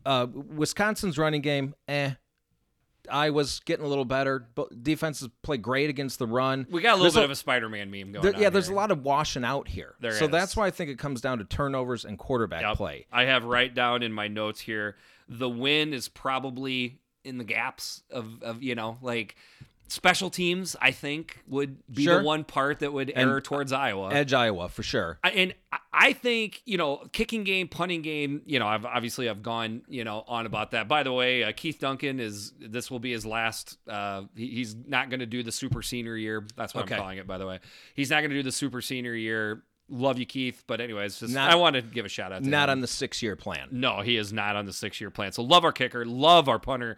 uh, 0.06 0.28
Wisconsin's 0.34 1.18
running 1.18 1.42
game, 1.42 1.76
eh. 1.88 2.12
Iowa's 3.10 3.60
getting 3.62 3.84
a 3.84 3.88
little 3.88 4.06
better. 4.06 4.48
But 4.54 4.84
defenses 4.84 5.30
play 5.42 5.58
great 5.58 5.90
against 5.90 6.20
the 6.20 6.28
run. 6.28 6.68
we 6.70 6.82
got 6.82 6.92
a 6.92 6.96
little 6.96 7.04
There's 7.06 7.16
bit 7.16 7.24
of 7.26 7.32
a 7.32 7.36
Spider-Man 7.36 7.90
meme 7.90 8.12
going 8.12 8.24
there- 8.24 8.36
on. 8.36 8.42
yeah, 8.42 8.50
there's 8.50 8.68
here. 8.68 8.74
a 8.74 8.78
lot 8.78 8.92
of 8.92 9.04
washing 9.04 9.44
out 9.44 9.68
here. 9.68 9.96
There 10.00 10.12
so 10.12 10.26
is. 10.26 10.32
that's 10.32 10.56
why 10.56 10.68
I 10.68 10.72
think 10.72 10.90
it 10.92 11.00
comes 11.00 11.20
down 11.20 11.40
to 11.40 11.44
turnovers 11.44 12.06
and 12.06 12.18
quarterback 12.18 12.62
Yep. 12.62 12.78
play. 12.78 13.08
I 13.12 13.24
have 13.26 13.44
right 13.44 13.74
down 13.74 14.04
in 14.04 14.14
my 14.14 14.28
notes 14.28 14.62
here. 14.62 14.98
The 15.28 15.50
win 15.50 15.94
is 15.94 16.10
probably 16.10 17.00
in 17.24 17.38
the 17.40 17.44
gaps 17.44 18.04
of, 18.12 18.42
of 18.44 18.62
you 18.62 18.76
know, 18.76 18.98
like 19.02 19.36
special 19.92 20.30
teams. 20.30 20.76
I 20.82 20.92
think 20.92 21.40
would 21.48 21.78
be 21.92 22.04
Sure. 22.06 22.20
the 22.20 22.24
one 22.24 22.44
part 22.46 22.80
that 22.80 22.94
would 22.94 23.12
err 23.16 23.42
towards 23.42 23.72
Iowa. 23.74 24.14
Edge 24.14 24.34
Iowa 24.34 24.70
for 24.70 24.84
sure. 24.84 25.20
I- 25.24 25.32
and 25.32 25.54
I- 25.72 25.78
I 25.94 26.14
think 26.14 26.62
you 26.66 26.78
know, 26.78 27.08
kicking 27.12 27.44
game, 27.44 27.68
punting 27.68 28.02
game. 28.02 28.42
You 28.46 28.60
know, 28.60 28.68
I've 28.68 28.86
obviously 28.86 29.28
I've 29.28 29.44
gone 29.44 29.82
you 29.90 30.04
know 30.06 30.24
on 30.28 30.46
about 30.46 30.72
that. 30.72 30.88
By 30.88 31.04
the 31.04 31.12
way, 31.12 31.44
uh, 31.44 31.52
Keith 31.52 31.80
Duncan 31.80 32.20
is 32.20 32.54
this 32.60 32.90
will 32.90 33.00
be 33.00 33.12
his 33.12 33.26
last. 33.26 33.78
Uh, 33.88 34.24
he, 34.36 34.48
he's 34.48 34.74
not 34.74 35.10
going 35.10 35.20
to 35.20 35.26
do 35.26 35.44
the 35.44 35.52
super 35.52 35.82
senior 35.82 36.16
year. 36.16 36.48
That's 36.56 36.74
what 36.74 36.86
Okay. 36.86 36.96
I'm 36.96 37.02
calling 37.02 37.18
it. 37.18 37.28
By 37.28 37.38
the 37.38 37.46
way, 37.46 37.60
he's 37.94 38.10
not 38.10 38.22
going 38.22 38.30
to 38.32 38.36
do 38.38 38.44
the 38.44 38.52
super 38.54 38.82
senior 38.82 39.14
year. 39.14 39.64
Love 39.90 40.18
you, 40.18 40.26
Keith. 40.26 40.64
But 40.68 40.80
anyways, 40.80 41.20
just 41.20 41.34
Not- 41.34 41.52
I 41.52 41.56
want 41.56 41.76
to 41.76 41.82
give 41.82 42.06
a 42.06 42.10
shout 42.10 42.32
out. 42.32 42.44
to 42.44 42.50
Not 42.50 42.70
him. 42.70 42.74
on 42.78 42.82
the 42.82 42.88
six 42.88 43.22
year 43.22 43.36
plan. 43.36 43.68
No, 43.72 44.00
he 44.00 44.16
is 44.16 44.32
not 44.32 44.56
on 44.56 44.66
the 44.66 44.72
six 44.74 45.02
year 45.02 45.10
plan. 45.12 45.34
So 45.34 45.44
love 45.44 45.66
our 45.66 45.74
kicker, 45.74 46.06
love 46.06 46.48
our 46.48 46.60
punter. 46.60 46.98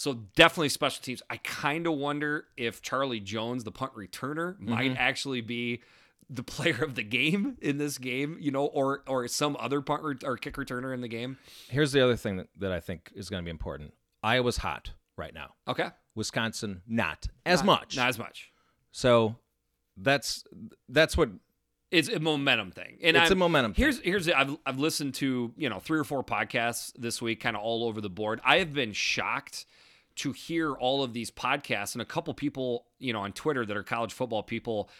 So 0.00 0.14
definitely 0.34 0.70
special 0.70 1.02
teams. 1.02 1.22
I 1.28 1.36
kind 1.36 1.86
of 1.86 1.92
wonder 1.92 2.46
if 2.56 2.80
Charlie 2.80 3.20
Jones, 3.20 3.64
the 3.64 3.70
punt 3.70 3.92
returner, 3.92 4.54
mm-hmm. 4.54 4.70
might 4.70 4.96
actually 4.96 5.42
be 5.42 5.82
the 6.30 6.42
player 6.42 6.82
of 6.82 6.94
the 6.94 7.02
game 7.02 7.58
in 7.60 7.76
this 7.76 7.98
game, 7.98 8.38
you 8.40 8.50
know, 8.50 8.64
or 8.64 9.02
or 9.06 9.28
some 9.28 9.58
other 9.60 9.82
punt 9.82 10.02
re- 10.02 10.14
or 10.24 10.38
kick 10.38 10.54
returner 10.54 10.94
in 10.94 11.02
the 11.02 11.08
game. 11.08 11.36
Here's 11.68 11.92
the 11.92 12.02
other 12.02 12.16
thing 12.16 12.38
that, 12.38 12.48
that 12.60 12.72
I 12.72 12.80
think 12.80 13.12
is 13.14 13.28
going 13.28 13.42
to 13.42 13.44
be 13.44 13.50
important. 13.50 13.92
Iowa's 14.22 14.56
hot 14.56 14.92
right 15.18 15.34
now. 15.34 15.52
Okay, 15.68 15.90
Wisconsin 16.14 16.80
not 16.88 17.26
as 17.44 17.58
Not- 17.58 17.66
much. 17.66 17.96
not 17.98 18.08
as 18.08 18.18
much. 18.18 18.52
so 18.92 19.36
that's 19.98 20.44
that's 20.88 21.14
what 21.14 21.28
It's 21.90 22.08
a 22.08 22.20
momentum 22.20 22.70
thing, 22.70 22.96
and 23.02 23.18
It's 23.18 23.24
I'm- 23.24 23.32
a 23.32 23.36
momentum 23.36 23.74
thing. 23.74 23.84
Here's 23.84 24.00
here's 24.00 24.30
I've 24.30 24.56
I've 24.64 24.78
listened 24.78 25.12
to 25.16 25.52
you 25.58 25.68
know 25.68 25.78
three 25.78 25.98
or 25.98 26.04
four 26.04 26.24
podcasts 26.24 26.90
this 26.96 27.20
week, 27.20 27.40
kind 27.40 27.54
of 27.54 27.60
all 27.60 27.84
over 27.84 28.00
the 28.00 28.08
board. 28.08 28.40
I 28.42 28.60
have 28.60 28.72
been 28.72 28.94
shocked 28.94 29.66
to 30.20 30.32
hear 30.32 30.72
all 30.74 31.02
of 31.02 31.12
these 31.12 31.30
podcasts 31.30 31.94
and 31.94 32.02
a 32.02 32.04
couple 32.04 32.34
people, 32.34 32.84
you 32.98 33.12
know, 33.12 33.20
on 33.20 33.32
Twitter 33.32 33.64
that 33.64 33.76
are 33.76 33.82
college 33.82 34.12
football 34.12 34.42
people, 34.42 34.90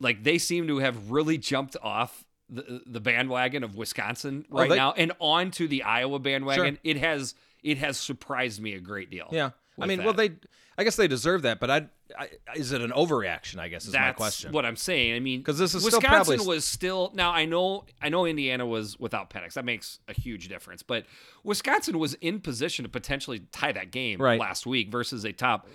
like 0.00 0.22
they 0.22 0.38
seem 0.38 0.66
to 0.68 0.78
have 0.78 1.10
really 1.10 1.36
jumped 1.36 1.76
off 1.82 2.24
the, 2.48 2.80
the 2.86 3.00
bandwagon 3.00 3.62
of 3.62 3.76
Wisconsin 3.76 4.46
oh, 4.50 4.58
right 4.58 4.66
Oh, 4.66 4.70
they- 4.70 4.76
now 4.76 4.92
and 4.96 5.12
onto 5.18 5.68
the 5.68 5.82
Iowa 5.82 6.18
bandwagon. 6.18 6.78
It 6.82 6.96
has 6.96 7.34
it 7.62 7.76
has 7.78 7.98
surprised 7.98 8.60
me 8.60 8.72
a 8.72 8.80
great 8.80 9.10
deal. 9.10 9.28
Yeah. 9.30 9.50
I 9.82 9.86
mean, 9.86 9.98
that. 9.98 10.04
well, 10.04 10.14
they, 10.14 10.30
I 10.78 10.84
guess 10.84 10.96
they 10.96 11.08
deserve 11.08 11.42
that, 11.42 11.60
but 11.60 11.70
I, 11.70 11.86
I 12.18 12.28
is 12.56 12.72
it 12.72 12.80
an 12.80 12.90
overreaction? 12.90 13.58
I 13.58 13.68
guess 13.68 13.84
is 13.86 13.92
That's 13.92 14.08
my 14.08 14.12
question. 14.12 14.52
what 14.52 14.64
I'm 14.64 14.76
saying. 14.76 15.14
I 15.14 15.20
mean, 15.20 15.40
because 15.40 15.58
this 15.58 15.74
is 15.74 15.82
still 15.84 15.98
Wisconsin 15.98 16.36
probably- 16.36 16.46
was 16.54 16.64
still 16.64 17.10
now. 17.14 17.30
I 17.32 17.44
know, 17.44 17.84
I 18.00 18.08
know, 18.08 18.24
Indiana 18.26 18.64
was 18.66 18.98
without 18.98 19.30
Penix. 19.30 19.54
That 19.54 19.64
makes 19.64 19.98
a 20.08 20.12
huge 20.12 20.48
difference. 20.48 20.82
But 20.82 21.06
Wisconsin 21.44 21.98
was 21.98 22.14
in 22.14 22.40
position 22.40 22.84
to 22.84 22.88
potentially 22.88 23.40
tie 23.52 23.72
that 23.72 23.90
game 23.90 24.20
Right. 24.20 24.40
last 24.40 24.66
week 24.66 24.90
versus 24.90 25.24
a 25.24 25.32
top, 25.32 25.68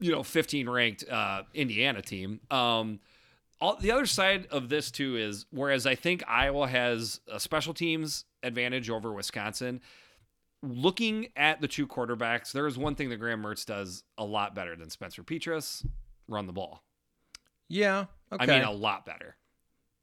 you 0.00 0.10
know, 0.12 0.22
15 0.22 0.68
ranked 0.68 1.08
uh, 1.08 1.42
Indiana 1.54 2.02
team. 2.02 2.40
Um, 2.50 3.00
all, 3.60 3.76
the 3.80 3.90
other 3.90 4.06
side 4.06 4.46
of 4.50 4.68
this 4.68 4.90
too 4.90 5.16
is 5.16 5.46
whereas 5.50 5.86
I 5.86 5.94
think 5.94 6.22
Iowa 6.28 6.68
has 6.68 7.20
a 7.30 7.40
special 7.40 7.72
teams 7.74 8.24
advantage 8.42 8.90
over 8.90 9.12
Wisconsin. 9.12 9.80
Looking 10.62 11.28
at 11.36 11.60
the 11.60 11.68
two 11.68 11.86
quarterbacks, 11.86 12.50
there 12.52 12.66
is 12.66 12.76
one 12.78 12.94
thing 12.94 13.10
that 13.10 13.18
Graham 13.18 13.42
Mertz 13.42 13.64
does 13.66 14.02
a 14.18 14.24
lot 14.24 14.54
better 14.54 14.74
than 14.74 14.90
Spencer 14.90 15.22
Petras: 15.22 15.86
run 16.28 16.46
the 16.46 16.52
ball. 16.52 16.82
yeah. 17.68 18.06
Okay. 18.32 18.42
I 18.42 18.46
mean, 18.58 18.64
a 18.66 18.72
lot 18.72 19.06
better. 19.06 19.36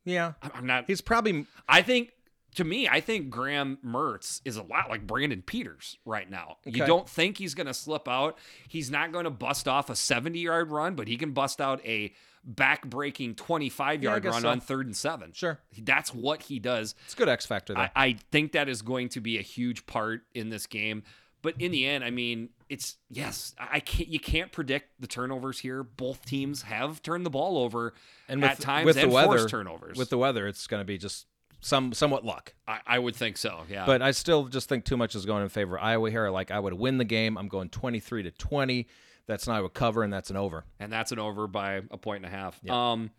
yeah. 0.06 0.34
I'm- 0.42 0.52
I'm 0.56 0.66
not. 0.66 0.86
He's 0.88 1.02
probably 1.02 1.46
I 1.68 1.82
think 1.82 2.12
to 2.56 2.64
me, 2.64 2.88
I 2.88 3.02
think 3.02 3.30
Graham 3.32 3.80
Mertz 3.86 4.40
is 4.46 4.56
a 4.58 4.64
lot 4.64 4.90
like 4.90 5.06
Brandon 5.08 5.42
Peters 5.42 5.98
right 6.06 6.30
now. 6.30 6.58
You 6.66 6.86
don't 6.86 7.10
think 7.10 7.38
he's 7.40 7.54
going 7.56 7.68
to 7.68 7.74
slip 7.74 8.08
out. 8.08 8.38
He's 8.70 8.90
not 8.92 9.12
going 9.12 9.24
to 9.26 9.32
bust 9.32 9.68
off 9.68 9.90
a 9.90 9.96
70 9.96 10.40
yard 10.40 10.72
run, 10.72 10.96
but 10.96 11.08
he 11.10 11.18
can 11.18 11.32
bust 11.32 11.60
out 11.60 11.84
a 11.86 12.14
back 12.44 12.86
breaking 12.86 13.36
25 13.36 14.04
Yeah, 14.04 14.10
I 14.10 14.14
yard 14.14 14.24
guess 14.24 14.34
run 14.34 14.42
so. 14.42 14.50
on 14.50 14.60
third 14.62 14.86
and 14.86 14.96
seven. 14.96 15.32
sure. 15.34 15.60
That's 15.78 16.14
what 16.14 16.44
he 16.44 16.60
does. 16.60 16.96
It's 17.06 17.14
a 17.14 17.18
good 17.18 17.30
X 17.30 17.46
factor 17.46 17.74
there. 17.74 17.92
I, 17.96 18.06
I 18.08 18.18
think 18.32 18.52
that 18.54 18.68
is 18.70 18.82
going 18.82 19.10
to 19.10 19.22
be 19.22 19.38
a 19.38 19.42
huge 19.42 19.86
part 19.86 20.22
in 20.34 20.50
this 20.50 20.68
game. 20.68 21.04
But 21.42 21.56
in 21.60 21.72
the 21.72 21.86
end, 21.86 22.06
I 22.06 22.10
mean, 22.10 22.50
it's 22.70 22.96
yes, 23.10 23.54
I 23.60 23.82
can't. 23.82 24.08
You 24.08 24.20
can't 24.20 24.52
predict 24.52 24.92
the 25.02 25.08
turnovers 25.08 25.60
here. 25.60 25.84
Both 25.84 26.26
teams 26.26 26.62
have 26.64 27.02
turned 27.02 27.26
the 27.26 27.30
ball 27.30 27.58
over 27.58 27.94
and 28.30 28.44
at 28.46 28.62
times 28.62 28.86
with 28.86 28.98
and 28.98 29.12
the 29.12 29.14
weather, 29.14 29.48
turnovers. 29.50 29.98
with 29.98 30.10
the 30.10 30.18
weather, 30.18 30.48
it's 30.48 30.68
going 30.68 30.80
to 30.80 30.86
be 30.86 30.98
just 30.98 31.28
some 31.60 31.92
somewhat 31.92 32.24
luck. 32.24 32.54
I, 32.66 32.80
I 32.88 33.00
would 33.00 33.16
think 33.16 33.38
so. 33.38 33.64
Yeah. 33.70 33.86
But 33.86 34.02
I 34.02 34.12
still 34.12 34.46
just 34.46 34.70
think 34.70 34.86
too 34.86 34.96
much 34.96 35.16
is 35.16 35.26
going 35.26 35.44
in 35.44 35.50
favor 35.50 35.78
of 35.78 35.84
Iowa 35.84 36.10
here. 36.10 36.30
Like 36.30 36.50
I 36.50 36.60
would 36.60 36.74
win 36.74 36.98
the 36.98 37.04
game. 37.06 37.38
I'm 37.38 37.50
going 37.50 37.68
23 37.70 38.24
to 38.24 38.32
20. 38.32 38.88
That's 39.28 39.48
not 39.48 39.64
a 39.64 39.70
cover, 39.70 40.04
and 40.04 40.12
that's 40.12 40.30
an 40.30 40.38
over. 40.38 40.66
and 40.80 40.92
that's 40.92 41.12
an 41.12 41.20
over 41.20 41.48
by 41.48 41.82
a 41.92 41.98
point 41.98 42.26
and 42.26 42.34
a 42.34 42.38
half. 42.38 42.60
Um, 42.70 43.12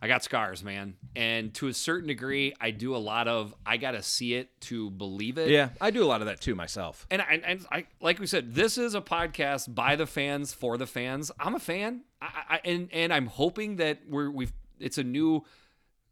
I 0.00 0.08
got 0.08 0.24
scars, 0.24 0.64
man, 0.64 0.94
and 1.14 1.54
to 1.54 1.68
a 1.68 1.72
certain 1.72 2.08
degree, 2.08 2.54
I 2.60 2.72
do 2.72 2.96
a 2.96 2.98
lot 2.98 3.28
of 3.28 3.54
I 3.64 3.76
gotta 3.76 4.02
see 4.02 4.34
it 4.34 4.48
to 4.62 4.90
believe 4.90 5.38
it. 5.38 5.48
Yeah, 5.48 5.68
I 5.80 5.92
do 5.92 6.02
a 6.02 6.06
lot 6.06 6.20
of 6.22 6.26
that 6.26 6.40
too 6.40 6.56
myself. 6.56 7.06
And 7.08 7.22
I, 7.22 7.40
and 7.44 7.64
I, 7.70 7.86
like 8.00 8.18
we 8.18 8.26
said, 8.26 8.52
this 8.52 8.78
is 8.78 8.96
a 8.96 9.00
podcast 9.00 9.72
by 9.72 9.94
the 9.94 10.06
fans 10.06 10.52
for 10.52 10.76
the 10.76 10.86
fans. 10.88 11.30
I'm 11.38 11.54
a 11.54 11.60
fan, 11.60 12.02
I, 12.20 12.26
I, 12.50 12.60
and 12.64 12.88
and 12.92 13.12
I'm 13.12 13.26
hoping 13.26 13.76
that 13.76 14.00
we're 14.08 14.28
we've 14.30 14.52
it's 14.80 14.98
a 14.98 15.04
new 15.04 15.44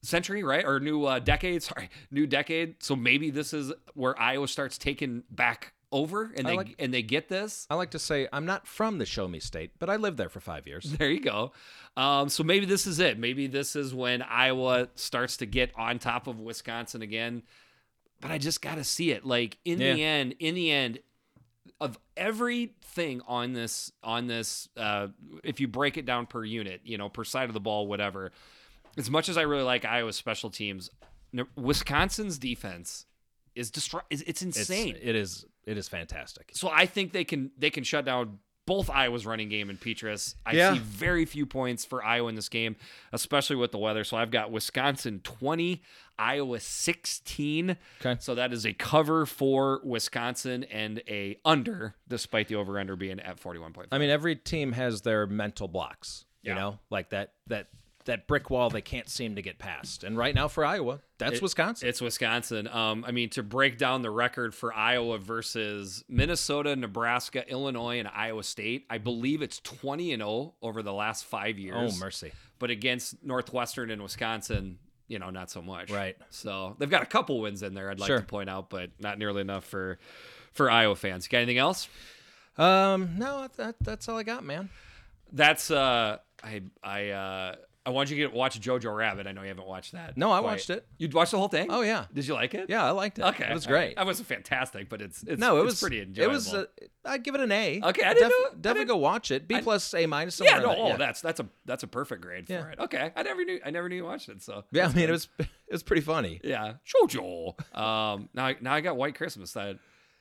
century, 0.02 0.44
right, 0.44 0.64
or 0.64 0.78
new 0.78 1.04
uh, 1.04 1.18
decade. 1.18 1.62
Sorry, 1.64 1.90
new 2.12 2.28
decade. 2.28 2.82
So 2.84 2.94
maybe 2.94 3.30
this 3.30 3.52
is 3.52 3.72
where 3.94 4.16
Iowa 4.20 4.46
starts 4.46 4.78
taking 4.78 5.24
back 5.32 5.72
over, 5.92 6.32
and 6.36 6.46
I 6.46 6.50
they 6.50 6.56
like- 6.56 6.74
and 6.78 6.94
they 6.94 7.02
get 7.02 7.28
this. 7.28 7.66
I 7.70 7.74
like 7.74 7.90
to 7.92 7.98
say 7.98 8.28
I'm 8.32 8.46
not 8.46 8.66
from 8.66 8.98
the 8.98 9.06
Show 9.06 9.26
Me 9.28 9.40
State, 9.40 9.72
but 9.78 9.90
I 9.90 9.96
lived 9.96 10.16
there 10.18 10.28
for 10.28 10.40
five 10.40 10.66
years. 10.66 10.84
There 10.98 11.10
you 11.10 11.20
go. 11.20 11.52
Um, 11.96 12.28
so 12.28 12.42
maybe 12.44 12.66
this 12.66 12.86
is 12.86 12.98
it. 13.00 13.18
Maybe 13.18 13.46
this 13.46 13.74
is 13.74 13.92
when 13.94 14.22
Iowa 14.22 14.88
starts 14.94 15.36
to 15.38 15.46
get 15.46 15.72
on 15.76 15.98
top 15.98 16.26
of 16.26 16.38
Wisconsin 16.40 17.02
again. 17.02 17.42
But 18.20 18.30
I 18.30 18.38
just 18.38 18.60
got 18.62 18.74
to 18.76 18.84
see 18.84 19.10
it. 19.12 19.24
Like 19.24 19.56
in 19.64 19.78
the 19.78 20.02
end, 20.04 20.34
in 20.38 20.54
the 20.54 20.70
end 20.70 20.98
of 21.80 21.98
everything 22.16 23.22
on 23.26 23.54
this, 23.54 23.90
on 24.04 24.26
this, 24.26 24.68
uh, 24.76 25.08
if 25.42 25.58
you 25.60 25.66
break 25.68 25.96
it 25.96 26.04
down 26.04 26.26
per 26.26 26.44
unit, 26.44 26.82
you 26.84 26.98
know, 26.98 27.08
per 27.08 27.24
side 27.24 27.48
of 27.48 27.54
the 27.54 27.60
ball, 27.60 27.86
whatever. 27.86 28.30
As 28.98 29.10
much 29.10 29.28
as 29.28 29.38
I 29.38 29.42
really 29.42 29.62
like 29.62 29.84
Iowa's 29.84 30.16
special 30.16 30.50
teams, 30.50 30.90
Wisconsin's 31.56 32.38
defense 32.38 33.06
is 33.54 33.70
destroy. 33.70 34.00
Is 34.10 34.22
it's 34.22 34.42
It's, 34.42 34.58
insane. 34.58 34.96
it 35.00 35.14
is. 35.16 35.46
It 35.66 35.76
is 35.78 35.88
fantastic. 35.88 36.50
So 36.54 36.68
I 36.70 36.86
think 36.86 37.12
they 37.12 37.24
can 37.24 37.50
they 37.58 37.70
can 37.70 37.84
shut 37.84 38.04
down 38.04 38.38
both 38.66 38.88
Iowa's 38.88 39.26
running 39.26 39.48
game 39.48 39.68
and 39.68 39.80
Petras. 39.80 40.36
I 40.46 40.52
Yeah. 40.52 40.74
see 40.74 40.78
very 40.78 41.24
few 41.24 41.44
points 41.44 41.84
for 41.84 42.04
Iowa 42.04 42.28
in 42.28 42.36
this 42.36 42.48
game, 42.48 42.76
especially 43.12 43.56
with 43.56 43.72
the 43.72 43.78
weather. 43.78 44.04
So 44.04 44.16
I've 44.16 44.30
got 44.30 44.52
Wisconsin 44.52 45.20
20, 45.24 45.82
Iowa 46.18 46.60
16. 46.60 47.76
Okay. 48.00 48.16
So 48.20 48.34
that 48.36 48.52
is 48.52 48.64
a 48.64 48.72
cover 48.72 49.26
for 49.26 49.80
Wisconsin 49.84 50.64
and 50.64 51.02
a 51.08 51.38
under, 51.44 51.96
despite 52.06 52.46
the 52.48 52.54
over 52.56 52.78
under 52.78 52.94
being 52.94 53.18
at 53.18 53.40
41.5. 53.40 53.86
I 53.90 53.98
mean, 53.98 54.10
every 54.10 54.36
team 54.36 54.72
has 54.72 55.02
their 55.02 55.26
mental 55.26 55.66
blocks. 55.66 56.26
You 56.42 56.52
Yeah. 56.52 56.58
know, 56.58 56.78
like 56.90 57.10
that 57.10 57.32
that 57.48 57.68
that 58.06 58.26
brick 58.26 58.48
wall 58.50 58.70
they 58.70 58.80
can't 58.80 59.08
seem 59.08 59.36
to 59.36 59.42
get 59.42 59.58
past. 59.58 60.04
And 60.04 60.16
right 60.16 60.34
now 60.34 60.48
for 60.48 60.64
Iowa, 60.64 61.00
that's 61.18 61.36
It- 61.36 61.42
Wisconsin. 61.42 61.88
It's 61.88 62.00
Wisconsin. 62.00 62.66
Um, 62.68 63.04
I 63.06 63.10
mean, 63.10 63.28
to 63.30 63.42
break 63.42 63.76
down 63.78 64.02
the 64.02 64.10
record 64.10 64.54
for 64.54 64.72
Iowa 64.72 65.18
versus 65.18 66.02
Minnesota, 66.08 66.74
Nebraska, 66.76 67.48
Illinois, 67.48 67.98
and 67.98 68.08
Iowa 68.08 68.42
State, 68.42 68.86
I 68.88 68.98
believe 68.98 69.42
it's 69.42 69.60
20 69.60 70.12
and 70.12 70.22
0 70.22 70.54
over 70.62 70.82
the 70.82 70.92
last 70.94 71.24
five 71.26 71.58
years. 71.58 71.94
Oh, 71.96 71.98
mercy! 72.04 72.32
but 72.58 72.70
against 72.70 73.22
Northwestern 73.24 73.90
and 73.90 74.02
Wisconsin, 74.02 74.78
you 75.08 75.18
know, 75.18 75.30
not 75.30 75.50
so 75.50 75.60
much. 75.62 75.90
Right. 75.90 76.16
So 76.30 76.76
they've 76.78 76.90
got 76.90 77.02
a 77.02 77.06
couple 77.06 77.40
wins 77.40 77.62
in 77.62 77.74
there. 77.74 77.90
I'd 77.90 77.98
like 78.00 78.06
Sure. 78.08 78.20
to 78.20 78.24
point 78.26 78.48
out, 78.50 78.70
but 78.70 78.90
not 78.98 79.18
nearly 79.18 79.40
enough 79.40 79.64
for 79.64 79.98
for 80.52 80.70
Iowa 80.70 80.96
fans. 80.96 81.28
Got 81.28 81.38
anything 81.38 81.58
else? 81.58 81.88
Um, 82.58 83.16
no, 83.18 83.48
that, 83.56 83.76
that's 83.80 84.08
all 84.08 84.18
I 84.18 84.22
got, 84.22 84.44
man. 84.44 84.68
That's 85.32 85.70
uh, 85.70 86.18
I 86.42 86.62
I 86.82 87.08
uh, 87.10 87.54
I 87.86 87.90
want 87.90 88.10
you 88.10 88.16
to 88.16 88.22
get 88.22 88.32
watch 88.34 88.60
Jojo 88.60 88.94
Rabbit. 88.94 89.26
I 89.26 89.32
know 89.32 89.40
you 89.40 89.48
haven't 89.48 89.66
watched 89.66 89.92
that. 89.92 90.14
No, 90.16 90.30
I 90.30 90.40
quite. 90.40 90.50
watched 90.50 90.68
it. 90.70 90.86
You 90.98 91.08
watched 91.08 91.30
the 91.30 91.38
whole 91.38 91.48
thing? 91.48 91.68
Oh 91.70 91.80
yeah, 91.80 92.04
Did 92.12 92.26
you 92.26 92.34
like 92.34 92.52
it? 92.54 92.68
yeah, 92.68 92.84
I 92.84 92.90
liked 92.90 93.18
it. 93.18 93.22
Okay, 93.24 93.48
it 93.50 93.54
was 93.54 93.66
great. 93.66 93.94
I, 93.96 94.04
wasn't 94.04 94.28
fantastic, 94.28 94.90
but 94.90 95.00
it's 95.00 95.22
it's 95.22 95.40
no, 95.40 95.58
it 95.60 95.64
was 95.64 95.80
pretty 95.80 96.02
enjoyable. 96.02 96.30
It 96.30 96.34
was. 96.34 96.54
I'd 97.06 97.24
give 97.24 97.34
it 97.34 97.40
an 97.40 97.50
A. 97.50 97.80
Okay, 97.82 98.04
I 98.04 98.12
didn't 98.12 98.28
know- 98.28 98.34
I 98.36 98.48
definitely 98.60 98.80
didn't- 98.80 98.88
go 98.88 98.96
watch 98.98 99.30
it. 99.30 99.48
B 99.48 99.54
I- 99.54 99.62
plus, 99.62 99.94
A 99.94 100.04
minus. 100.04 100.38
yeah, 100.40 100.58
no, 100.58 100.72
in 100.72 100.78
oh, 100.78 100.88
there. 100.88 100.98
that's 100.98 101.22
that's 101.22 101.40
a 101.40 101.48
that's 101.64 101.82
a 101.82 101.86
perfect 101.86 102.20
grade 102.20 102.46
for 102.46 102.52
Yeah. 102.52 102.68
it. 102.68 102.78
Okay, 102.80 103.12
I 103.16 103.22
never 103.22 103.44
knew 103.44 103.58
I 103.64 103.70
never 103.70 103.88
knew 103.88 103.96
you 103.96 104.04
watched 104.04 104.28
it. 104.28 104.42
So 104.42 104.64
yeah. 104.72 104.84
I 104.84 104.86
mean, 104.88 104.96
good. 104.96 105.08
it 105.08 105.12
was 105.12 105.28
it 105.38 105.48
was 105.72 105.82
pretty 105.82 106.02
funny. 106.02 106.38
Yeah, 106.44 106.74
Jojo. 106.86 107.58
Um, 107.74 108.28
now, 108.34 108.46
I- 108.46 108.56
now 108.60 108.74
I 108.74 108.82
got 108.82 108.98
White 108.98 109.14
Christmas. 109.14 109.52
That 109.52 109.78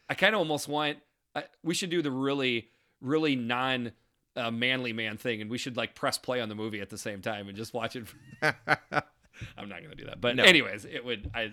I 0.08 0.14
kind 0.14 0.34
of 0.34 0.40
almost 0.40 0.70
want. 0.70 1.00
I, 1.36 1.44
we 1.62 1.74
should 1.74 1.90
do 1.90 2.02
the 2.02 2.10
really, 2.12 2.70
really 3.02 3.36
non 3.36 3.92
uh, 4.40 4.50
manly 4.52 4.94
man 4.94 5.18
thing, 5.18 5.42
and 5.42 5.50
we 5.50 5.58
should 5.58 5.78
like 5.78 5.94
press 5.96 6.18
play 6.18 6.40
on 6.42 6.50
the 6.50 6.56
movie 6.56 6.80
at 6.82 6.90
the 6.90 6.98
same 6.98 7.22
time 7.22 7.48
and 7.48 7.58
just 7.58 7.74
watch 7.74 7.96
it. 7.96 8.06
I'm 8.42 9.70
not 9.70 9.82
gonna 9.84 9.96
do 9.96 10.06
that, 10.06 10.20
but 10.20 10.36
No. 10.36 10.44
anyways, 10.44 10.86
it 10.86 11.04
would. 11.06 11.30
I. 11.34 11.52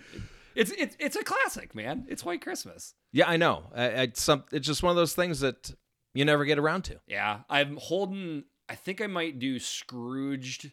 It's 0.55 0.71
it's 0.79 0.97
it's 0.99 1.17
a 1.17 1.23
classic, 1.23 1.75
man. 1.75 2.07
It's 2.09 2.25
White 2.25 2.41
Christmas. 2.41 2.95
Yeah, 3.13 3.29
I 3.29 3.37
know. 3.37 3.65
I, 3.75 4.01
I, 4.03 4.09
some, 4.15 4.45
it's 4.53 4.67
just 4.67 4.83
one 4.83 4.91
of 4.91 4.97
those 4.97 5.15
things 5.15 5.41
that 5.41 5.75
you 6.15 6.25
never 6.25 6.45
get 6.47 6.59
around 6.59 6.83
to. 6.85 7.01
Yeah, 7.07 7.41
I'm 7.51 7.77
holding. 7.77 8.45
I 8.69 8.75
think 8.75 9.01
I 9.03 9.07
might 9.07 9.39
do 9.39 9.59
Scrooged 9.59 10.73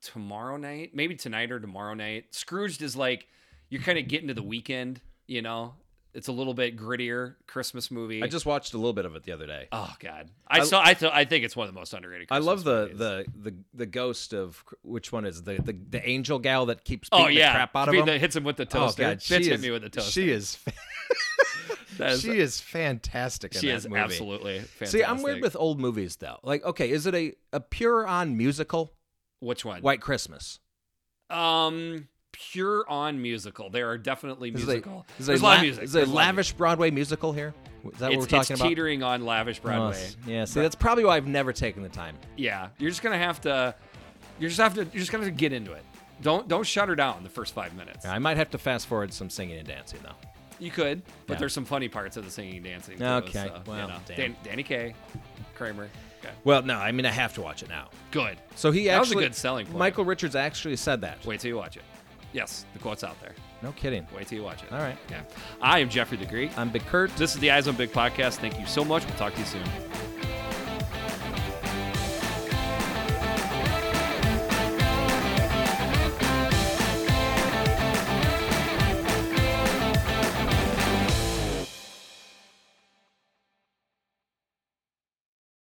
tomorrow 0.00 0.56
night, 0.56 0.92
maybe 0.94 1.14
tonight 1.16 1.50
or 1.50 1.58
tomorrow 1.60 1.94
night. 1.94 2.26
Scrooged 2.34 2.80
is 2.80 2.96
like 2.96 3.26
you're 3.68 3.82
kind 3.82 3.98
of 3.98 4.08
getting 4.08 4.28
to 4.28 4.34
the 4.34 4.42
weekend, 4.42 5.00
you 5.26 5.42
know. 5.42 5.74
It's 6.14 6.28
a 6.28 6.32
little 6.32 6.52
bit 6.52 6.76
grittier 6.76 7.36
Christmas 7.46 7.90
movie. 7.90 8.22
I 8.22 8.26
just 8.26 8.44
watched 8.44 8.74
a 8.74 8.76
little 8.76 8.92
bit 8.92 9.06
of 9.06 9.16
it 9.16 9.22
the 9.22 9.32
other 9.32 9.46
day. 9.46 9.68
oh 9.72 9.94
god, 9.98 10.28
I, 10.46 10.60
I- 10.60 10.64
saw. 10.64 10.82
I 10.84 10.92
th- 10.94 11.10
I 11.12 11.24
think 11.24 11.44
it's 11.44 11.56
one 11.56 11.66
of 11.68 11.74
the 11.74 11.80
most 11.80 11.94
underrated. 11.94 12.28
I 12.30 12.38
love 12.38 12.64
the, 12.64 12.82
movies. 12.82 12.98
the 12.98 13.24
the 13.50 13.54
the 13.72 13.86
ghost 13.86 14.34
of 14.34 14.62
which 14.82 15.10
one 15.10 15.24
is 15.24 15.42
the 15.42 15.54
the, 15.62 15.72
the 15.72 16.06
angel 16.06 16.38
gal 16.38 16.66
that 16.66 16.84
keeps 16.84 17.08
Oh 17.12 17.28
yeah, 17.28 17.52
the 17.52 17.56
crap 17.56 17.76
out 17.76 17.88
of 17.88 17.94
him. 17.94 18.04
the- 18.06 18.18
hits 18.18 18.36
him 18.36 18.44
with 18.44 18.56
the 18.56 18.64
oh 18.64 18.66
toaster. 18.66 19.02
god, 19.02 19.18
Bitch 19.18 19.22
she 19.22 19.34
hit 19.34 19.52
is 19.54 19.62
me 19.62 19.70
with 19.70 19.82
the 19.82 19.88
toaster. 19.88 20.10
she 20.10 20.30
is 20.30 20.58
That 21.98 22.12
is- 22.12 22.22
she 22.22 22.38
is 22.38 22.60
fantastic 22.60 23.54
in 23.54 23.60
she 23.60 23.66
that 23.68 23.74
is 23.76 23.88
movie. 23.88 24.00
absolutely 24.00 24.58
fantastic. 24.60 24.88
See, 25.00 25.04
I'm 25.04 25.22
weird 25.22 25.40
with 25.42 25.56
old 25.56 25.78
movies 25.80 26.16
though. 26.16 26.38
Like, 26.42 26.64
okay, 26.64 26.90
is 26.90 27.06
it 27.06 27.14
a 27.14 27.34
a 27.52 27.60
pure 27.60 28.06
on 28.06 28.36
musical? 28.36 28.92
which 29.40 29.64
one? 29.64 29.82
White 29.82 30.00
Christmas. 30.00 30.58
Um, 31.30 32.08
pure 32.32 32.84
on 32.88 33.20
musical. 33.22 33.70
There 33.70 33.88
are 33.90 33.98
definitely 33.98 34.50
Is 34.50 34.62
it 34.62 34.64
a- 34.64 34.66
musical. 34.72 35.06
Is 35.18 35.26
There's 35.26 35.40
a 35.40 35.42
a 35.42 35.44
lot 35.44 35.48
la- 35.50 35.56
of 35.56 35.62
music. 35.62 35.84
Is 35.84 35.94
a 35.94 36.06
lavish 36.06 36.52
Broadway 36.52 36.90
musical 36.90 37.32
here? 37.32 37.54
Is 37.84 37.98
that 37.98 38.12
it's, 38.12 38.16
what 38.16 38.20
we're 38.20 38.26
talking 38.26 38.38
it's 38.38 38.50
about? 38.60 38.68
teetering 38.68 39.02
on 39.02 39.24
lavish 39.24 39.58
Broadway. 39.60 40.08
yeah, 40.26 40.44
see, 40.44 40.60
that's 40.60 40.74
probably 40.74 41.04
why 41.04 41.16
I've 41.16 41.26
never 41.26 41.52
taken 41.52 41.82
the 41.82 41.88
time. 41.88 42.16
Yeah, 42.36 42.68
you're 42.78 42.90
just 42.90 43.02
gonna 43.02 43.18
have 43.18 43.40
to. 43.42 43.74
You're 44.38 44.48
just 44.50 44.60
have 44.60 44.74
to. 44.74 44.82
You're 44.84 45.00
just 45.00 45.10
gonna 45.12 45.24
have 45.24 45.32
to 45.32 45.36
get 45.38 45.52
into 45.52 45.72
it. 45.72 45.84
Don't 46.22 46.46
don't 46.48 46.64
shut 46.66 46.88
her 46.88 46.94
down 46.94 47.22
the 47.24 47.28
first 47.28 47.54
five 47.54 47.74
minutes. 47.74 48.06
I 48.06 48.18
might 48.18 48.36
have 48.36 48.50
to 48.50 48.58
fast 48.58 48.86
forward 48.86 49.12
some 49.12 49.28
singing 49.28 49.58
and 49.58 49.66
dancing 49.66 49.98
though. 50.02 50.14
You 50.60 50.70
could, 50.70 51.02
but 51.26 51.34
Yeah. 51.34 51.38
there's 51.40 51.52
some 51.52 51.64
funny 51.64 51.88
parts 51.88 52.16
of 52.16 52.24
the 52.24 52.30
singing 52.30 52.54
and 52.56 52.64
dancing. 52.64 53.02
Okay, 53.02 53.32
so, 53.32 53.62
well, 53.66 53.80
you 53.80 53.88
know. 53.88 53.98
Dan, 54.06 54.36
Danny 54.44 54.62
Kaye. 54.62 54.94
Kramer. 55.56 55.88
Okay. 56.20 56.32
Well, 56.44 56.62
no, 56.62 56.76
I 56.78 56.92
mean 56.92 57.04
I 57.04 57.10
have 57.10 57.34
to 57.34 57.40
watch 57.42 57.64
it 57.64 57.68
now. 57.68 57.88
Good. 58.12 58.38
So 58.54 58.70
he 58.70 58.84
That 58.86 59.00
was 59.00 59.10
a 59.10 59.16
good 59.16 59.34
selling 59.34 59.66
point. 59.66 59.78
Michael 59.78 60.04
Richards 60.04 60.36
actually 60.36 60.76
said 60.76 61.00
that. 61.00 61.24
Wait 61.26 61.40
till 61.40 61.48
you 61.48 61.56
watch 61.56 61.76
it. 61.76 61.82
Yes, 62.32 62.64
the 62.72 62.78
quote's 62.78 63.04
out 63.04 63.20
there. 63.20 63.34
No 63.62 63.72
kidding. 63.72 64.06
Wait 64.16 64.26
till 64.26 64.38
you 64.38 64.44
watch 64.44 64.62
it. 64.62 64.72
All 64.72 64.78
right. 64.80 64.96
Yeah. 65.10 65.22
I 65.60 65.78
am 65.80 65.88
Jeffrey 65.88 66.16
Degree. 66.16 66.50
I'm 66.56 66.70
Big 66.70 66.84
Kurt. 66.86 67.14
This 67.16 67.34
is 67.34 67.40
the 67.40 67.50
Eyes 67.50 67.68
on 67.68 67.76
Big 67.76 67.92
podcast. 67.92 68.36
Thank 68.36 68.58
you 68.58 68.66
so 68.66 68.84
much. 68.84 69.04
We'll 69.06 69.16
talk 69.16 69.34
to 69.34 69.40
you 69.40 69.46
soon. 69.46 70.21